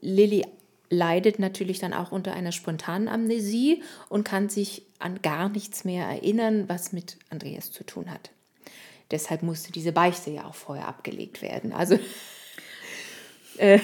[0.00, 0.46] Lilly
[0.88, 6.06] leidet natürlich dann auch unter einer spontanen Amnesie und kann sich an gar nichts mehr
[6.06, 8.30] erinnern, was mit Andreas zu tun hat.
[9.10, 11.72] Deshalb musste diese Beichte ja auch vorher abgelegt werden.
[11.72, 11.98] Also,
[13.58, 13.78] äh,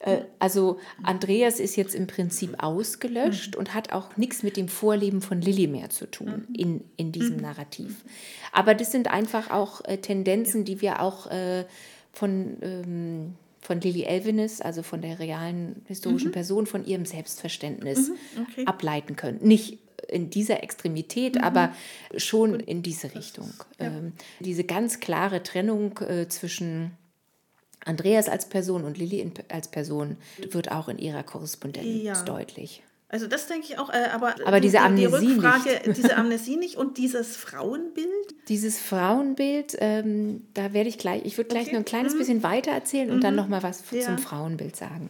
[0.00, 5.20] äh, also Andreas ist jetzt im Prinzip ausgelöscht und hat auch nichts mit dem Vorleben
[5.22, 7.36] von Lilly mehr zu tun in, in diesem.
[7.36, 8.04] Narrativ.
[8.52, 11.64] Aber das sind einfach auch äh, Tendenzen, die wir auch äh,
[12.12, 12.56] von...
[12.62, 16.32] Ähm, von Lily Elvenis, also von der realen historischen mhm.
[16.32, 18.46] Person, von ihrem Selbstverständnis mhm.
[18.48, 18.64] okay.
[18.66, 19.40] ableiten können.
[19.42, 19.78] Nicht
[20.08, 21.42] in dieser Extremität, mhm.
[21.42, 21.72] aber
[22.16, 23.52] schon in diese Richtung.
[23.78, 23.86] Ja.
[23.86, 26.92] Ähm, diese ganz klare Trennung äh, zwischen
[27.84, 30.16] Andreas als Person und Lilly als Person
[30.50, 32.22] wird auch in ihrer Korrespondenz ja.
[32.24, 32.82] deutlich.
[33.10, 35.96] Also das denke ich auch, äh, aber, aber diese Amnesie die Rückfrage, nicht.
[35.96, 38.06] diese Amnesie nicht und dieses Frauenbild?
[38.48, 41.72] Dieses Frauenbild, ähm, da werde ich gleich, ich würde gleich okay.
[41.72, 42.18] noch ein kleines mhm.
[42.18, 43.22] bisschen weiter erzählen und mhm.
[43.22, 44.02] dann noch mal was ja.
[44.02, 45.08] zum Frauenbild sagen.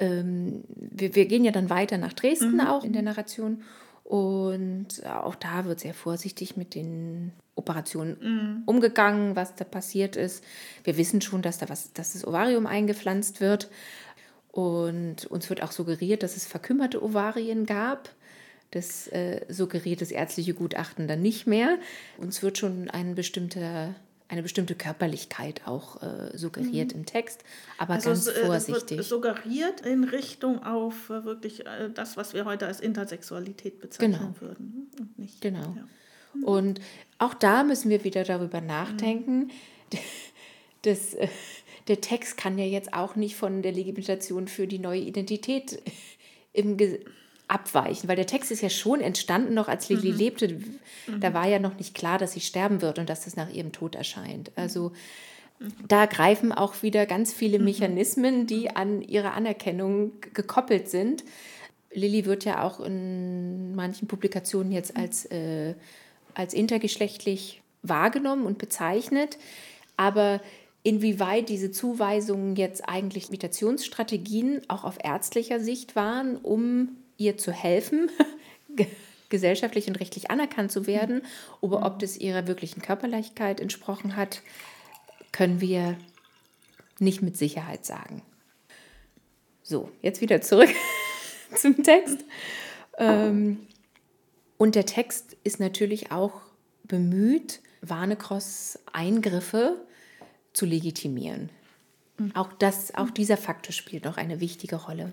[0.00, 2.60] Ähm, wir, wir, gehen ja dann weiter nach Dresden mhm.
[2.60, 3.62] auch in der Narration
[4.10, 8.62] und auch da wird sehr vorsichtig mit den Operationen mhm.
[8.66, 10.42] umgegangen, was da passiert ist.
[10.82, 13.70] Wir wissen schon, dass da was, dass das Ovarium eingepflanzt wird.
[14.50, 18.10] Und uns wird auch suggeriert, dass es verkümmerte Ovarien gab.
[18.72, 21.78] Das äh, suggeriert das ärztliche Gutachten dann nicht mehr.
[22.18, 23.94] Uns wird schon ein bestimmter,
[24.30, 27.00] eine bestimmte Körperlichkeit auch äh, suggeriert mhm.
[27.00, 27.42] im Text,
[27.78, 28.92] aber also ganz vorsichtig.
[28.92, 33.80] Es wird suggeriert in Richtung auf äh, wirklich äh, das, was wir heute als Intersexualität
[33.80, 34.34] bezeichnen genau.
[34.40, 34.90] würden.
[34.98, 35.74] Und nicht, genau.
[35.76, 35.84] Ja.
[36.44, 36.80] Und
[37.18, 39.50] auch da müssen wir wieder darüber nachdenken.
[40.82, 41.28] Das, äh,
[41.88, 45.82] der Text kann ja jetzt auch nicht von der Legitimation für die neue Identität
[46.54, 46.78] im
[47.50, 50.18] abweichen, weil der Text ist ja schon entstanden, noch als Lili mhm.
[50.18, 50.48] lebte.
[50.48, 51.20] Mhm.
[51.20, 53.72] Da war ja noch nicht klar, dass sie sterben wird und dass das nach ihrem
[53.72, 54.52] Tod erscheint.
[54.54, 54.92] Also
[55.58, 55.72] mhm.
[55.88, 57.64] da greifen auch wieder ganz viele mhm.
[57.64, 61.24] Mechanismen, die an ihre Anerkennung gekoppelt sind.
[61.92, 65.74] Lilly wird ja auch in manchen Publikationen jetzt als, äh,
[66.34, 69.38] als intergeschlechtlich wahrgenommen und bezeichnet.
[69.96, 70.40] Aber
[70.84, 78.10] inwieweit diese Zuweisungen jetzt eigentlich Imitationsstrategien auch auf ärztlicher Sicht waren, um ihr zu helfen,
[79.28, 81.22] gesellschaftlich und rechtlich anerkannt zu werden,
[81.60, 84.42] oder ob das ihrer wirklichen Körperlichkeit entsprochen hat,
[85.30, 85.96] können wir
[86.98, 88.22] nicht mit Sicherheit sagen.
[89.62, 90.70] So, jetzt wieder zurück
[91.54, 92.24] zum Text.
[92.98, 93.66] Ähm,
[94.58, 96.40] und der Text ist natürlich auch
[96.84, 99.76] bemüht, Warnecross Eingriffe
[100.52, 101.50] zu legitimieren.
[102.18, 102.34] Mhm.
[102.34, 105.12] Auch, das, auch dieser Faktor spielt noch eine wichtige Rolle.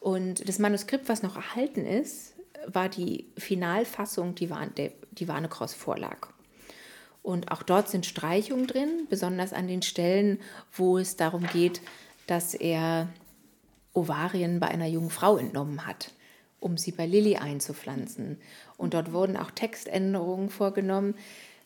[0.00, 2.34] Und das Manuskript, was noch erhalten ist,
[2.66, 4.72] war die Finalfassung, die, Warn,
[5.12, 6.28] die Warnecross vorlag.
[7.22, 10.38] Und auch dort sind Streichungen drin, besonders an den Stellen,
[10.72, 11.80] wo es darum geht,
[12.26, 13.08] dass er
[13.92, 16.12] Ovarien bei einer jungen Frau entnommen hat,
[16.60, 18.38] um sie bei Lilly einzupflanzen.
[18.76, 21.14] Und dort wurden auch Textänderungen vorgenommen,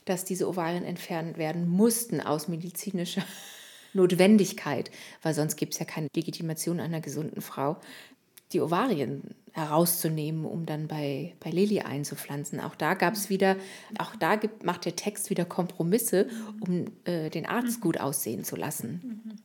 [0.05, 3.23] dass diese Ovarien entfernt werden mussten aus medizinischer
[3.93, 4.91] Notwendigkeit,
[5.23, 7.77] weil sonst gibt es ja keine Legitimation einer gesunden Frau,
[8.53, 12.59] die Ovarien herauszunehmen, um dann bei, bei Lili einzupflanzen.
[12.61, 13.57] Auch da gab es wieder,
[13.99, 16.29] auch da gibt, macht der Text wieder Kompromisse,
[16.61, 19.39] um äh, den Arzt gut aussehen zu lassen.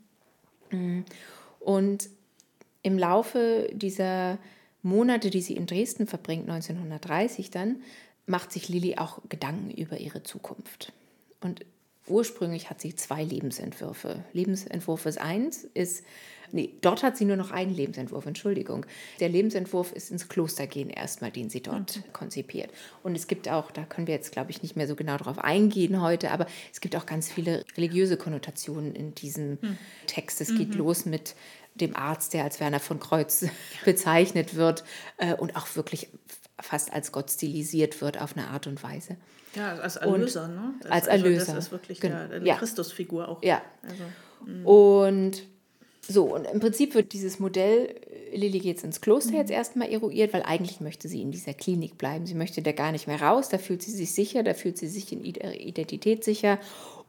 [0.71, 1.05] Mhm.
[1.59, 2.09] Und
[2.83, 4.37] im Laufe dieser
[4.81, 7.81] Monate, die sie in Dresden verbringt, 1930 dann,
[8.25, 10.93] macht sich Lilly auch Gedanken über ihre Zukunft.
[11.41, 11.65] Und
[12.07, 14.23] ursprünglich hat sie zwei Lebensentwürfe.
[14.33, 16.05] Lebensentwurf 1 ist
[16.51, 18.85] Nee, dort hat sie nur noch einen Lebensentwurf, Entschuldigung.
[19.19, 22.09] Der Lebensentwurf ist ins Kloster gehen erstmal, den sie dort okay.
[22.13, 22.69] konzipiert.
[23.03, 25.39] Und es gibt auch, da können wir jetzt, glaube ich, nicht mehr so genau darauf
[25.39, 29.77] eingehen heute, aber es gibt auch ganz viele religiöse Konnotationen in diesem hm.
[30.07, 30.41] Text.
[30.41, 30.77] Es geht mhm.
[30.77, 31.35] los mit
[31.75, 33.45] dem Arzt, der als Werner von Kreuz
[33.85, 34.83] bezeichnet wird
[35.17, 36.09] äh, und auch wirklich
[36.59, 39.17] fast als Gott stilisiert wird auf eine Art und Weise.
[39.55, 40.73] Ja, als Erlöser, und ne?
[40.81, 41.39] Das, als Erlöser.
[41.39, 42.55] Also das ist wirklich eine ja.
[42.55, 43.43] Christusfigur auch.
[43.43, 43.61] Ja.
[43.83, 44.03] Also,
[44.69, 45.43] und
[46.07, 47.95] so, und im Prinzip wird dieses Modell,
[48.31, 49.37] äh, Lilly geht ins Kloster mhm.
[49.37, 52.25] jetzt erstmal eruiert, weil eigentlich möchte sie in dieser Klinik bleiben.
[52.25, 54.87] Sie möchte da gar nicht mehr raus, da fühlt sie sich sicher, da fühlt sie
[54.87, 56.59] sich in ihrer Identität sicher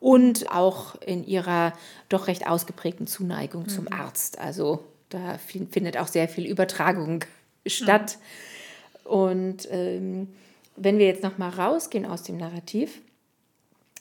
[0.01, 1.73] und auch in ihrer
[2.09, 3.69] doch recht ausgeprägten Zuneigung mhm.
[3.69, 4.39] zum Arzt.
[4.39, 4.81] Also
[5.11, 7.25] da findet auch sehr viel Übertragung
[7.67, 8.19] statt.
[9.05, 9.11] Mhm.
[9.11, 10.29] Und ähm,
[10.77, 13.01] wenn wir jetzt nochmal rausgehen aus dem Narrativ,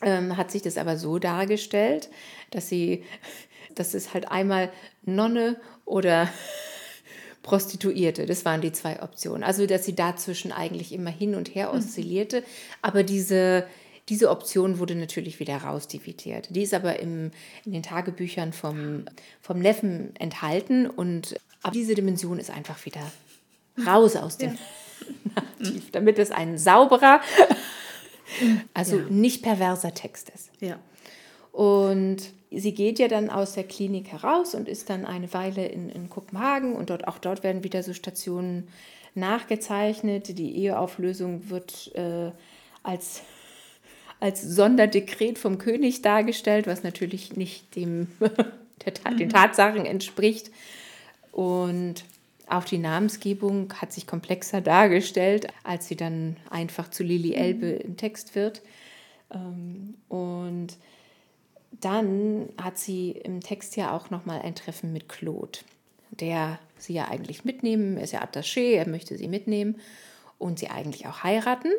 [0.02, 2.10] ähm, hat sich das aber so dargestellt,
[2.52, 3.04] dass sie
[3.80, 4.72] das ist halt einmal
[5.04, 6.30] Nonne oder
[7.44, 8.26] Prostituierte.
[8.26, 9.44] Das waren die zwei Optionen.
[9.44, 11.80] Also, dass sie dazwischen eigentlich immer hin und her mhm.
[11.80, 12.44] oszillierte.
[12.82, 13.66] Aber diese,
[14.10, 16.50] diese Option wurde natürlich wieder rausdividiert.
[16.50, 17.32] Die ist aber im,
[17.66, 19.06] in den Tagebüchern vom,
[19.42, 20.88] vom Neffen enthalten.
[20.88, 21.40] Und
[21.74, 23.02] diese Dimension ist einfach wieder
[23.86, 24.58] raus aus dem ja.
[25.36, 27.22] Narrativ, damit es ein sauberer,
[28.74, 29.06] also ja.
[29.10, 30.50] nicht perverser Text ist.
[30.60, 30.80] Ja.
[31.52, 35.90] Und sie geht ja dann aus der Klinik heraus und ist dann eine Weile in,
[35.90, 38.70] in Kopenhagen und dort, auch dort werden wieder so Stationen
[39.16, 40.38] nachgezeichnet.
[40.38, 42.32] Die Eheauflösung wird äh,
[42.84, 43.22] als,
[44.20, 49.32] als Sonderdekret vom König dargestellt, was natürlich nicht dem, der, den mhm.
[49.32, 50.52] Tatsachen entspricht.
[51.32, 52.06] Und
[52.48, 57.82] auch die Namensgebung hat sich komplexer dargestellt, als sie dann einfach zu Lili Elbe mhm.
[57.82, 58.62] im Text wird.
[59.34, 60.78] Ähm, und
[61.72, 65.60] dann hat sie im Text ja auch nochmal ein Treffen mit Claude,
[66.12, 69.80] der sie ja eigentlich mitnehmen, er ist ja Attaché, er möchte sie mitnehmen
[70.38, 71.72] und sie eigentlich auch heiraten.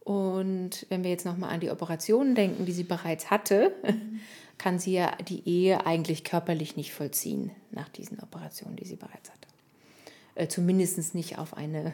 [0.00, 4.20] Und wenn wir jetzt nochmal an die Operationen denken, die sie bereits hatte, mhm.
[4.58, 9.30] kann sie ja die Ehe eigentlich körperlich nicht vollziehen nach diesen Operationen, die sie bereits
[9.30, 9.48] hatte.
[10.34, 11.92] Äh, Zumindest nicht auf eine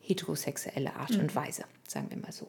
[0.00, 1.20] heterosexuelle Art mhm.
[1.20, 2.46] und Weise, sagen wir mal so.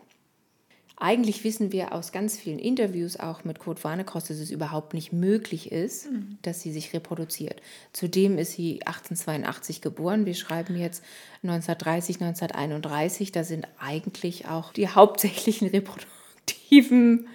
[1.03, 5.11] Eigentlich wissen wir aus ganz vielen Interviews auch mit Kurt Warnecross, dass es überhaupt nicht
[5.11, 6.37] möglich ist, mhm.
[6.43, 7.59] dass sie sich reproduziert.
[7.91, 10.27] Zudem ist sie 1882 geboren.
[10.27, 11.03] Wir schreiben jetzt
[11.41, 13.31] 1930, 1931.
[13.31, 17.27] Da sind eigentlich auch die hauptsächlichen reproduktiven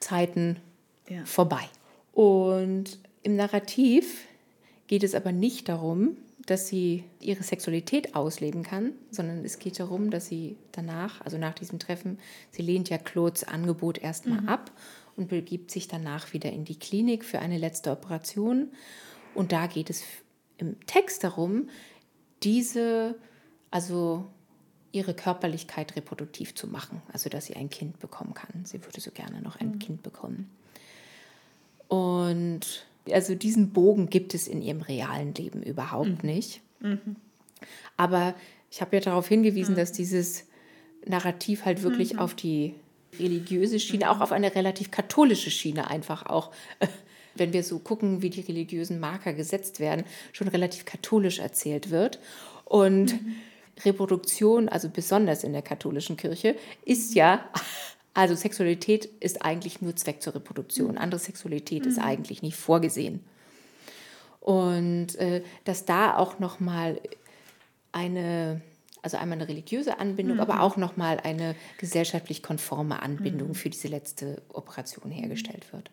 [0.00, 0.56] Zeiten
[1.08, 1.24] ja.
[1.24, 1.64] vorbei.
[2.12, 4.26] Und im Narrativ
[4.86, 6.18] geht es aber nicht darum,
[6.50, 11.52] dass sie ihre Sexualität ausleben kann, sondern es geht darum, dass sie danach, also nach
[11.52, 12.18] diesem Treffen,
[12.50, 14.48] sie lehnt ja Claudes Angebot erstmal mhm.
[14.48, 14.70] ab
[15.14, 18.68] und begibt sich danach wieder in die Klinik für eine letzte Operation.
[19.34, 20.02] Und da geht es
[20.56, 21.68] im Text darum,
[22.42, 23.14] diese,
[23.70, 24.24] also
[24.90, 28.64] ihre Körperlichkeit reproduktiv zu machen, also dass sie ein Kind bekommen kann.
[28.64, 29.78] Sie würde so gerne noch ein mhm.
[29.80, 30.48] Kind bekommen.
[31.88, 36.30] Und also diesen Bogen gibt es in ihrem realen Leben überhaupt mhm.
[36.30, 36.60] nicht.
[36.80, 37.16] Mhm.
[37.96, 38.34] Aber
[38.70, 39.78] ich habe ja darauf hingewiesen, mhm.
[39.78, 40.44] dass dieses
[41.06, 42.18] Narrativ halt wirklich mhm.
[42.20, 42.74] auf die
[43.18, 46.50] religiöse Schiene, auch auf eine relativ katholische Schiene einfach auch,
[47.34, 52.18] wenn wir so gucken, wie die religiösen Marker gesetzt werden, schon relativ katholisch erzählt wird.
[52.64, 53.34] Und mhm.
[53.84, 57.48] Reproduktion, also besonders in der katholischen Kirche, ist ja
[58.18, 60.92] also Sexualität ist eigentlich nur Zweck zur Reproduktion.
[60.92, 60.98] Mhm.
[60.98, 61.88] Andere Sexualität mhm.
[61.88, 63.20] ist eigentlich nicht vorgesehen.
[64.40, 67.00] Und äh, dass da auch nochmal
[67.92, 68.60] eine,
[69.02, 70.42] also einmal eine religiöse Anbindung, mhm.
[70.42, 73.54] aber auch nochmal eine gesellschaftlich konforme Anbindung mhm.
[73.54, 75.92] für diese letzte Operation hergestellt wird.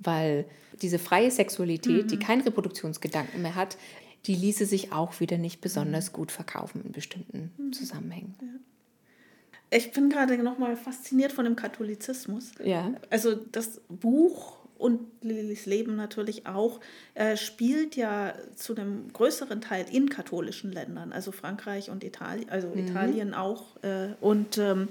[0.00, 0.46] Weil
[0.82, 2.20] diese freie Sexualität, die mhm.
[2.20, 3.76] keinen Reproduktionsgedanken mehr hat,
[4.24, 6.16] die ließe sich auch wieder nicht besonders mhm.
[6.16, 8.34] gut verkaufen in bestimmten Zusammenhängen.
[8.42, 8.48] Ja.
[9.70, 12.52] Ich bin gerade nochmal fasziniert von dem Katholizismus.
[12.62, 12.92] Ja.
[13.10, 16.80] Also das Buch und Lillys Leben natürlich auch
[17.14, 22.68] äh, spielt ja zu einem größeren Teil in katholischen Ländern, also Frankreich und Italien, also
[22.68, 22.86] mhm.
[22.86, 23.82] Italien auch.
[23.82, 24.88] Äh, und ähm,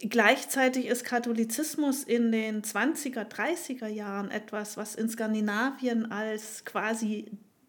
[0.00, 7.26] gleichzeitig ist Katholizismus in den 20er, 30er Jahren etwas, was in Skandinavien als quasi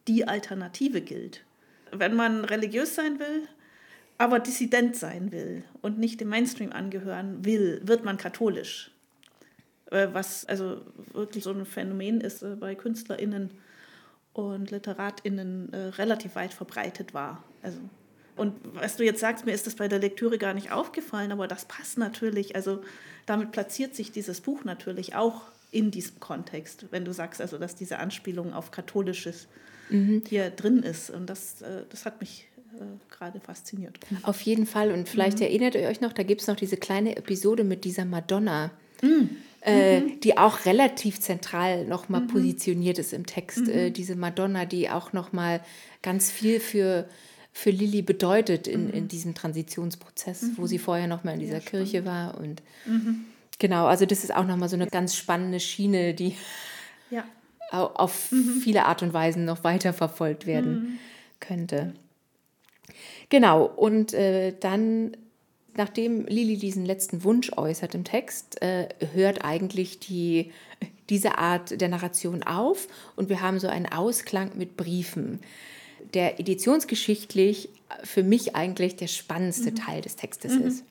[0.07, 1.43] die Alternative gilt.
[1.91, 3.47] Wenn man religiös sein will,
[4.17, 8.91] aber Dissident sein will und nicht dem Mainstream angehören will, wird man katholisch.
[9.91, 10.81] Äh, was also
[11.13, 13.51] wirklich so ein Phänomen ist äh, bei KünstlerInnen
[14.33, 17.43] und LiteratInnen äh, relativ weit verbreitet war.
[17.61, 17.77] Also,
[18.35, 21.47] und was du jetzt sagst, mir ist das bei der Lektüre gar nicht aufgefallen, aber
[21.47, 22.55] das passt natürlich.
[22.55, 22.83] Also
[23.25, 27.75] damit platziert sich dieses Buch natürlich auch in diesem Kontext, wenn du sagst, also dass
[27.75, 29.47] diese Anspielung auf Katholisches
[29.89, 30.23] mhm.
[30.27, 31.09] hier drin ist.
[31.09, 32.47] Und das, das hat mich
[33.09, 33.99] gerade fasziniert.
[34.23, 34.91] Auf jeden Fall.
[34.91, 35.45] Und vielleicht mhm.
[35.45, 38.71] erinnert ihr euch noch, da gibt es noch diese kleine Episode mit dieser Madonna.
[39.01, 39.29] Mhm.
[39.65, 40.19] Äh, mhm.
[40.19, 42.27] die auch relativ zentral nochmal mhm.
[42.27, 43.67] positioniert ist im Text.
[43.67, 43.93] Äh, mhm.
[43.93, 45.59] diese Madonna, die auch nochmal
[46.03, 47.09] ganz viel für,
[47.51, 52.05] für Lilly bedeutet in, in diesem Transitionsprozess, wo sie vorher nochmal in dieser ja, Kirche
[52.05, 52.37] war.
[52.37, 52.61] Und
[53.57, 56.35] genau, also das ist auch nochmal so eine ganz spannende Schiene, die
[57.09, 57.23] ja.
[57.71, 58.31] auf
[58.61, 60.99] viele Art und Weisen noch weiter verfolgt werden
[61.39, 61.95] könnte.
[63.29, 65.17] Genau, und äh, dann,
[65.75, 70.51] nachdem Lili diesen letzten Wunsch äußert im Text, äh, hört eigentlich die,
[71.09, 75.39] diese Art der Narration auf und wir haben so einen Ausklang mit Briefen,
[76.13, 77.69] der editionsgeschichtlich
[78.03, 79.75] für mich eigentlich der spannendste mhm.
[79.75, 80.67] Teil des Textes mhm.
[80.67, 80.83] ist.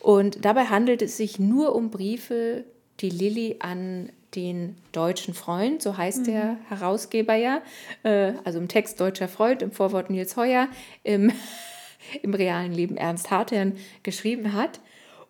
[0.00, 2.64] Und dabei handelt es sich nur um Briefe,
[3.00, 6.24] die Lilly an den deutschen Freund, so heißt mhm.
[6.24, 7.62] der Herausgeber ja,
[8.02, 10.68] äh, also im Text deutscher Freund, im Vorwort Nils Heuer,
[11.02, 11.32] im,
[12.22, 14.80] im realen Leben Ernst Hartern geschrieben hat.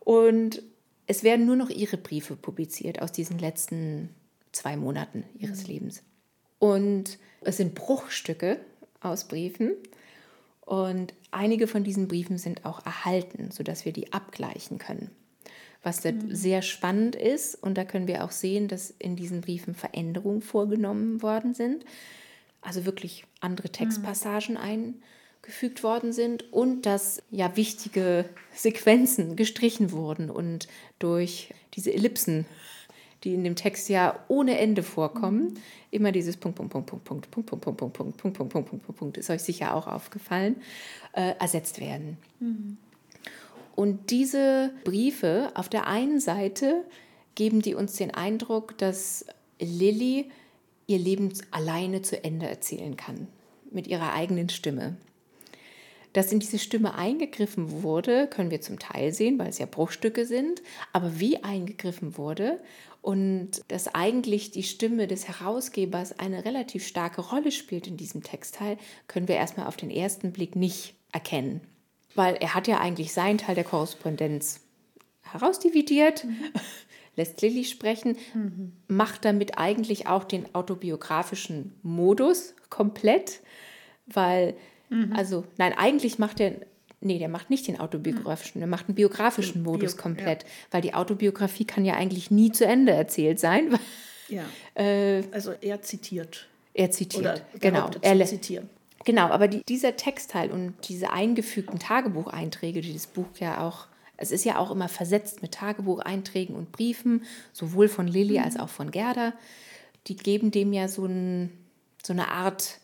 [0.00, 0.62] Und
[1.06, 4.10] es werden nur noch ihre Briefe publiziert aus diesen letzten
[4.52, 5.68] zwei Monaten ihres mhm.
[5.68, 6.02] Lebens.
[6.58, 8.58] Und es sind Bruchstücke
[9.00, 9.72] aus Briefen.
[10.60, 15.10] Und einige von diesen Briefen sind auch erhalten, sodass wir die abgleichen können
[15.84, 16.34] was mhm.
[16.34, 17.54] sehr spannend ist.
[17.62, 21.84] Und da können wir auch sehen, dass in diesen Briefen Veränderungen vorgenommen worden sind.
[22.60, 24.94] Also wirklich andere Textpassagen mhm.
[25.42, 28.24] eingefügt worden sind und dass ja wichtige
[28.54, 30.66] Sequenzen gestrichen wurden und
[30.98, 32.46] durch diese Ellipsen,
[33.22, 35.58] die in dem Text ja ohne Ende vorkommen,
[35.90, 38.68] immer dieses Punkt, Punkt, Punkt, Punkt, Punkt, Punkt, Punkt, Punkt, Punkt, Punkt, Punkt, Punkt, Punkt,
[38.82, 40.56] Punkt, Punkt, ist euch sicher auch aufgefallen,
[41.12, 42.16] äh, ersetzt werden.
[43.74, 46.84] Und diese Briefe auf der einen Seite
[47.34, 49.26] geben die uns den Eindruck, dass
[49.58, 50.30] Lilly
[50.86, 53.26] ihr Leben alleine zu Ende erzählen kann,
[53.70, 54.96] mit ihrer eigenen Stimme.
[56.12, 60.24] Dass in diese Stimme eingegriffen wurde, können wir zum Teil sehen, weil es ja Bruchstücke
[60.24, 62.60] sind, aber wie eingegriffen wurde
[63.02, 68.78] und dass eigentlich die Stimme des Herausgebers eine relativ starke Rolle spielt in diesem Textteil,
[69.08, 71.60] können wir erstmal auf den ersten Blick nicht erkennen
[72.14, 74.60] weil er hat ja eigentlich seinen Teil der Korrespondenz
[75.22, 76.36] herausdividiert, mhm.
[77.16, 78.72] lässt Lilly sprechen, mhm.
[78.88, 83.40] macht damit eigentlich auch den autobiografischen Modus komplett,
[84.06, 84.54] weil,
[84.90, 85.12] mhm.
[85.14, 86.52] also, nein, eigentlich macht er,
[87.00, 90.48] nee, der macht nicht den autobiografischen, der macht einen biografischen Modus komplett, ja.
[90.70, 93.78] weil die Autobiografie kann ja eigentlich nie zu Ende erzählt sein.
[94.28, 94.44] ja.
[94.74, 96.48] Äh, also er zitiert.
[96.76, 97.88] Er zitiert, genau.
[98.00, 98.68] Er zitieren.
[99.04, 103.86] Genau, aber die, dieser Textteil und diese eingefügten Tagebucheinträge, die das Buch ja auch,
[104.16, 108.68] es ist ja auch immer versetzt mit Tagebucheinträgen und Briefen, sowohl von Lilly als auch
[108.68, 109.34] von Gerda,
[110.06, 111.50] die geben dem ja so, ein,
[112.02, 112.78] so eine Art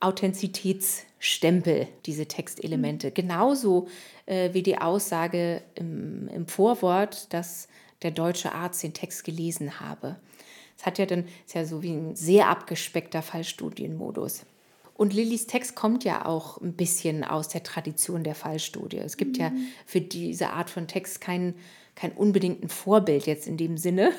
[0.00, 3.08] Authentizitätsstempel, diese Textelemente.
[3.08, 3.14] Mhm.
[3.14, 3.88] Genauso
[4.26, 7.68] äh, wie die Aussage im, im Vorwort, dass
[8.02, 10.16] der deutsche Arzt den Text gelesen habe.
[10.76, 14.44] Es hat ja dann, ist ja so wie ein sehr abgespeckter Fallstudienmodus.
[14.94, 18.98] Und Lillys Text kommt ja auch ein bisschen aus der Tradition der Fallstudie.
[18.98, 19.42] Es gibt mhm.
[19.42, 19.52] ja
[19.86, 21.54] für diese Art von Text keinen
[21.94, 24.12] kein unbedingten Vorbild jetzt in dem Sinne.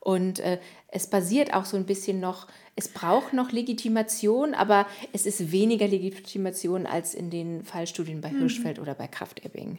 [0.00, 5.26] Und äh, es basiert auch so ein bisschen noch, es braucht noch Legitimation, aber es
[5.26, 8.38] ist weniger Legitimation als in den Fallstudien bei mhm.
[8.38, 9.78] Hirschfeld oder bei Kraft-Ebbing.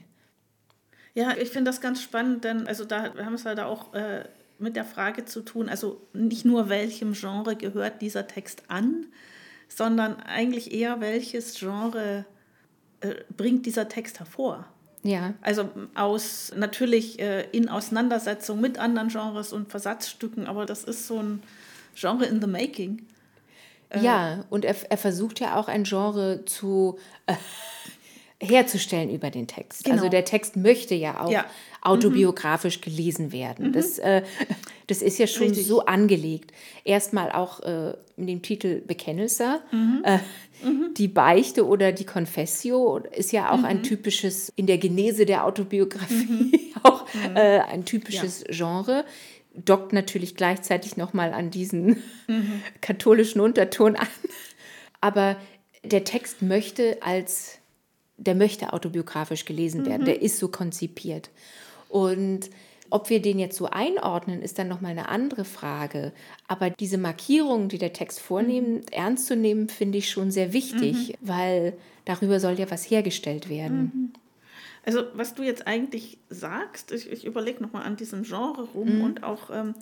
[1.13, 4.23] Ja, ich finde das ganz spannend, denn also da wir haben es halt auch äh,
[4.59, 9.07] mit der Frage zu tun, also nicht nur welchem Genre gehört dieser Text an,
[9.73, 12.25] sondern eigentlich eher welches Genre
[12.99, 14.65] äh, bringt dieser Text hervor.
[15.03, 15.33] Ja.
[15.41, 21.19] Also aus natürlich äh, in Auseinandersetzung mit anderen Genres und Versatzstücken, aber das ist so
[21.19, 21.41] ein
[21.95, 23.07] Genre in the making.
[23.89, 26.99] Äh, ja, und er, er versucht ja auch ein Genre zu
[28.41, 29.85] herzustellen über den Text.
[29.85, 29.97] Also genau.
[29.97, 31.45] Also der Text möchte ja auch ja.
[31.81, 32.81] autobiografisch mhm.
[32.81, 33.67] gelesen werden.
[33.67, 33.73] Mhm.
[33.73, 34.23] Das, äh,
[34.87, 35.67] das ist ja schon Richtig.
[35.67, 36.51] so angelegt.
[36.83, 39.61] Erstmal auch äh, in dem Titel Bekennelser.
[39.71, 40.01] Mhm.
[40.03, 40.17] Äh,
[40.63, 40.93] mhm.
[40.97, 43.83] die Beichte oder die Confessio ist ja auch ein mhm.
[43.83, 46.53] typisches, in der Genese der Autobiografie, mhm.
[46.83, 47.05] auch
[47.35, 48.53] äh, ein typisches ja.
[48.55, 49.05] Genre
[49.53, 52.01] dockt natürlich gleichzeitig nochmal an diesen
[52.81, 54.07] katholischen Unterton an.
[55.01, 55.35] Aber
[55.83, 57.60] der Text möchte als
[58.21, 60.05] der möchte autobiografisch gelesen werden, mhm.
[60.05, 61.29] der ist so konzipiert.
[61.89, 62.49] Und
[62.89, 66.11] ob wir den jetzt so einordnen, ist dann nochmal eine andere Frage.
[66.47, 68.91] Aber diese Markierungen, die der Text vornimmt, mhm.
[68.91, 71.27] ernst zu nehmen, finde ich schon sehr wichtig, mhm.
[71.27, 71.73] weil
[72.05, 73.91] darüber soll ja was hergestellt werden.
[73.93, 74.13] Mhm.
[74.85, 79.03] Also was du jetzt eigentlich sagst, ich, ich überlege nochmal an diesem Genre rum mhm.
[79.03, 79.75] und auch, ähm,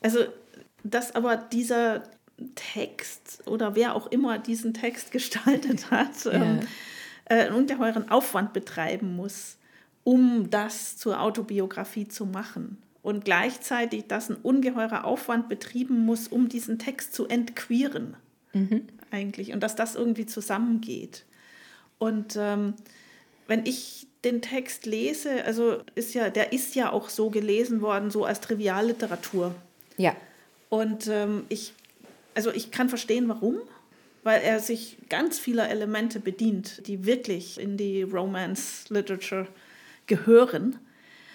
[0.00, 0.20] also
[0.84, 2.04] dass aber dieser
[2.54, 6.32] Text oder wer auch immer diesen Text gestaltet hat, ja.
[6.32, 6.60] ähm,
[7.28, 9.56] äh, einen ungeheuren Aufwand betreiben muss,
[10.04, 12.78] um das zur Autobiografie zu machen.
[13.02, 18.16] Und gleichzeitig, dass ein ungeheurer Aufwand betrieben muss, um diesen Text zu entqueeren.
[18.52, 18.86] Mhm.
[19.10, 19.52] Eigentlich.
[19.52, 21.24] Und dass das irgendwie zusammengeht.
[21.98, 22.74] Und ähm,
[23.46, 28.10] wenn ich den Text lese, also ist ja, der ist ja auch so gelesen worden,
[28.10, 29.54] so als Trivialliteratur.
[29.96, 30.14] Ja.
[30.68, 31.72] Und ähm, ich,
[32.34, 33.56] also ich kann verstehen, warum
[34.22, 39.46] weil er sich ganz vieler Elemente bedient, die wirklich in die Romance Literature
[40.06, 40.78] gehören.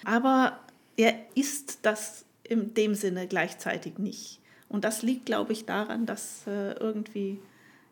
[0.04, 0.60] Aber
[0.96, 4.40] er ist das in dem Sinne gleichzeitig nicht.
[4.68, 7.40] Und das liegt, glaube ich, daran, dass äh, irgendwie,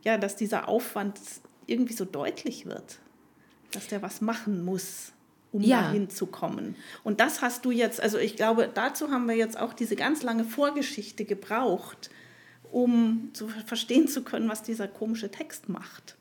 [0.05, 1.19] ja, dass dieser Aufwand
[1.67, 2.99] irgendwie so deutlich wird,
[3.73, 5.13] dass der was machen muss,
[5.53, 5.83] um ja.
[5.83, 6.77] dahin zu kommen.
[7.05, 10.23] Und das hast du jetzt, also ich glaube, dazu haben wir jetzt auch diese ganz
[10.23, 12.11] lange Vorgeschichte gebraucht,
[12.73, 16.17] um zu verstehen zu können, was dieser komische Text macht.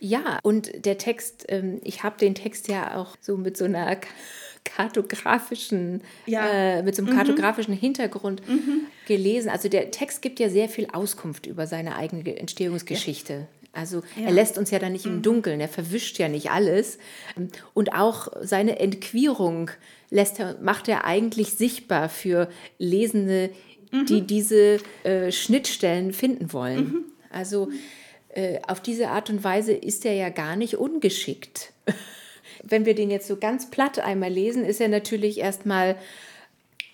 [0.00, 3.96] Ja, und der Text, ähm, ich habe den Text ja auch so mit so einer
[4.64, 6.46] kartografischen, ja.
[6.48, 7.16] äh, mit so einem mhm.
[7.16, 8.82] kartografischen Hintergrund mhm.
[9.06, 9.48] gelesen.
[9.48, 13.32] Also der Text gibt ja sehr viel Auskunft über seine eigene Entstehungsgeschichte.
[13.32, 13.46] Ja.
[13.72, 14.26] Also ja.
[14.26, 15.12] er lässt uns ja da nicht mhm.
[15.12, 16.98] im Dunkeln, er verwischt ja nicht alles.
[17.74, 19.70] Und auch seine Entquierung
[20.10, 22.48] lässt er, macht er eigentlich sichtbar für
[22.78, 23.50] Lesende,
[24.00, 24.06] mhm.
[24.06, 26.78] die diese äh, Schnittstellen finden wollen.
[26.78, 27.04] Mhm.
[27.30, 27.70] Also
[28.30, 31.72] äh, auf diese Art und Weise ist er ja gar nicht ungeschickt.
[32.62, 35.96] Wenn wir den jetzt so ganz platt einmal lesen, ist er natürlich erstmal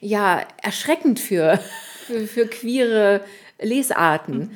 [0.01, 1.59] ja erschreckend für,
[2.07, 3.25] für, für queere
[3.61, 4.39] Lesarten.
[4.39, 4.51] Mhm.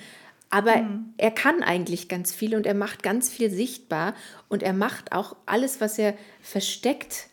[0.51, 1.13] Aber mhm.
[1.17, 4.15] er kann eigentlich ganz viel und er macht ganz viel sichtbar
[4.49, 7.29] und er macht auch alles, was er versteckt,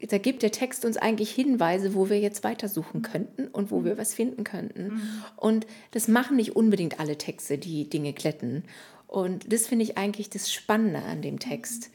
[0.00, 3.98] da gibt der Text uns eigentlich Hinweise, wo wir jetzt weitersuchen könnten und wo wir
[3.98, 4.94] was finden könnten.
[4.94, 5.24] Mhm.
[5.36, 8.64] Und das machen nicht unbedingt alle Texte, die Dinge glätten.
[9.08, 11.90] Und das finde ich eigentlich das Spannende an dem Text.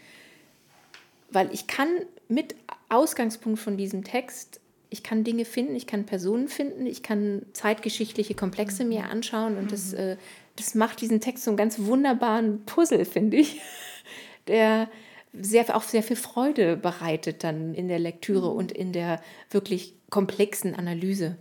[1.30, 1.88] Weil ich kann
[2.28, 2.56] mit
[2.90, 4.60] Ausgangspunkt von diesem Text,
[4.90, 9.72] ich kann Dinge finden, ich kann Personen finden, ich kann zeitgeschichtliche Komplexe mir anschauen und
[9.72, 9.98] das, mhm.
[9.98, 10.18] äh,
[10.58, 13.62] das macht diesen Text so einen ganz wunderbaren Puzzle, finde ich,
[14.48, 14.90] der
[15.34, 18.58] sehr, auch sehr viel Freude bereitet dann in der Lektüre mhm.
[18.58, 21.38] und in der wirklich komplexen Analyse.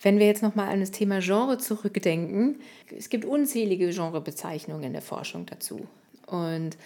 [0.00, 2.60] Wenn wir jetzt nochmal an das Thema Genre zurückdenken,
[2.96, 5.86] es gibt unzählige Genrebezeichnungen in der Forschung dazu.
[6.26, 6.76] Und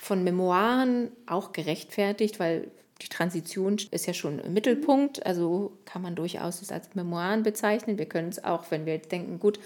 [0.00, 2.70] von Memoiren auch gerechtfertigt, weil
[3.02, 7.98] die Transition ist ja schon im Mittelpunkt, also kann man durchaus es als Memoiren bezeichnen.
[7.98, 9.58] Wir können es auch, wenn wir denken, gut,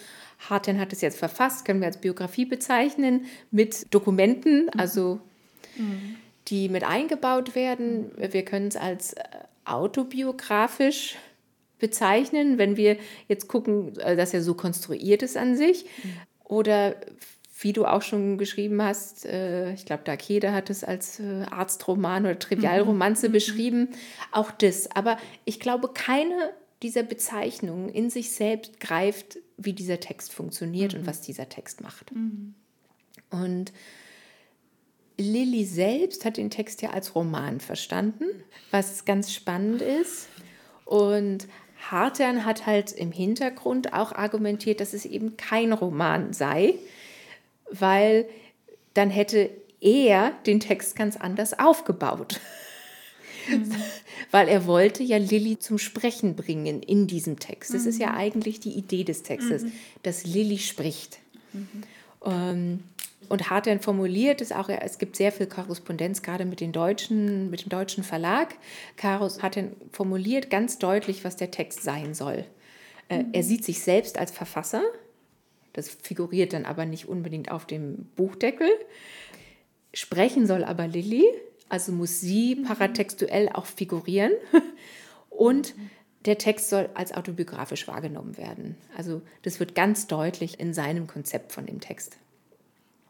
[0.48, 5.20] Harten hat es jetzt verfasst, können wir als Biografie bezeichnen mit Dokumenten, also
[5.78, 6.16] mhm.
[6.48, 8.10] die mit eingebaut werden.
[8.16, 9.22] Wir können es als äh,
[9.64, 11.16] autobiografisch
[11.78, 12.96] bezeichnen, wenn wir
[13.28, 15.84] jetzt gucken, äh, dass er so konstruiert ist an sich.
[15.84, 16.12] Mhm.
[16.44, 16.96] Oder
[17.60, 22.38] wie du auch schon geschrieben hast, äh, ich glaube, Dakeda hat es als Arztroman oder
[22.38, 23.32] Trivialromanze mhm.
[23.32, 23.88] beschrieben,
[24.32, 24.90] auch das.
[24.92, 26.52] Aber ich glaube, keine
[26.82, 31.00] dieser Bezeichnungen in sich selbst greift, wie dieser Text funktioniert mhm.
[31.00, 32.14] und was dieser Text macht.
[32.14, 32.54] Mhm.
[33.30, 33.72] Und
[35.18, 38.24] Lilly selbst hat den Text ja als Roman verstanden,
[38.70, 40.28] was ganz spannend ist.
[40.84, 41.48] Und
[41.90, 46.74] Hartern hat halt im Hintergrund auch argumentiert, dass es eben kein Roman sei,
[47.70, 48.28] weil
[48.94, 49.50] dann hätte
[49.80, 52.40] er den Text ganz anders aufgebaut.
[53.48, 53.72] Mhm.
[54.30, 57.72] weil er wollte ja Lilly zum Sprechen bringen in diesem Text.
[57.72, 57.88] Das mhm.
[57.88, 58.18] ist ja mhm.
[58.18, 59.72] eigentlich die Idee des Textes, mhm.
[60.02, 61.18] dass Lilly spricht.
[61.52, 61.68] Mhm.
[62.24, 62.84] Ähm,
[63.28, 67.62] und Hartern formuliert es auch, es gibt sehr viel Korrespondenz, gerade mit, den deutschen, mit
[67.62, 68.54] dem deutschen Verlag.
[68.96, 69.58] Karus hat
[69.92, 72.44] formuliert ganz deutlich, was der Text sein soll.
[73.08, 73.28] Äh, mhm.
[73.32, 74.82] Er sieht sich selbst als Verfasser,
[75.72, 78.68] das figuriert dann aber nicht unbedingt auf dem Buchdeckel.
[79.92, 81.24] Sprechen soll aber Lilly,
[81.68, 82.64] also muss sie mhm.
[82.64, 84.32] paratextuell auch figurieren.
[85.30, 85.74] Und
[86.24, 88.76] der Text soll als autobiografisch wahrgenommen werden.
[88.96, 92.18] Also das wird ganz deutlich in seinem Konzept von dem Text.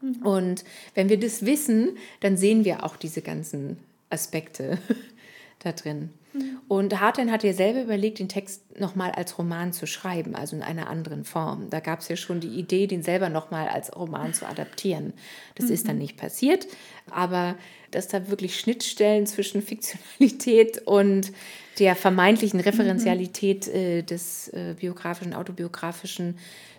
[0.00, 0.26] Mhm.
[0.26, 0.64] Und
[0.94, 3.78] wenn wir das wissen, dann sehen wir auch diese ganzen
[4.10, 4.78] Aspekte
[5.60, 6.10] da drin.
[6.32, 6.60] Mhm.
[6.68, 10.62] Und Hartlein hat ja selber überlegt, den Text nochmal als Roman zu schreiben, also in
[10.62, 11.70] einer anderen Form.
[11.70, 15.12] Da gab es ja schon die Idee, den selber nochmal als Roman zu adaptieren.
[15.54, 15.72] Das mhm.
[15.72, 16.66] ist dann nicht passiert,
[17.10, 17.56] aber
[17.90, 21.32] dass da wirklich Schnittstellen zwischen Fiktionalität und
[21.78, 23.74] der vermeintlichen Referenzialität mhm.
[23.74, 26.38] äh, des äh, biografischen, autobiografischen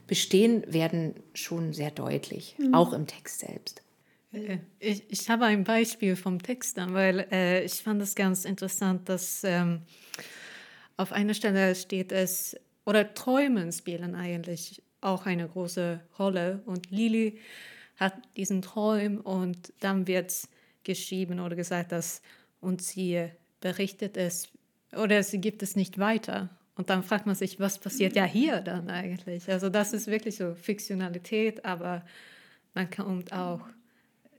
[0.10, 2.74] bestehen, werden schon sehr deutlich, mhm.
[2.74, 3.82] auch im Text selbst.
[4.34, 8.44] Äh, ich, ich habe ein Beispiel vom Text dann, weil äh, ich fand es ganz
[8.44, 9.82] interessant, dass ähm,
[10.98, 16.62] auf einer Stelle steht es, oder Träumen spielen eigentlich auch eine große Rolle.
[16.66, 17.40] Und Lili
[17.98, 20.34] hat diesen Traum und dann wird
[20.84, 22.22] geschrieben oder gesagt, dass
[22.62, 23.30] und sie
[23.62, 24.50] berichtet es
[24.96, 26.50] oder sie gibt es nicht weiter.
[26.80, 29.50] Und dann fragt man sich, was passiert ja hier dann eigentlich?
[29.52, 32.06] Also das ist wirklich so Fiktionalität, aber
[32.74, 33.60] man kommt auch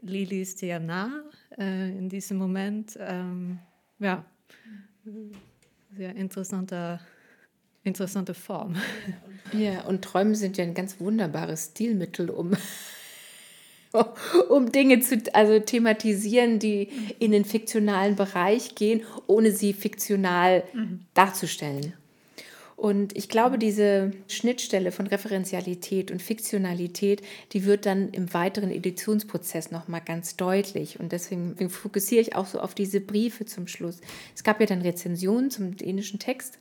[0.00, 1.22] Lili ist sehr nah
[1.58, 2.96] äh, in diesem Moment.
[2.98, 3.58] Ähm,
[3.98, 4.24] ja,
[5.94, 7.00] sehr interessanter,
[7.84, 8.74] interessante Form.
[9.52, 12.56] Ja, und Träume sind ja ein ganz wunderbares Stilmittel, um,
[14.48, 16.88] um Dinge zu also thematisieren, die
[17.18, 21.00] in den fiktionalen Bereich gehen, ohne sie fiktional mhm.
[21.12, 21.92] darzustellen.
[22.80, 27.20] Und ich glaube, diese Schnittstelle von Referenzialität und Fiktionalität,
[27.52, 30.98] die wird dann im weiteren Editionsprozess nochmal ganz deutlich.
[30.98, 34.00] Und deswegen fokussiere ich auch so auf diese Briefe zum Schluss.
[34.34, 36.58] Es gab ja dann Rezensionen zum dänischen Text.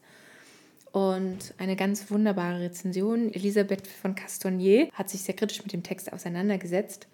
[0.91, 3.34] Und eine ganz wunderbare Rezension.
[3.34, 7.08] Elisabeth von Castonnier hat sich sehr kritisch mit dem Text auseinandergesetzt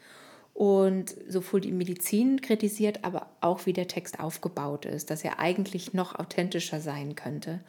[0.56, 5.94] und sowohl die Medizin kritisiert, aber auch wie der Text aufgebaut ist, dass er eigentlich
[5.94, 7.60] noch authentischer sein könnte.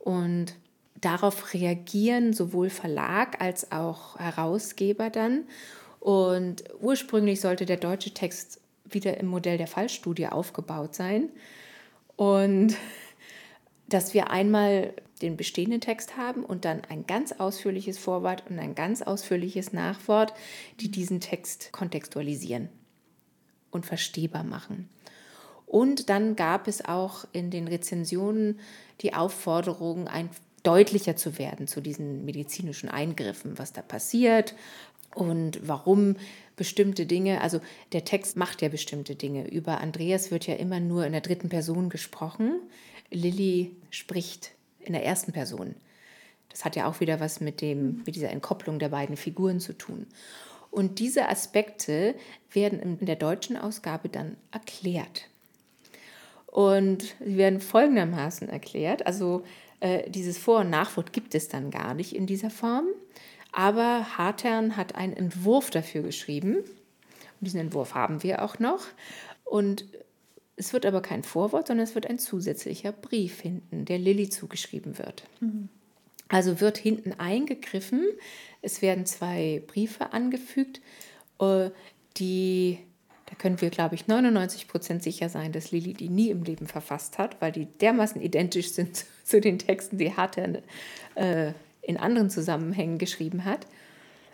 [0.00, 0.54] Und
[1.00, 5.44] darauf reagieren sowohl Verlag als auch Herausgeber dann.
[6.00, 11.28] Und ursprünglich sollte der deutsche Text wieder im Modell der Fallstudie aufgebaut sein.
[12.16, 12.76] Und
[13.88, 18.74] dass wir einmal den bestehenden Text haben und dann ein ganz ausführliches Vorwort und ein
[18.74, 20.32] ganz ausführliches Nachwort,
[20.78, 22.68] die diesen Text kontextualisieren
[23.70, 24.88] und verstehbar machen.
[25.66, 28.58] Und dann gab es auch in den Rezensionen
[29.00, 30.30] die Aufforderung, ein
[30.62, 34.54] deutlicher zu werden zu diesen medizinischen Eingriffen, was da passiert
[35.14, 36.16] und warum
[36.56, 37.60] bestimmte Dinge, also
[37.92, 39.48] der Text macht ja bestimmte Dinge.
[39.48, 42.60] Über Andreas wird ja immer nur in der dritten Person gesprochen.
[43.10, 45.74] Lilly spricht in der ersten Person.
[46.50, 49.72] Das hat ja auch wieder was mit, dem, mit dieser Entkopplung der beiden Figuren zu
[49.72, 50.06] tun.
[50.70, 52.14] Und diese Aspekte
[52.52, 55.29] werden in der deutschen Ausgabe dann erklärt.
[56.50, 59.06] Und sie werden folgendermaßen erklärt.
[59.06, 59.44] Also
[59.78, 62.86] äh, dieses Vor- und Nachwort gibt es dann gar nicht in dieser Form.
[63.52, 66.56] Aber Hartern hat einen Entwurf dafür geschrieben.
[66.56, 66.66] Und
[67.40, 68.84] diesen Entwurf haben wir auch noch.
[69.44, 69.84] Und
[70.56, 74.98] es wird aber kein Vorwort, sondern es wird ein zusätzlicher Brief hinten, der Lilly zugeschrieben
[74.98, 75.24] wird.
[75.40, 75.68] Mhm.
[76.28, 78.04] Also wird hinten eingegriffen.
[78.60, 80.80] Es werden zwei Briefe angefügt,
[81.40, 81.70] äh,
[82.16, 82.78] die
[83.30, 86.66] Da können wir, glaube ich, 99 Prozent sicher sein, dass Lilly die nie im Leben
[86.66, 90.58] verfasst hat, weil die dermaßen identisch sind zu den Texten, die Hartern
[91.14, 91.52] äh,
[91.82, 93.66] in anderen Zusammenhängen geschrieben hat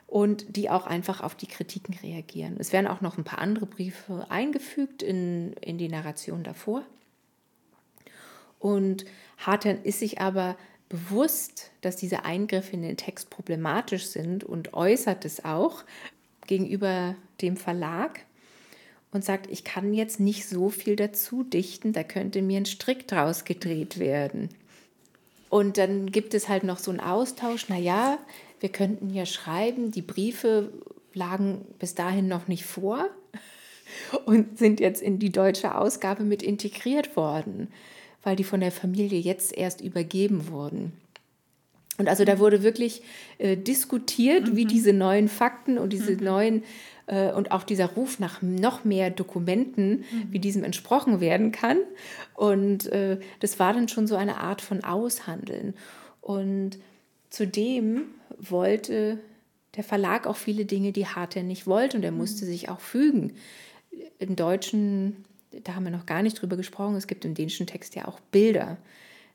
[0.06, 2.56] und die auch einfach auf die Kritiken reagieren.
[2.58, 6.82] Es werden auch noch ein paar andere Briefe eingefügt in, in die Narration davor.
[8.58, 9.04] Und
[9.38, 10.56] Hartern ist sich aber
[10.88, 15.84] bewusst, dass diese Eingriffe in den Text problematisch sind und äußert es auch
[16.46, 18.20] gegenüber dem Verlag
[19.16, 23.08] und sagt, ich kann jetzt nicht so viel dazu dichten, da könnte mir ein Strick
[23.08, 24.50] draus gedreht werden.
[25.48, 28.18] Und dann gibt es halt noch so einen Austausch, naja,
[28.60, 30.72] wir könnten ja schreiben, die Briefe
[31.14, 33.08] lagen bis dahin noch nicht vor
[34.26, 37.68] und sind jetzt in die deutsche Ausgabe mit integriert worden,
[38.22, 40.92] weil die von der Familie jetzt erst übergeben wurden.
[41.98, 43.02] Und also da wurde wirklich
[43.38, 44.56] äh, diskutiert, mhm.
[44.56, 46.24] wie diese neuen Fakten und diese mhm.
[46.24, 46.62] neuen
[47.06, 50.26] äh, und auch dieser Ruf nach noch mehr Dokumenten, mhm.
[50.30, 51.78] wie diesem entsprochen werden kann.
[52.34, 55.74] Und äh, das war dann schon so eine Art von Aushandeln.
[56.20, 56.78] Und
[57.30, 58.06] zudem
[58.38, 59.18] wollte
[59.76, 62.18] der Verlag auch viele Dinge, die Harter nicht wollte und er mhm.
[62.18, 63.34] musste sich auch fügen.
[64.18, 65.24] Im Deutschen,
[65.64, 68.20] da haben wir noch gar nicht drüber gesprochen, es gibt im dänischen Text ja auch
[68.20, 68.78] Bilder.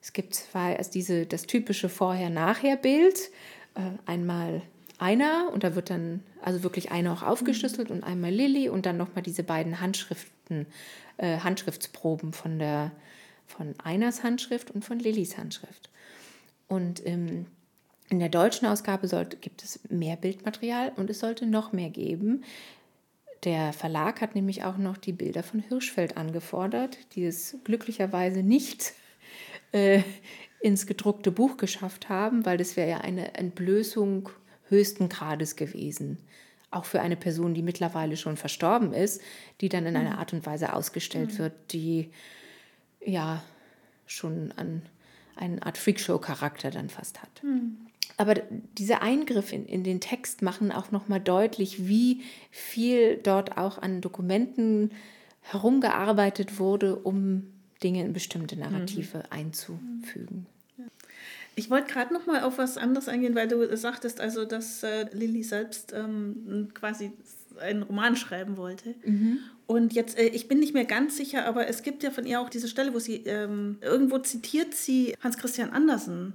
[0.01, 3.29] Es gibt zwei, also diese, das typische Vorher-Nachher-Bild,
[3.75, 4.63] äh, einmal
[5.01, 8.97] einer und da wird dann also wirklich einer auch aufgeschlüsselt und einmal Lilly und dann
[8.97, 10.67] nochmal diese beiden Handschriften,
[11.17, 12.91] äh, Handschriftsproben von der
[13.47, 15.89] von Einers Handschrift und von Lillys Handschrift.
[16.67, 17.47] Und ähm,
[18.09, 22.43] in der deutschen Ausgabe sollte, gibt es mehr Bildmaterial und es sollte noch mehr geben.
[23.43, 28.93] Der Verlag hat nämlich auch noch die Bilder von Hirschfeld angefordert, die es glücklicherweise nicht
[29.71, 30.03] äh,
[30.61, 34.29] ins gedruckte Buch geschafft haben, weil das wäre ja eine Entblößung
[34.71, 36.17] höchsten Grades gewesen.
[36.71, 39.21] Auch für eine Person, die mittlerweile schon verstorben ist,
[39.59, 40.19] die dann in einer mhm.
[40.19, 41.37] Art und Weise ausgestellt mhm.
[41.37, 42.09] wird, die
[43.05, 43.43] ja
[44.07, 44.81] schon an
[45.35, 47.43] eine Art Freakshow-Charakter dann fast hat.
[47.43, 47.77] Mhm.
[48.17, 48.35] Aber
[48.77, 52.21] diese Eingriffe in, in den Text machen auch nochmal deutlich, wie
[52.51, 54.91] viel dort auch an Dokumenten
[55.41, 57.51] herumgearbeitet wurde, um
[57.83, 59.23] Dinge in bestimmte Narrative mhm.
[59.29, 60.45] einzufügen.
[61.55, 65.05] Ich wollte gerade noch mal auf was anderes eingehen, weil du sagtest, also dass äh,
[65.11, 67.11] Lilly selbst ähm, quasi
[67.59, 68.95] einen Roman schreiben wollte.
[69.05, 69.39] Mhm.
[69.67, 72.41] Und jetzt, äh, ich bin nicht mehr ganz sicher, aber es gibt ja von ihr
[72.41, 76.33] auch diese Stelle, wo sie ähm, irgendwo zitiert sie Hans Christian Andersen,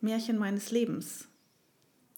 [0.00, 1.28] Märchen meines Lebens.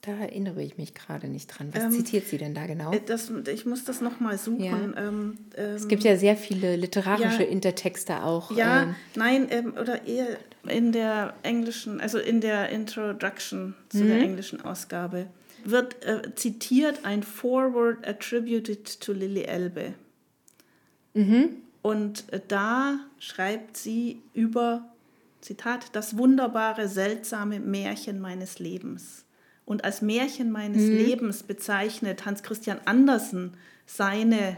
[0.03, 1.71] Da erinnere ich mich gerade nicht dran.
[1.73, 2.93] Was ähm, zitiert sie denn da genau?
[2.93, 4.95] Äh, das, ich muss das nochmal suchen.
[4.95, 5.09] Ja.
[5.09, 8.53] Ähm, es gibt ja sehr viele literarische ja, Intertexte auch.
[8.53, 8.95] Ja, ähm.
[9.17, 14.09] nein, ähm, oder eher in der englischen, also in der Introduction zu mhm.
[14.09, 15.27] der englischen Ausgabe,
[15.65, 19.95] wird äh, zitiert ein Forward attributed to Lily Elbe.
[21.15, 21.57] Mhm.
[21.83, 24.89] Und äh, da schreibt sie über
[25.41, 29.25] Zitat, das wunderbare, seltsame Märchen meines Lebens.
[29.65, 30.97] Und als Märchen meines mhm.
[30.97, 33.57] Lebens bezeichnet Hans Christian Andersen
[33.87, 34.57] seine,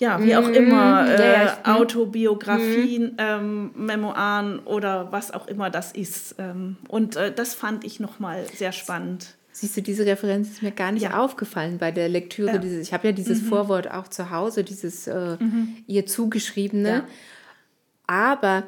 [0.00, 0.54] ja, wie auch mhm.
[0.54, 3.16] immer, äh, Autobiografien, mhm.
[3.18, 6.36] ähm, Memoiren oder was auch immer das ist.
[6.38, 9.34] Ähm, und äh, das fand ich nochmal sehr spannend.
[9.52, 11.18] Siehst du, diese Referenz ist mir gar nicht ja.
[11.18, 12.52] aufgefallen bei der Lektüre.
[12.52, 12.58] Ja.
[12.58, 13.46] Dieses, ich habe ja dieses mhm.
[13.46, 15.76] Vorwort auch zu Hause, dieses äh, mhm.
[15.86, 16.88] ihr zugeschriebene.
[16.88, 17.04] Ja.
[18.06, 18.64] Aber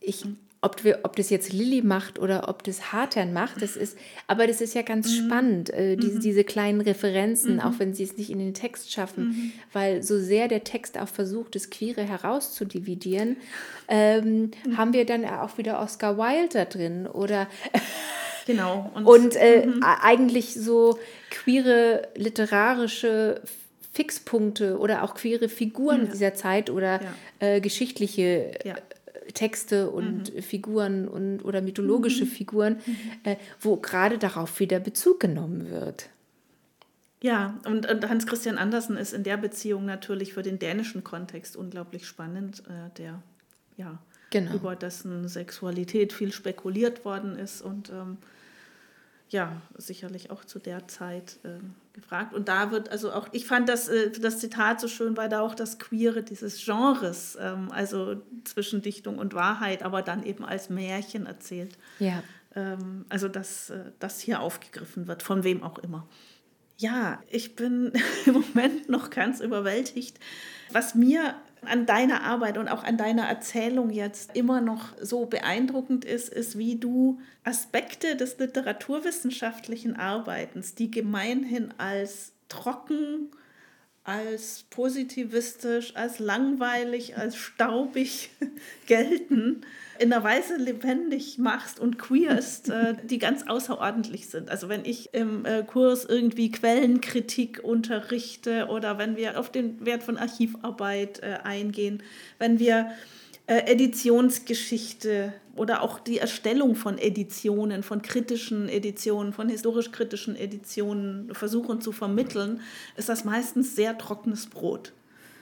[0.00, 3.76] ich mhm ob, wir, ob das jetzt Lilly macht oder ob das Hartern macht, das
[3.76, 5.26] ist, aber das ist ja ganz mhm.
[5.26, 6.20] spannend, äh, diese, mhm.
[6.20, 7.60] diese kleinen Referenzen, mhm.
[7.60, 9.52] auch wenn sie es nicht in den Text schaffen, mhm.
[9.72, 13.36] weil so sehr der Text auch versucht, das Queere herauszudividieren,
[13.86, 14.76] ähm, mhm.
[14.76, 17.46] haben wir dann auch wieder Oscar Wilde da drin oder
[18.46, 19.82] genau und, und äh, mhm.
[19.84, 20.98] eigentlich so
[21.30, 23.42] queere literarische
[23.92, 26.12] Fixpunkte oder auch queere Figuren ja.
[26.12, 27.12] dieser Zeit oder ja.
[27.38, 28.76] äh, geschichtliche ja.
[29.34, 30.42] Texte und mhm.
[30.42, 32.28] Figuren und oder mythologische mhm.
[32.28, 32.96] Figuren, mhm.
[33.24, 36.10] äh, wo gerade darauf wieder Bezug genommen wird.
[37.20, 41.56] Ja, und, und Hans Christian Andersen ist in der Beziehung natürlich für den dänischen Kontext
[41.56, 43.22] unglaublich spannend, äh, der
[43.76, 43.98] ja
[44.30, 44.54] genau.
[44.54, 48.18] über dessen Sexualität viel spekuliert worden ist und ähm,
[49.30, 51.58] ja, sicherlich auch zu der Zeit äh,
[52.00, 52.34] gefragt.
[52.34, 55.40] Und da wird, also auch, ich fand das, äh, das Zitat so schön, weil da
[55.40, 60.70] auch das Queere dieses Genres, ähm, also zwischen Dichtung und Wahrheit, aber dann eben als
[60.70, 61.76] Märchen erzählt.
[61.98, 62.22] Ja.
[62.54, 66.08] Ähm, also, dass äh, das hier aufgegriffen wird, von wem auch immer.
[66.78, 67.92] Ja, ich bin
[68.26, 70.18] im Moment noch ganz überwältigt.
[70.70, 71.34] Was mir
[71.64, 76.58] an deiner Arbeit und auch an deiner Erzählung jetzt immer noch so beeindruckend ist, ist,
[76.58, 83.30] wie du Aspekte des literaturwissenschaftlichen Arbeitens, die gemeinhin als trocken,
[84.08, 88.30] als positivistisch, als langweilig, als staubig
[88.86, 89.60] gelten,
[89.98, 94.50] in einer Weise lebendig machst und queerst, äh, die ganz außerordentlich sind.
[94.50, 100.02] Also wenn ich im äh, Kurs irgendwie Quellenkritik unterrichte oder wenn wir auf den Wert
[100.02, 102.02] von Archivarbeit äh, eingehen,
[102.38, 102.90] wenn wir
[103.48, 111.80] äh, Editionsgeschichte oder auch die Erstellung von Editionen, von kritischen Editionen, von historisch-kritischen Editionen versuchen
[111.80, 112.60] zu vermitteln,
[112.96, 114.92] ist das meistens sehr trockenes Brot.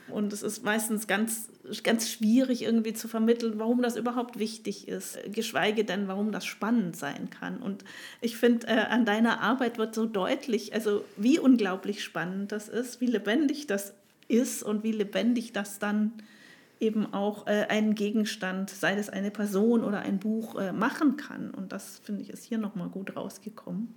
[0.07, 1.49] Und es ist meistens ganz,
[1.83, 6.95] ganz schwierig irgendwie zu vermitteln, warum das überhaupt wichtig ist, geschweige denn, warum das spannend
[6.95, 7.57] sein kann.
[7.57, 7.83] Und
[8.21, 13.01] ich finde, äh, an deiner Arbeit wird so deutlich, also wie unglaublich spannend das ist,
[13.01, 13.93] wie lebendig das
[14.29, 16.13] ist und wie lebendig das dann
[16.79, 21.51] eben auch äh, einen Gegenstand, sei es eine Person oder ein Buch, äh, machen kann.
[21.51, 23.93] Und das finde ich ist hier nochmal gut rausgekommen.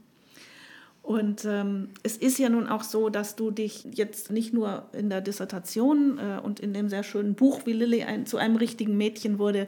[1.03, 5.09] Und ähm, es ist ja nun auch so, dass du dich jetzt nicht nur in
[5.09, 8.97] der Dissertation äh, und in dem sehr schönen Buch, wie Lilly ein, zu einem richtigen
[8.97, 9.67] Mädchen wurde,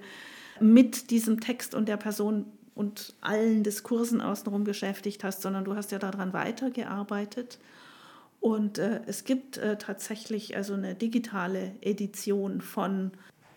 [0.61, 5.91] mit diesem Text und der Person und allen Diskursen außenrum beschäftigt hast, sondern du hast
[5.91, 7.59] ja daran weitergearbeitet.
[8.43, 13.13] Und äh, es gibt äh, tatsächlich also eine digitale Edition von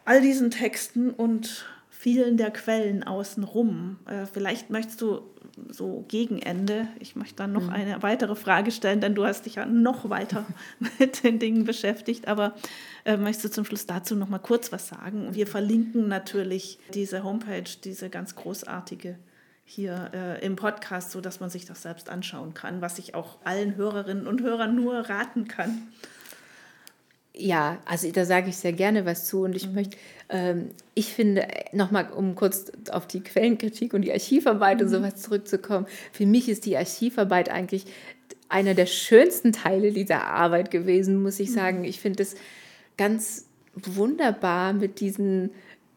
[0.06, 3.98] all diesen Texten und vielen der Quellen außenrum.
[4.06, 5.22] Äh, vielleicht möchtest du
[5.70, 7.70] so gegen Ende, ich möchte dann noch mhm.
[7.72, 10.46] eine weitere Frage stellen, denn du hast dich ja noch weiter
[11.00, 12.54] mit den Dingen beschäftigt, aber
[13.06, 15.30] äh, möchtest du zum Schluss dazu noch mal kurz was sagen?
[15.34, 19.18] Wir verlinken natürlich diese Homepage, diese ganz großartige
[19.66, 23.76] hier äh, im Podcast, sodass man sich das selbst anschauen kann, was ich auch allen
[23.76, 25.88] Hörerinnen und Hörern nur raten kann.
[27.38, 29.74] Ja, also da sage ich sehr gerne was zu und ich mhm.
[29.74, 29.98] möchte,
[30.30, 34.84] ähm, ich finde, nochmal, um kurz auf die Quellenkritik und die Archivarbeit mhm.
[34.84, 37.86] und sowas zurückzukommen, für mich ist die Archivarbeit eigentlich
[38.48, 41.56] einer der schönsten Teile dieser Arbeit gewesen, muss ich mhm.
[41.56, 41.84] sagen.
[41.84, 42.36] Ich finde es
[42.98, 45.50] ganz wunderbar mit diesen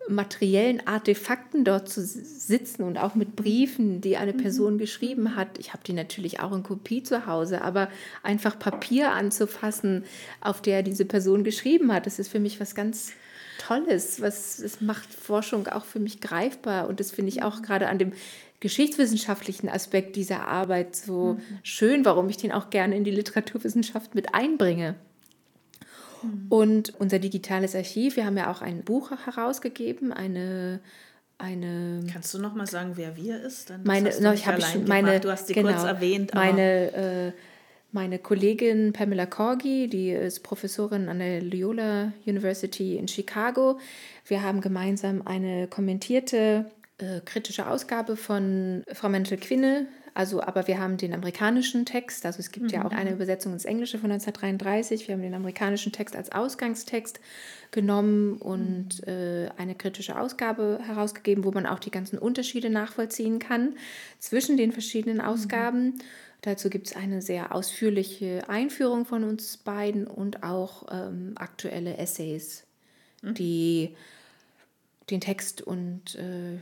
[0.09, 4.39] materiellen Artefakten dort zu sitzen und auch mit Briefen, die eine mhm.
[4.39, 5.59] Person geschrieben hat.
[5.59, 7.89] Ich habe die natürlich auch in Kopie zu Hause, aber
[8.23, 10.05] einfach Papier anzufassen,
[10.41, 13.13] auf der diese Person geschrieben hat, das ist für mich was ganz
[13.59, 14.21] Tolles.
[14.21, 17.63] Was es macht Forschung auch für mich greifbar und das finde ich auch mhm.
[17.63, 18.13] gerade an dem
[18.61, 21.59] geschichtswissenschaftlichen Aspekt dieser Arbeit so mhm.
[21.63, 24.97] schön, warum ich den auch gerne in die Literaturwissenschaft mit einbringe.
[26.23, 26.47] Mhm.
[26.49, 30.81] Und unser digitales Archiv, wir haben ja auch ein Buch herausgegeben, eine
[31.39, 32.05] eine.
[32.13, 33.71] Kannst du noch mal sagen, wer wir ist?
[33.71, 35.21] Dann meine, no, ich schon meine.
[35.21, 36.35] Du hast sie genau, kurz erwähnt.
[36.35, 37.33] meine, äh,
[37.93, 43.79] meine Kollegin Pamela Corgi, die ist Professorin an der Loyola University in Chicago.
[44.27, 46.67] Wir haben gemeinsam eine kommentierte
[46.99, 52.51] äh, kritische Ausgabe von Frau Mentel-Quinne also, aber wir haben den amerikanischen Text, also es
[52.51, 52.73] gibt mhm.
[52.73, 55.07] ja auch eine Übersetzung ins Englische von 1933.
[55.07, 57.21] Wir haben den amerikanischen Text als Ausgangstext
[57.71, 59.13] genommen und mhm.
[59.13, 63.75] äh, eine kritische Ausgabe herausgegeben, wo man auch die ganzen Unterschiede nachvollziehen kann
[64.19, 65.25] zwischen den verschiedenen mhm.
[65.25, 65.85] Ausgaben.
[65.85, 65.99] Mhm.
[66.43, 72.65] Dazu gibt es eine sehr ausführliche Einführung von uns beiden und auch ähm, aktuelle Essays,
[73.23, 73.35] mhm.
[73.35, 73.97] die
[75.11, 76.59] den Text und äh,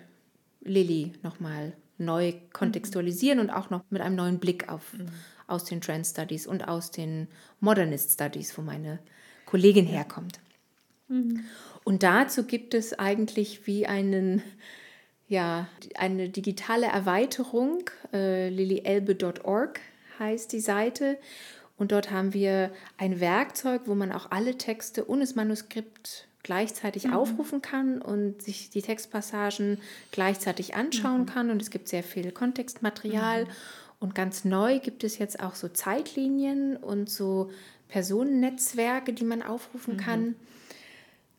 [0.62, 5.08] Lilly nochmal neu kontextualisieren und auch noch mit einem neuen Blick auf, mhm.
[5.46, 7.28] aus den Trend Studies und aus den
[7.60, 8.98] Modernist Studies, wo meine
[9.44, 10.40] Kollegin herkommt.
[11.08, 11.44] Mhm.
[11.84, 14.42] Und dazu gibt es eigentlich wie einen,
[15.28, 19.80] ja, eine digitale Erweiterung, äh, lilyelbe.org
[20.18, 21.18] heißt die Seite.
[21.76, 27.08] Und dort haben wir ein Werkzeug, wo man auch alle Texte und das Manuskript gleichzeitig
[27.08, 27.14] mhm.
[27.14, 29.78] aufrufen kann und sich die Textpassagen
[30.12, 31.26] gleichzeitig anschauen mhm.
[31.26, 31.50] kann.
[31.50, 33.46] Und es gibt sehr viel Kontextmaterial.
[33.46, 33.50] Mhm.
[33.98, 37.50] Und ganz neu gibt es jetzt auch so Zeitlinien und so
[37.88, 40.00] Personennetzwerke, die man aufrufen mhm.
[40.00, 40.36] kann.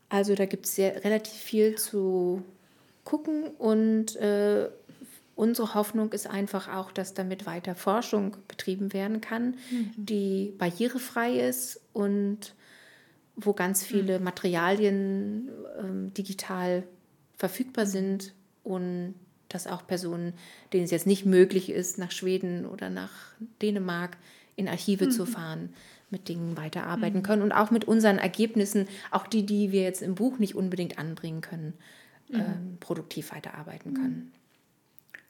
[0.10, 2.44] Also da gibt es relativ viel zu
[3.06, 4.68] gucken und äh,
[5.36, 9.94] unsere Hoffnung ist einfach auch, dass damit weiter Forschung betrieben werden kann, mhm.
[9.96, 12.54] die barrierefrei ist und
[13.38, 14.26] wo ganz viele mhm.
[14.26, 15.50] Materialien
[15.80, 16.84] ähm, digital
[17.38, 18.34] verfügbar sind
[18.64, 19.14] und
[19.48, 20.34] dass auch Personen,
[20.74, 23.12] denen es jetzt nicht möglich ist, nach Schweden oder nach
[23.62, 24.18] Dänemark
[24.56, 25.12] in Archive mhm.
[25.12, 25.70] zu fahren,
[26.10, 27.24] mit Dingen weiterarbeiten mhm.
[27.24, 30.98] können und auch mit unseren Ergebnissen, auch die, die wir jetzt im Buch nicht unbedingt
[30.98, 31.74] anbringen können,
[32.30, 32.40] mhm.
[32.40, 34.32] ähm, produktiv weiterarbeiten können.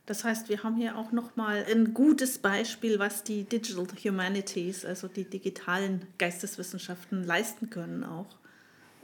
[0.08, 5.10] Das heißt, wir haben hier auch nochmal ein gutes Beispiel, was die Digital Humanities, also
[5.10, 8.38] die digitalen Geisteswissenschaften leisten können auch.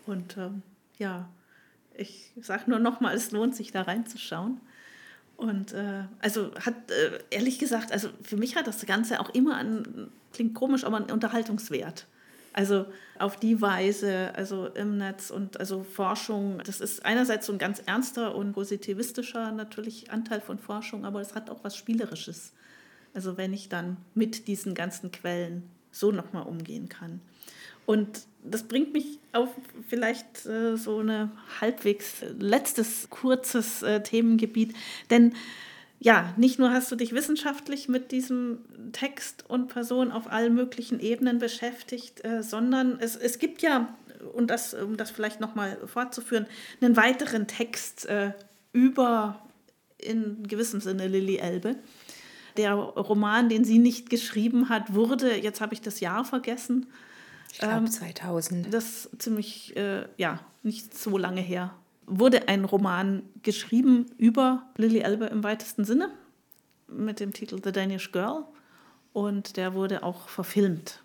[0.05, 0.61] Und ähm,
[0.97, 1.27] ja,
[1.93, 4.61] ich sage nur nochmal, es lohnt sich da reinzuschauen.
[5.35, 9.57] Und äh, also hat, äh, ehrlich gesagt, also für mich hat das Ganze auch immer
[9.57, 12.07] einen, klingt komisch, aber einen Unterhaltungswert.
[12.53, 12.85] Also
[13.17, 17.81] auf die Weise, also im Netz und also Forschung, das ist einerseits so ein ganz
[17.85, 22.53] ernster und positivistischer natürlich Anteil von Forschung, aber es hat auch was Spielerisches.
[23.15, 27.21] Also wenn ich dann mit diesen ganzen Quellen so nochmal umgehen kann.
[27.85, 29.49] Und das bringt mich auf
[29.87, 34.73] vielleicht äh, so eine halbwegs letztes kurzes äh, Themengebiet,
[35.09, 35.33] denn
[36.03, 38.59] ja, nicht nur hast du dich wissenschaftlich mit diesem
[38.91, 43.95] Text und Person auf allen möglichen Ebenen beschäftigt, äh, sondern es, es gibt ja,
[44.33, 46.45] und das, um das vielleicht nochmal fortzuführen,
[46.81, 48.33] einen weiteren Text äh,
[48.73, 49.41] über
[49.97, 51.77] in gewissem Sinne Lilly Elbe.
[52.57, 56.87] Der Roman, den sie nicht geschrieben hat, wurde, jetzt habe ich das Jahr vergessen.
[57.53, 58.73] Ich glaube ähm, 2000.
[58.73, 61.73] Das ziemlich, äh, ja, nicht so lange her
[62.05, 66.09] wurde ein Roman geschrieben über Lily Elbe im weitesten Sinne
[66.87, 68.43] mit dem Titel The Danish Girl
[69.13, 71.03] und der wurde auch verfilmt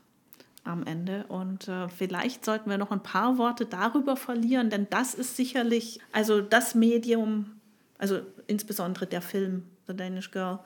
[0.65, 1.25] am Ende.
[1.29, 6.01] Und äh, vielleicht sollten wir noch ein paar Worte darüber verlieren, denn das ist sicherlich,
[6.13, 7.59] also das Medium,
[7.99, 10.59] also insbesondere der Film The Danish Girl,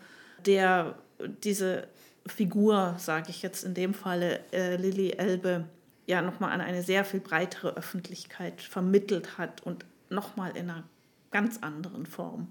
[0.44, 0.96] der
[1.42, 1.88] diese
[2.26, 5.64] Figur, sage ich jetzt in dem Falle, äh, Lily Elbe,
[6.06, 10.84] ja nochmal an eine sehr viel breitere Öffentlichkeit vermittelt hat und nochmal in einer
[11.30, 12.48] ganz anderen Form.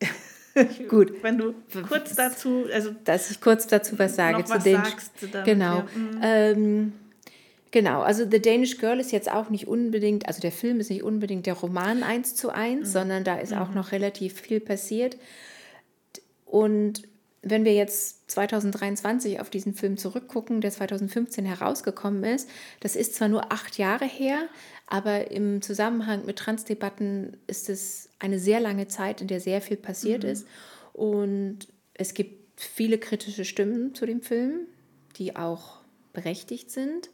[0.88, 1.22] Gut.
[1.22, 1.54] Wenn du
[1.88, 5.12] kurz dazu, also dass ich kurz dazu was sage zu was den sagst,
[5.44, 5.84] genau.
[5.94, 6.20] Mhm.
[6.22, 6.92] Ähm,
[7.70, 11.04] genau, also The Danish Girl ist jetzt auch nicht unbedingt, also der Film ist nicht
[11.04, 12.92] unbedingt der Roman eins zu eins, mhm.
[12.92, 13.58] sondern da ist mhm.
[13.58, 15.16] auch noch relativ viel passiert.
[16.46, 17.02] Und
[17.42, 22.50] wenn wir jetzt 2023 auf diesen Film zurückgucken, der 2015 herausgekommen ist,
[22.80, 24.42] das ist zwar nur acht Jahre her,
[24.90, 29.76] aber im Zusammenhang mit Transdebatten ist es eine sehr lange Zeit, in der sehr viel
[29.76, 30.30] passiert mhm.
[30.30, 30.46] ist.
[30.92, 34.66] Und es gibt viele kritische Stimmen zu dem Film,
[35.16, 35.78] die auch
[36.12, 37.08] berechtigt sind.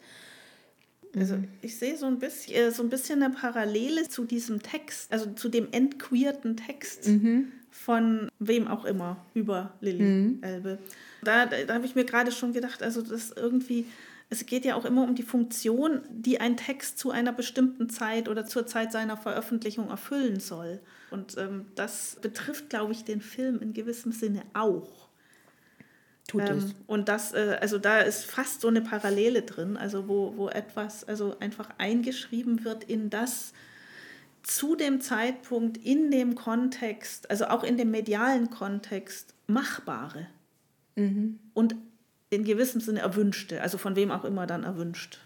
[1.14, 1.48] Also mhm.
[1.60, 5.32] ich sehe so ein bisschen äh, so ein bisschen eine Parallele zu diesem Text, also
[5.32, 7.52] zu dem entqueerten Text mhm.
[7.70, 10.38] von wem auch immer über Lilly mhm.
[10.42, 10.78] Elbe.
[11.22, 13.84] Da, da, da habe ich mir gerade schon gedacht, also das irgendwie
[14.28, 18.28] es geht ja auch immer um die Funktion, die ein Text zu einer bestimmten Zeit
[18.28, 20.80] oder zur Zeit seiner Veröffentlichung erfüllen soll.
[21.10, 25.08] Und ähm, das betrifft, glaube ich, den Film in gewissem Sinne auch.
[26.26, 26.74] Tut ähm, es.
[26.88, 31.04] Und das, äh, also da ist fast so eine Parallele drin, also wo, wo etwas
[31.04, 33.52] also einfach eingeschrieben wird in das
[34.42, 40.26] zu dem Zeitpunkt, in dem Kontext, also auch in dem medialen Kontext, Machbare.
[40.96, 41.38] Mhm.
[41.54, 41.76] Und
[42.30, 45.20] in gewissem Sinne erwünschte, also von wem auch immer dann erwünscht.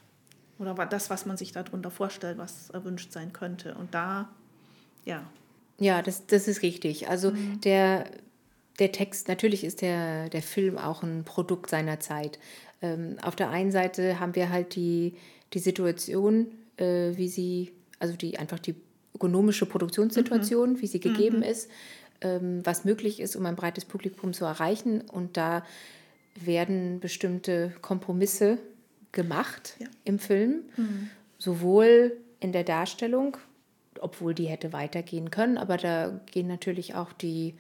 [0.58, 3.74] Oder war das, was man sich darunter vorstellt, was erwünscht sein könnte.
[3.74, 4.28] Und da,
[5.04, 5.22] ja.
[5.78, 7.08] Ja, das, das ist richtig.
[7.08, 7.60] Also mhm.
[7.62, 8.04] der,
[8.78, 12.38] der Text, natürlich ist der, der Film auch ein Produkt seiner Zeit.
[12.82, 15.14] Ähm, auf der einen Seite haben wir halt die,
[15.54, 18.74] die Situation, äh, wie sie, also die einfach die
[19.14, 20.80] ökonomische Produktionssituation, mhm.
[20.82, 21.44] wie sie gegeben mhm.
[21.44, 21.70] ist,
[22.20, 25.00] ähm, was möglich ist, um ein breites Publikum zu erreichen.
[25.00, 25.64] Und da
[26.34, 28.58] werden bestimmte Kompromisse
[29.12, 29.86] gemacht ja.
[30.04, 31.10] im Film, mhm.
[31.38, 33.36] sowohl in der Darstellung,
[34.00, 37.54] obwohl die hätte weitergehen können, aber da gehen natürlich auch die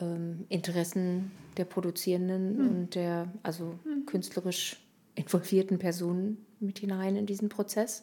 [0.00, 2.68] ähm, Interessen der Produzierenden mhm.
[2.68, 4.06] und der also mhm.
[4.06, 4.78] künstlerisch
[5.14, 8.02] involvierten Personen mit hinein in diesen Prozess.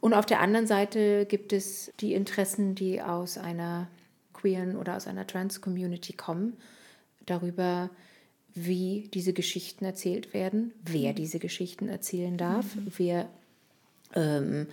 [0.00, 3.88] Und auf der anderen Seite gibt es die Interessen, die aus einer
[4.32, 6.56] queeren oder aus einer Trans-Community kommen,
[7.26, 7.90] darüber,
[8.66, 11.16] wie diese Geschichten erzählt werden, wer mhm.
[11.16, 12.92] diese Geschichten erzählen darf, mhm.
[12.96, 13.28] wer
[14.14, 14.66] ähm,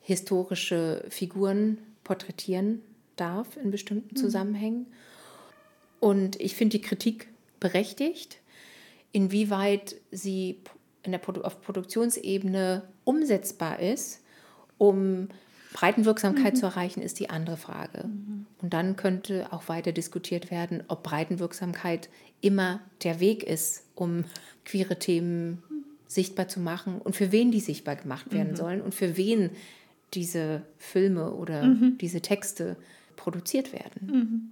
[0.00, 2.82] historische Figuren porträtieren
[3.16, 4.16] darf in bestimmten mhm.
[4.16, 4.86] Zusammenhängen.
[6.00, 7.28] Und ich finde die Kritik
[7.60, 8.38] berechtigt,
[9.12, 10.60] inwieweit sie
[11.02, 14.22] in der Produ auf Produktionsebene umsetzbar ist,
[14.78, 15.28] um
[15.72, 16.58] Breitenwirksamkeit mhm.
[16.58, 18.06] zu erreichen, ist die andere Frage.
[18.06, 18.46] Mhm.
[18.62, 22.08] Und dann könnte auch weiter diskutiert werden, ob Breitenwirksamkeit
[22.40, 24.24] immer der Weg ist, um
[24.64, 25.62] queere Themen
[26.06, 28.56] sichtbar zu machen und für wen die sichtbar gemacht werden mhm.
[28.56, 29.50] sollen und für wen
[30.14, 31.98] diese Filme oder mhm.
[31.98, 32.76] diese Texte
[33.16, 34.06] produziert werden.
[34.06, 34.50] Mhm.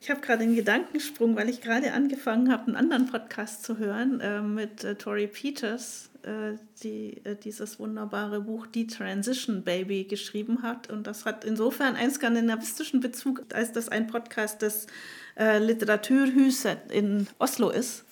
[0.00, 4.20] Ich habe gerade einen Gedankensprung, weil ich gerade angefangen habe, einen anderen Podcast zu hören
[4.20, 10.62] äh, mit äh, Tori Peters, äh, die äh, dieses wunderbare Buch Die Transition Baby geschrieben
[10.62, 10.92] hat.
[10.92, 14.88] Und das hat insofern einen skandinavistischen Bezug, als das ein Podcast des
[15.36, 18.04] äh, Literaturhuset in Oslo ist.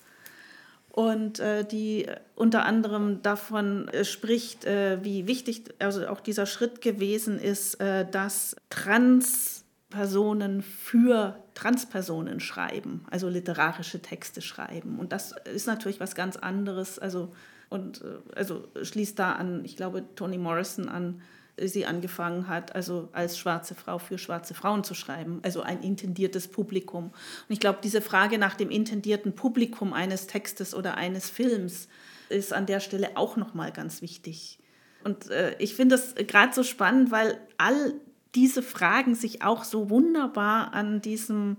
[0.89, 2.05] Und äh, die
[2.35, 8.05] unter anderem davon äh, spricht, äh, wie wichtig also auch dieser Schritt gewesen ist, äh,
[8.09, 14.99] dass Transpersonen für Transpersonen schreiben, also literarische Texte schreiben.
[14.99, 17.33] Und das ist natürlich was ganz anderes, also
[17.69, 21.21] und äh, also schließt da an, ich glaube, Toni Morrison an,
[21.57, 26.47] sie angefangen hat, also als schwarze Frau für schwarze Frauen zu schreiben, also ein intendiertes
[26.47, 27.05] Publikum.
[27.05, 31.87] Und ich glaube, diese Frage nach dem intendierten Publikum eines Textes oder eines Films
[32.29, 34.59] ist an der Stelle auch nochmal ganz wichtig.
[35.03, 37.93] Und äh, ich finde das gerade so spannend, weil all
[38.35, 41.57] diese Fragen sich auch so wunderbar an diesem,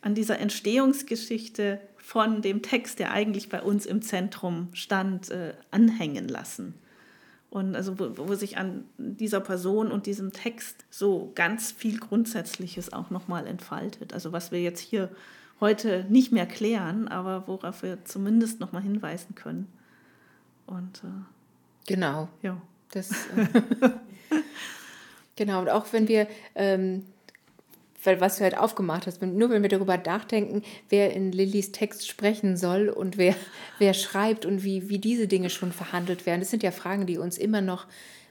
[0.00, 6.26] an dieser Entstehungsgeschichte von dem Text, der eigentlich bei uns im Zentrum stand, äh, anhängen
[6.26, 6.74] lassen.
[7.52, 12.94] Und also wo, wo, sich an dieser Person und diesem Text so ganz viel Grundsätzliches
[12.94, 14.14] auch nochmal entfaltet.
[14.14, 15.10] Also was wir jetzt hier
[15.60, 19.70] heute nicht mehr klären, aber worauf wir zumindest nochmal hinweisen können.
[20.64, 22.30] Und äh, genau.
[22.40, 22.56] Ja.
[22.92, 23.90] Das, äh,
[25.36, 27.04] genau, und auch wenn wir ähm,
[28.04, 32.08] weil was du halt aufgemacht hast, nur wenn wir darüber nachdenken, wer in Lillys Text
[32.08, 33.34] sprechen soll und wer,
[33.78, 37.18] wer schreibt und wie, wie diese Dinge schon verhandelt werden, das sind ja Fragen, die
[37.18, 37.86] uns immer noch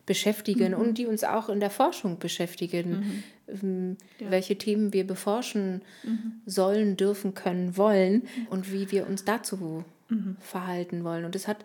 [0.06, 0.80] beschäftigen mhm.
[0.80, 3.24] und die uns auch in der Forschung beschäftigen, mhm.
[3.48, 4.32] Ähm, ja.
[4.32, 6.42] welche Themen wir beforschen mhm.
[6.46, 10.38] sollen, dürfen, können, wollen und wie wir uns dazu mhm.
[10.40, 11.26] verhalten wollen.
[11.26, 11.58] Und es hat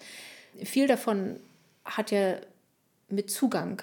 [0.62, 1.36] viel davon
[1.84, 2.36] hat ja
[3.08, 3.82] mit Zugang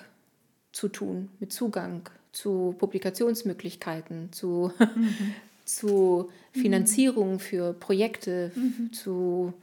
[0.71, 5.33] zu tun, mit Zugang zu Publikationsmöglichkeiten, zu, mhm.
[5.65, 8.91] zu Finanzierung für Projekte, mhm.
[8.91, 9.53] zu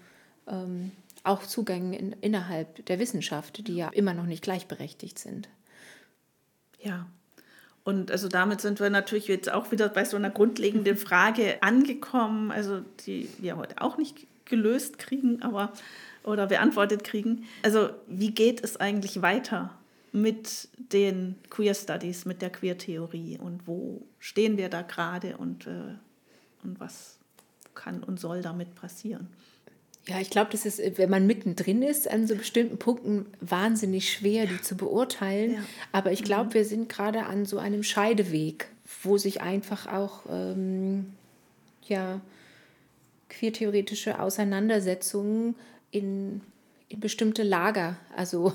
[0.47, 0.93] ähm,
[1.23, 5.49] auch Zugängen in, innerhalb der Wissenschaft, die ja immer noch nicht gleichberechtigt sind.
[6.81, 7.07] Ja.
[7.83, 12.51] Und also damit sind wir natürlich jetzt auch wieder bei so einer grundlegenden Frage angekommen,
[12.51, 15.73] also die wir heute auch nicht gelöst kriegen, aber
[16.23, 17.47] oder beantwortet kriegen.
[17.63, 19.75] Also wie geht es eigentlich weiter
[20.13, 25.95] mit den Queer Studies, mit der Queer-Theorie und wo stehen wir da gerade und, äh,
[26.63, 27.19] und was
[27.75, 29.29] kann und soll damit passieren.
[30.07, 34.47] Ja, ich glaube, das ist, wenn man mittendrin ist, an so bestimmten Punkten wahnsinnig schwer,
[34.47, 35.55] die zu beurteilen.
[35.55, 35.61] Ja.
[35.93, 36.55] Aber ich glaube, mhm.
[36.55, 38.69] wir sind gerade an so einem Scheideweg,
[39.03, 41.13] wo sich einfach auch ähm,
[41.87, 42.21] ja,
[43.29, 45.55] queertheoretische Auseinandersetzungen
[45.91, 46.41] in,
[46.89, 48.55] in bestimmte Lager, also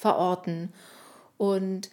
[0.00, 0.72] verorten.
[1.36, 1.90] Und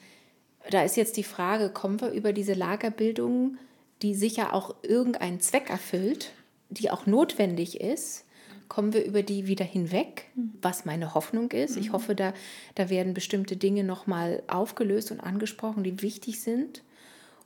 [0.71, 3.57] da ist jetzt die Frage, kommen wir über diese Lagerbildung,
[4.01, 6.31] die sicher auch irgendeinen Zweck erfüllt,
[6.69, 8.25] die auch notwendig ist,
[8.69, 10.25] kommen wir über die wieder hinweg,
[10.61, 11.77] was meine Hoffnung ist.
[11.77, 11.93] Ich mhm.
[11.93, 12.33] hoffe, da,
[12.75, 16.83] da werden bestimmte Dinge nochmal aufgelöst und angesprochen, die wichtig sind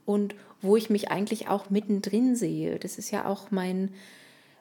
[0.05, 2.79] und wo ich mich eigentlich auch mittendrin sehe.
[2.79, 3.91] Das ist ja auch mein,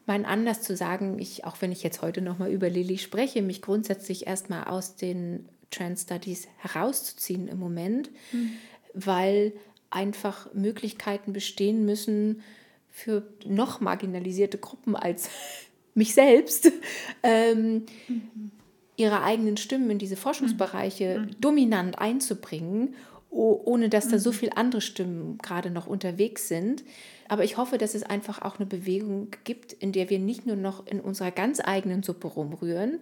[0.07, 3.63] mein Anlass zu sagen, ich, auch wenn ich jetzt heute nochmal über Lilly spreche, mich
[3.63, 8.53] grundsätzlich erstmal aus den Trans Studies herauszuziehen im Moment, mhm.
[8.95, 9.53] weil
[9.91, 12.43] einfach Möglichkeiten bestehen müssen
[12.91, 15.29] für noch marginalisierte Gruppen als
[15.95, 16.71] mich selbst,
[17.23, 18.51] ähm, mhm.
[18.97, 21.41] ihre eigenen Stimmen in diese Forschungsbereiche mhm.
[21.41, 22.95] dominant einzubringen,
[23.31, 24.35] ohne dass da so mhm.
[24.35, 26.85] viele andere Stimmen gerade noch unterwegs sind.
[27.29, 30.57] Aber ich hoffe, dass es einfach auch eine Bewegung gibt, in der wir nicht nur
[30.57, 33.01] noch in unserer ganz eigenen Suppe rumrühren,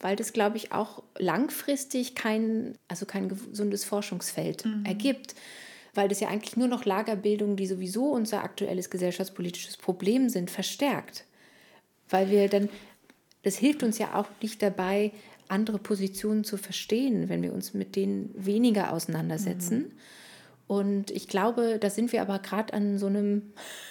[0.00, 4.84] weil das, glaube ich, auch langfristig kein, also kein gesundes Forschungsfeld mhm.
[4.86, 5.34] ergibt.
[5.92, 11.24] Weil das ja eigentlich nur noch Lagerbildungen, die sowieso unser aktuelles gesellschaftspolitisches Problem sind, verstärkt.
[12.08, 12.70] Weil wir dann,
[13.42, 15.12] das hilft uns ja auch nicht dabei,
[15.50, 19.78] andere Positionen zu verstehen, wenn wir uns mit denen weniger auseinandersetzen.
[19.78, 19.90] Mhm.
[20.66, 23.42] Und ich glaube, da sind wir aber gerade an so einem,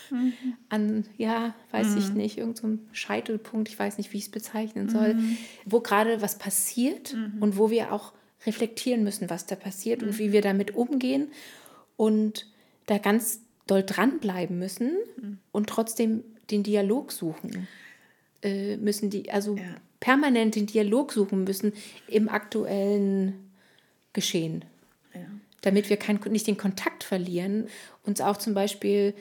[0.10, 0.34] mhm.
[0.70, 1.98] an, ja, weiß mhm.
[1.98, 5.38] ich nicht, irgendeinem so Scheitelpunkt, ich weiß nicht, wie ich es bezeichnen soll, mhm.
[5.66, 7.42] wo gerade was passiert mhm.
[7.42, 8.14] und wo wir auch
[8.46, 10.32] reflektieren müssen, was da passiert und wie mhm.
[10.32, 11.28] wir damit umgehen
[11.98, 12.48] und
[12.86, 14.92] da ganz doll dranbleiben müssen
[15.52, 17.68] und trotzdem den Dialog suchen
[18.42, 19.64] äh, müssen, die, also ja.
[20.00, 21.74] Permanent den Dialog suchen müssen
[22.08, 23.52] im aktuellen
[24.14, 24.66] Geschehen.
[25.14, 25.22] Ja
[25.62, 27.68] damit wir kein, nicht den Kontakt verlieren,
[28.04, 29.14] uns auch zum Beispiel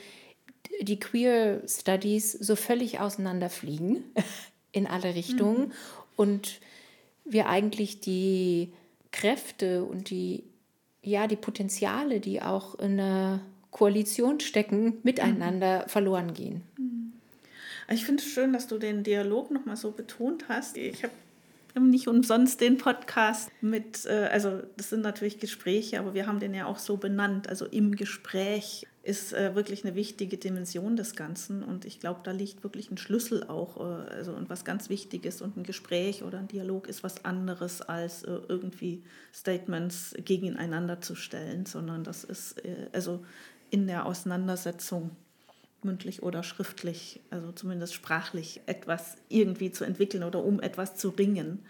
[0.81, 4.05] die Queer Studies so völlig auseinanderfliegen
[4.73, 5.73] in alle Richtungen mhm.
[6.17, 6.61] und
[7.25, 8.73] wir eigentlich die
[9.11, 10.45] Kräfte und die,
[11.03, 13.41] ja, die Potenziale, die auch in einer
[13.71, 15.89] Koalition stecken, miteinander mhm.
[15.89, 16.63] verloren gehen.
[16.77, 17.08] Mhm.
[17.91, 20.77] Ich finde es schön, dass du den Dialog nochmal so betont hast.
[20.77, 21.15] Ich habe
[21.81, 26.53] nicht umsonst den Podcast mit, äh, also das sind natürlich Gespräche, aber wir haben den
[26.53, 27.49] ja auch so benannt.
[27.49, 32.33] Also im Gespräch ist äh, wirklich eine wichtige Dimension des Ganzen und ich glaube, da
[32.33, 36.41] liegt wirklich ein Schlüssel auch, äh, also und was ganz Wichtiges und ein Gespräch oder
[36.41, 39.03] ein Dialog ist was anderes als irgendwie
[39.33, 42.61] Statements gegeneinander zu stellen, sondern das ist
[42.93, 43.25] also
[43.71, 45.13] in der Auseinandersetzung
[45.83, 51.65] mündlich oder schriftlich, also zumindest sprachlich, etwas irgendwie zu entwickeln oder um etwas zu ringen.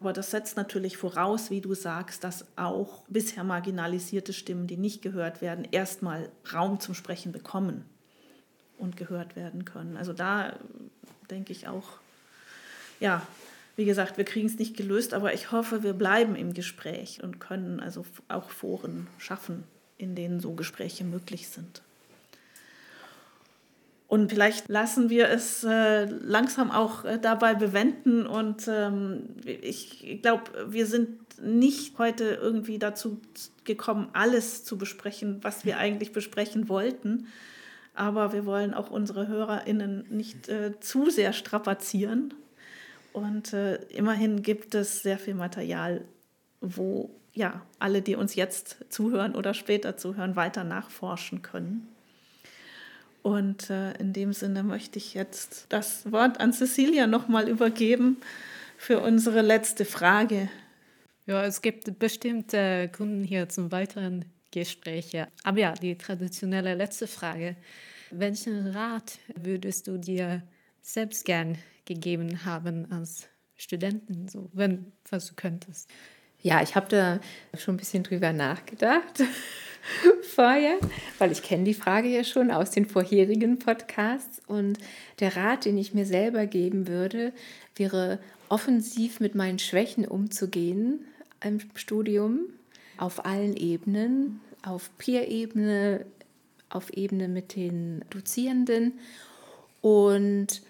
[0.00, 5.00] Aber das setzt natürlich voraus, wie du sagst, dass auch bisher marginalisierte Stimmen, die nicht
[5.02, 7.84] gehört werden, erstmal Raum zum Sprechen bekommen
[8.78, 9.96] und gehört werden können.
[9.96, 10.58] Also da
[11.30, 11.98] denke ich auch,
[12.98, 13.24] ja,
[13.76, 17.38] wie gesagt, wir kriegen es nicht gelöst, aber ich hoffe, wir bleiben im Gespräch und
[17.38, 19.64] können also auch Foren schaffen,
[19.98, 21.82] in denen so Gespräche möglich sind.
[24.12, 28.26] Und vielleicht lassen wir es äh, langsam auch äh, dabei bewenden.
[28.26, 33.22] Und ähm, ich glaube, wir sind nicht heute irgendwie dazu
[33.64, 37.28] gekommen, alles zu besprechen, was wir eigentlich besprechen wollten.
[37.94, 42.34] Aber wir wollen auch unsere HörerInnen nicht äh, zu sehr strapazieren.
[43.14, 46.04] Und äh, immerhin gibt es sehr viel Material,
[46.60, 51.88] wo ja alle, die uns jetzt zuhören oder später zuhören, weiter nachforschen können.
[53.22, 58.16] Und äh, in dem Sinne möchte ich jetzt das Wort an Cecilia nochmal übergeben
[58.76, 60.48] für unsere letzte Frage.
[61.26, 65.16] Ja, es gibt bestimmte Gründe hier zum weiteren Gespräch.
[65.44, 67.56] Aber ja, die traditionelle letzte Frage.
[68.10, 70.42] Welchen Rat würdest du dir
[70.82, 75.88] selbst gern gegeben haben als Studentin, so, wenn, was du könntest?
[76.42, 77.20] Ja, ich habe da
[77.56, 79.22] schon ein bisschen drüber nachgedacht
[80.34, 80.76] vorher,
[81.18, 84.42] weil ich kenne die Frage ja schon aus den vorherigen Podcasts.
[84.48, 84.78] Und
[85.20, 87.32] der Rat, den ich mir selber geben würde,
[87.76, 91.04] wäre offensiv mit meinen Schwächen umzugehen
[91.44, 92.40] im Studium,
[92.98, 96.04] auf allen Ebenen, auf Peer-Ebene,
[96.70, 98.98] auf Ebene mit den Dozierenden
[99.80, 100.62] und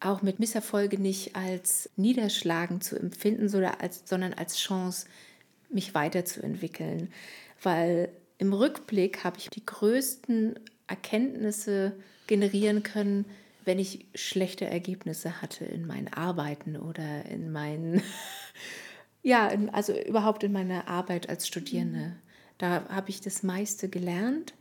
[0.00, 5.06] auch mit Misserfolge nicht als Niederschlagen zu empfinden, sondern als Chance,
[5.70, 7.10] mich weiterzuentwickeln
[7.62, 11.92] weil im Rückblick habe ich die größten Erkenntnisse
[12.26, 13.24] generieren können,
[13.64, 18.02] wenn ich schlechte Ergebnisse hatte in meinen Arbeiten oder in meinen,
[19.22, 22.16] ja, also überhaupt in meiner Arbeit als Studierende.
[22.56, 24.54] Da habe ich das meiste gelernt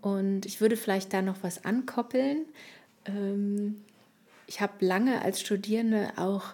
[0.00, 2.46] und ich würde vielleicht da noch was ankoppeln.
[3.06, 3.82] Ähm,
[4.52, 6.52] ich habe lange als Studierende auch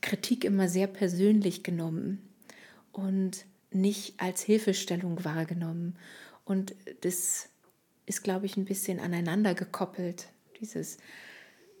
[0.00, 2.20] Kritik immer sehr persönlich genommen
[2.90, 5.94] und nicht als Hilfestellung wahrgenommen.
[6.44, 7.48] Und das
[8.04, 10.26] ist, glaube ich, ein bisschen aneinander gekoppelt.
[10.60, 10.98] Dieses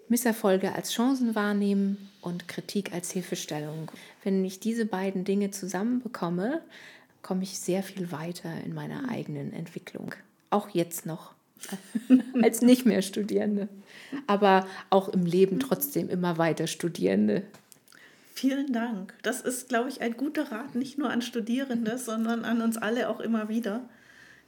[0.08, 3.90] Misserfolge als Chancen wahrnehmen und Kritik als Hilfestellung.
[4.22, 6.62] Wenn ich diese beiden Dinge zusammenbekomme,
[7.22, 10.14] komme ich sehr viel weiter in meiner eigenen Entwicklung.
[10.48, 11.34] Auch jetzt noch
[12.40, 13.68] als nicht mehr Studierende,
[14.26, 17.42] aber auch im Leben trotzdem immer weiter Studierende.
[18.34, 19.14] Vielen Dank.
[19.22, 23.08] Das ist, glaube ich, ein guter Rat, nicht nur an Studierende, sondern an uns alle
[23.08, 23.88] auch immer wieder.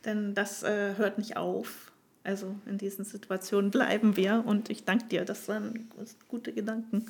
[0.04, 1.90] Denn das äh, hört nicht auf.
[2.22, 5.24] Also in diesen Situationen bleiben wir und ich danke dir.
[5.24, 5.88] Das waren
[6.28, 7.06] gute Gedanken.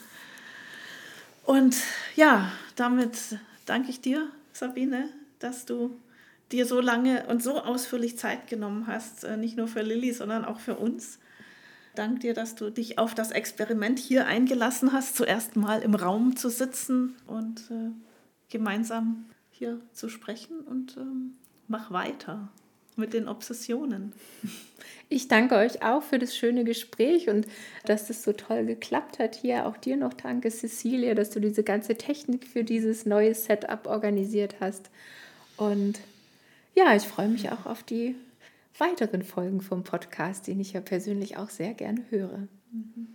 [1.44, 1.76] Und
[2.14, 3.18] ja, damit
[3.66, 5.08] danke ich dir, Sabine,
[5.40, 5.98] dass du
[6.52, 10.44] dir so lange und so ausführlich Zeit genommen hast, äh, nicht nur für Lilly, sondern
[10.44, 11.18] auch für uns
[11.98, 16.36] danke dir, dass du dich auf das Experiment hier eingelassen hast, zuerst mal im Raum
[16.36, 17.90] zu sitzen und äh,
[18.50, 21.34] gemeinsam hier zu sprechen und ähm,
[21.66, 22.48] mach weiter
[22.96, 24.12] mit den Obsessionen.
[25.10, 27.46] Ich danke euch auch für das schöne Gespräch und
[27.86, 29.64] dass das so toll geklappt hat hier.
[29.64, 34.56] Auch dir noch danke, Cecilia, dass du diese ganze Technik für dieses neue Setup organisiert
[34.60, 34.90] hast.
[35.56, 35.98] Und
[36.74, 38.16] ja, ich freue mich auch auf die
[38.78, 42.48] weiteren Folgen vom Podcast, den ich ja persönlich auch sehr gerne höre.
[42.72, 43.08] Mhm.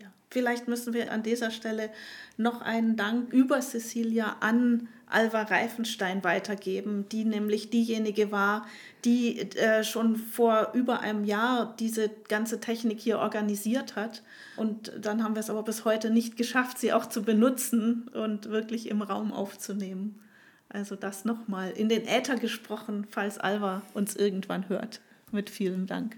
[0.00, 0.12] Ja.
[0.30, 1.90] Vielleicht müssen wir an dieser Stelle
[2.36, 8.66] noch einen Dank über Cecilia an Alva Reifenstein weitergeben, die nämlich diejenige war,
[9.04, 14.22] die äh, schon vor über einem Jahr diese ganze Technik hier organisiert hat.
[14.56, 18.48] Und dann haben wir es aber bis heute nicht geschafft, sie auch zu benutzen und
[18.48, 20.18] wirklich im Raum aufzunehmen.
[20.72, 25.00] Also das nochmal in den Äther gesprochen, falls Alva uns irgendwann hört.
[25.30, 26.16] Mit vielen Dank.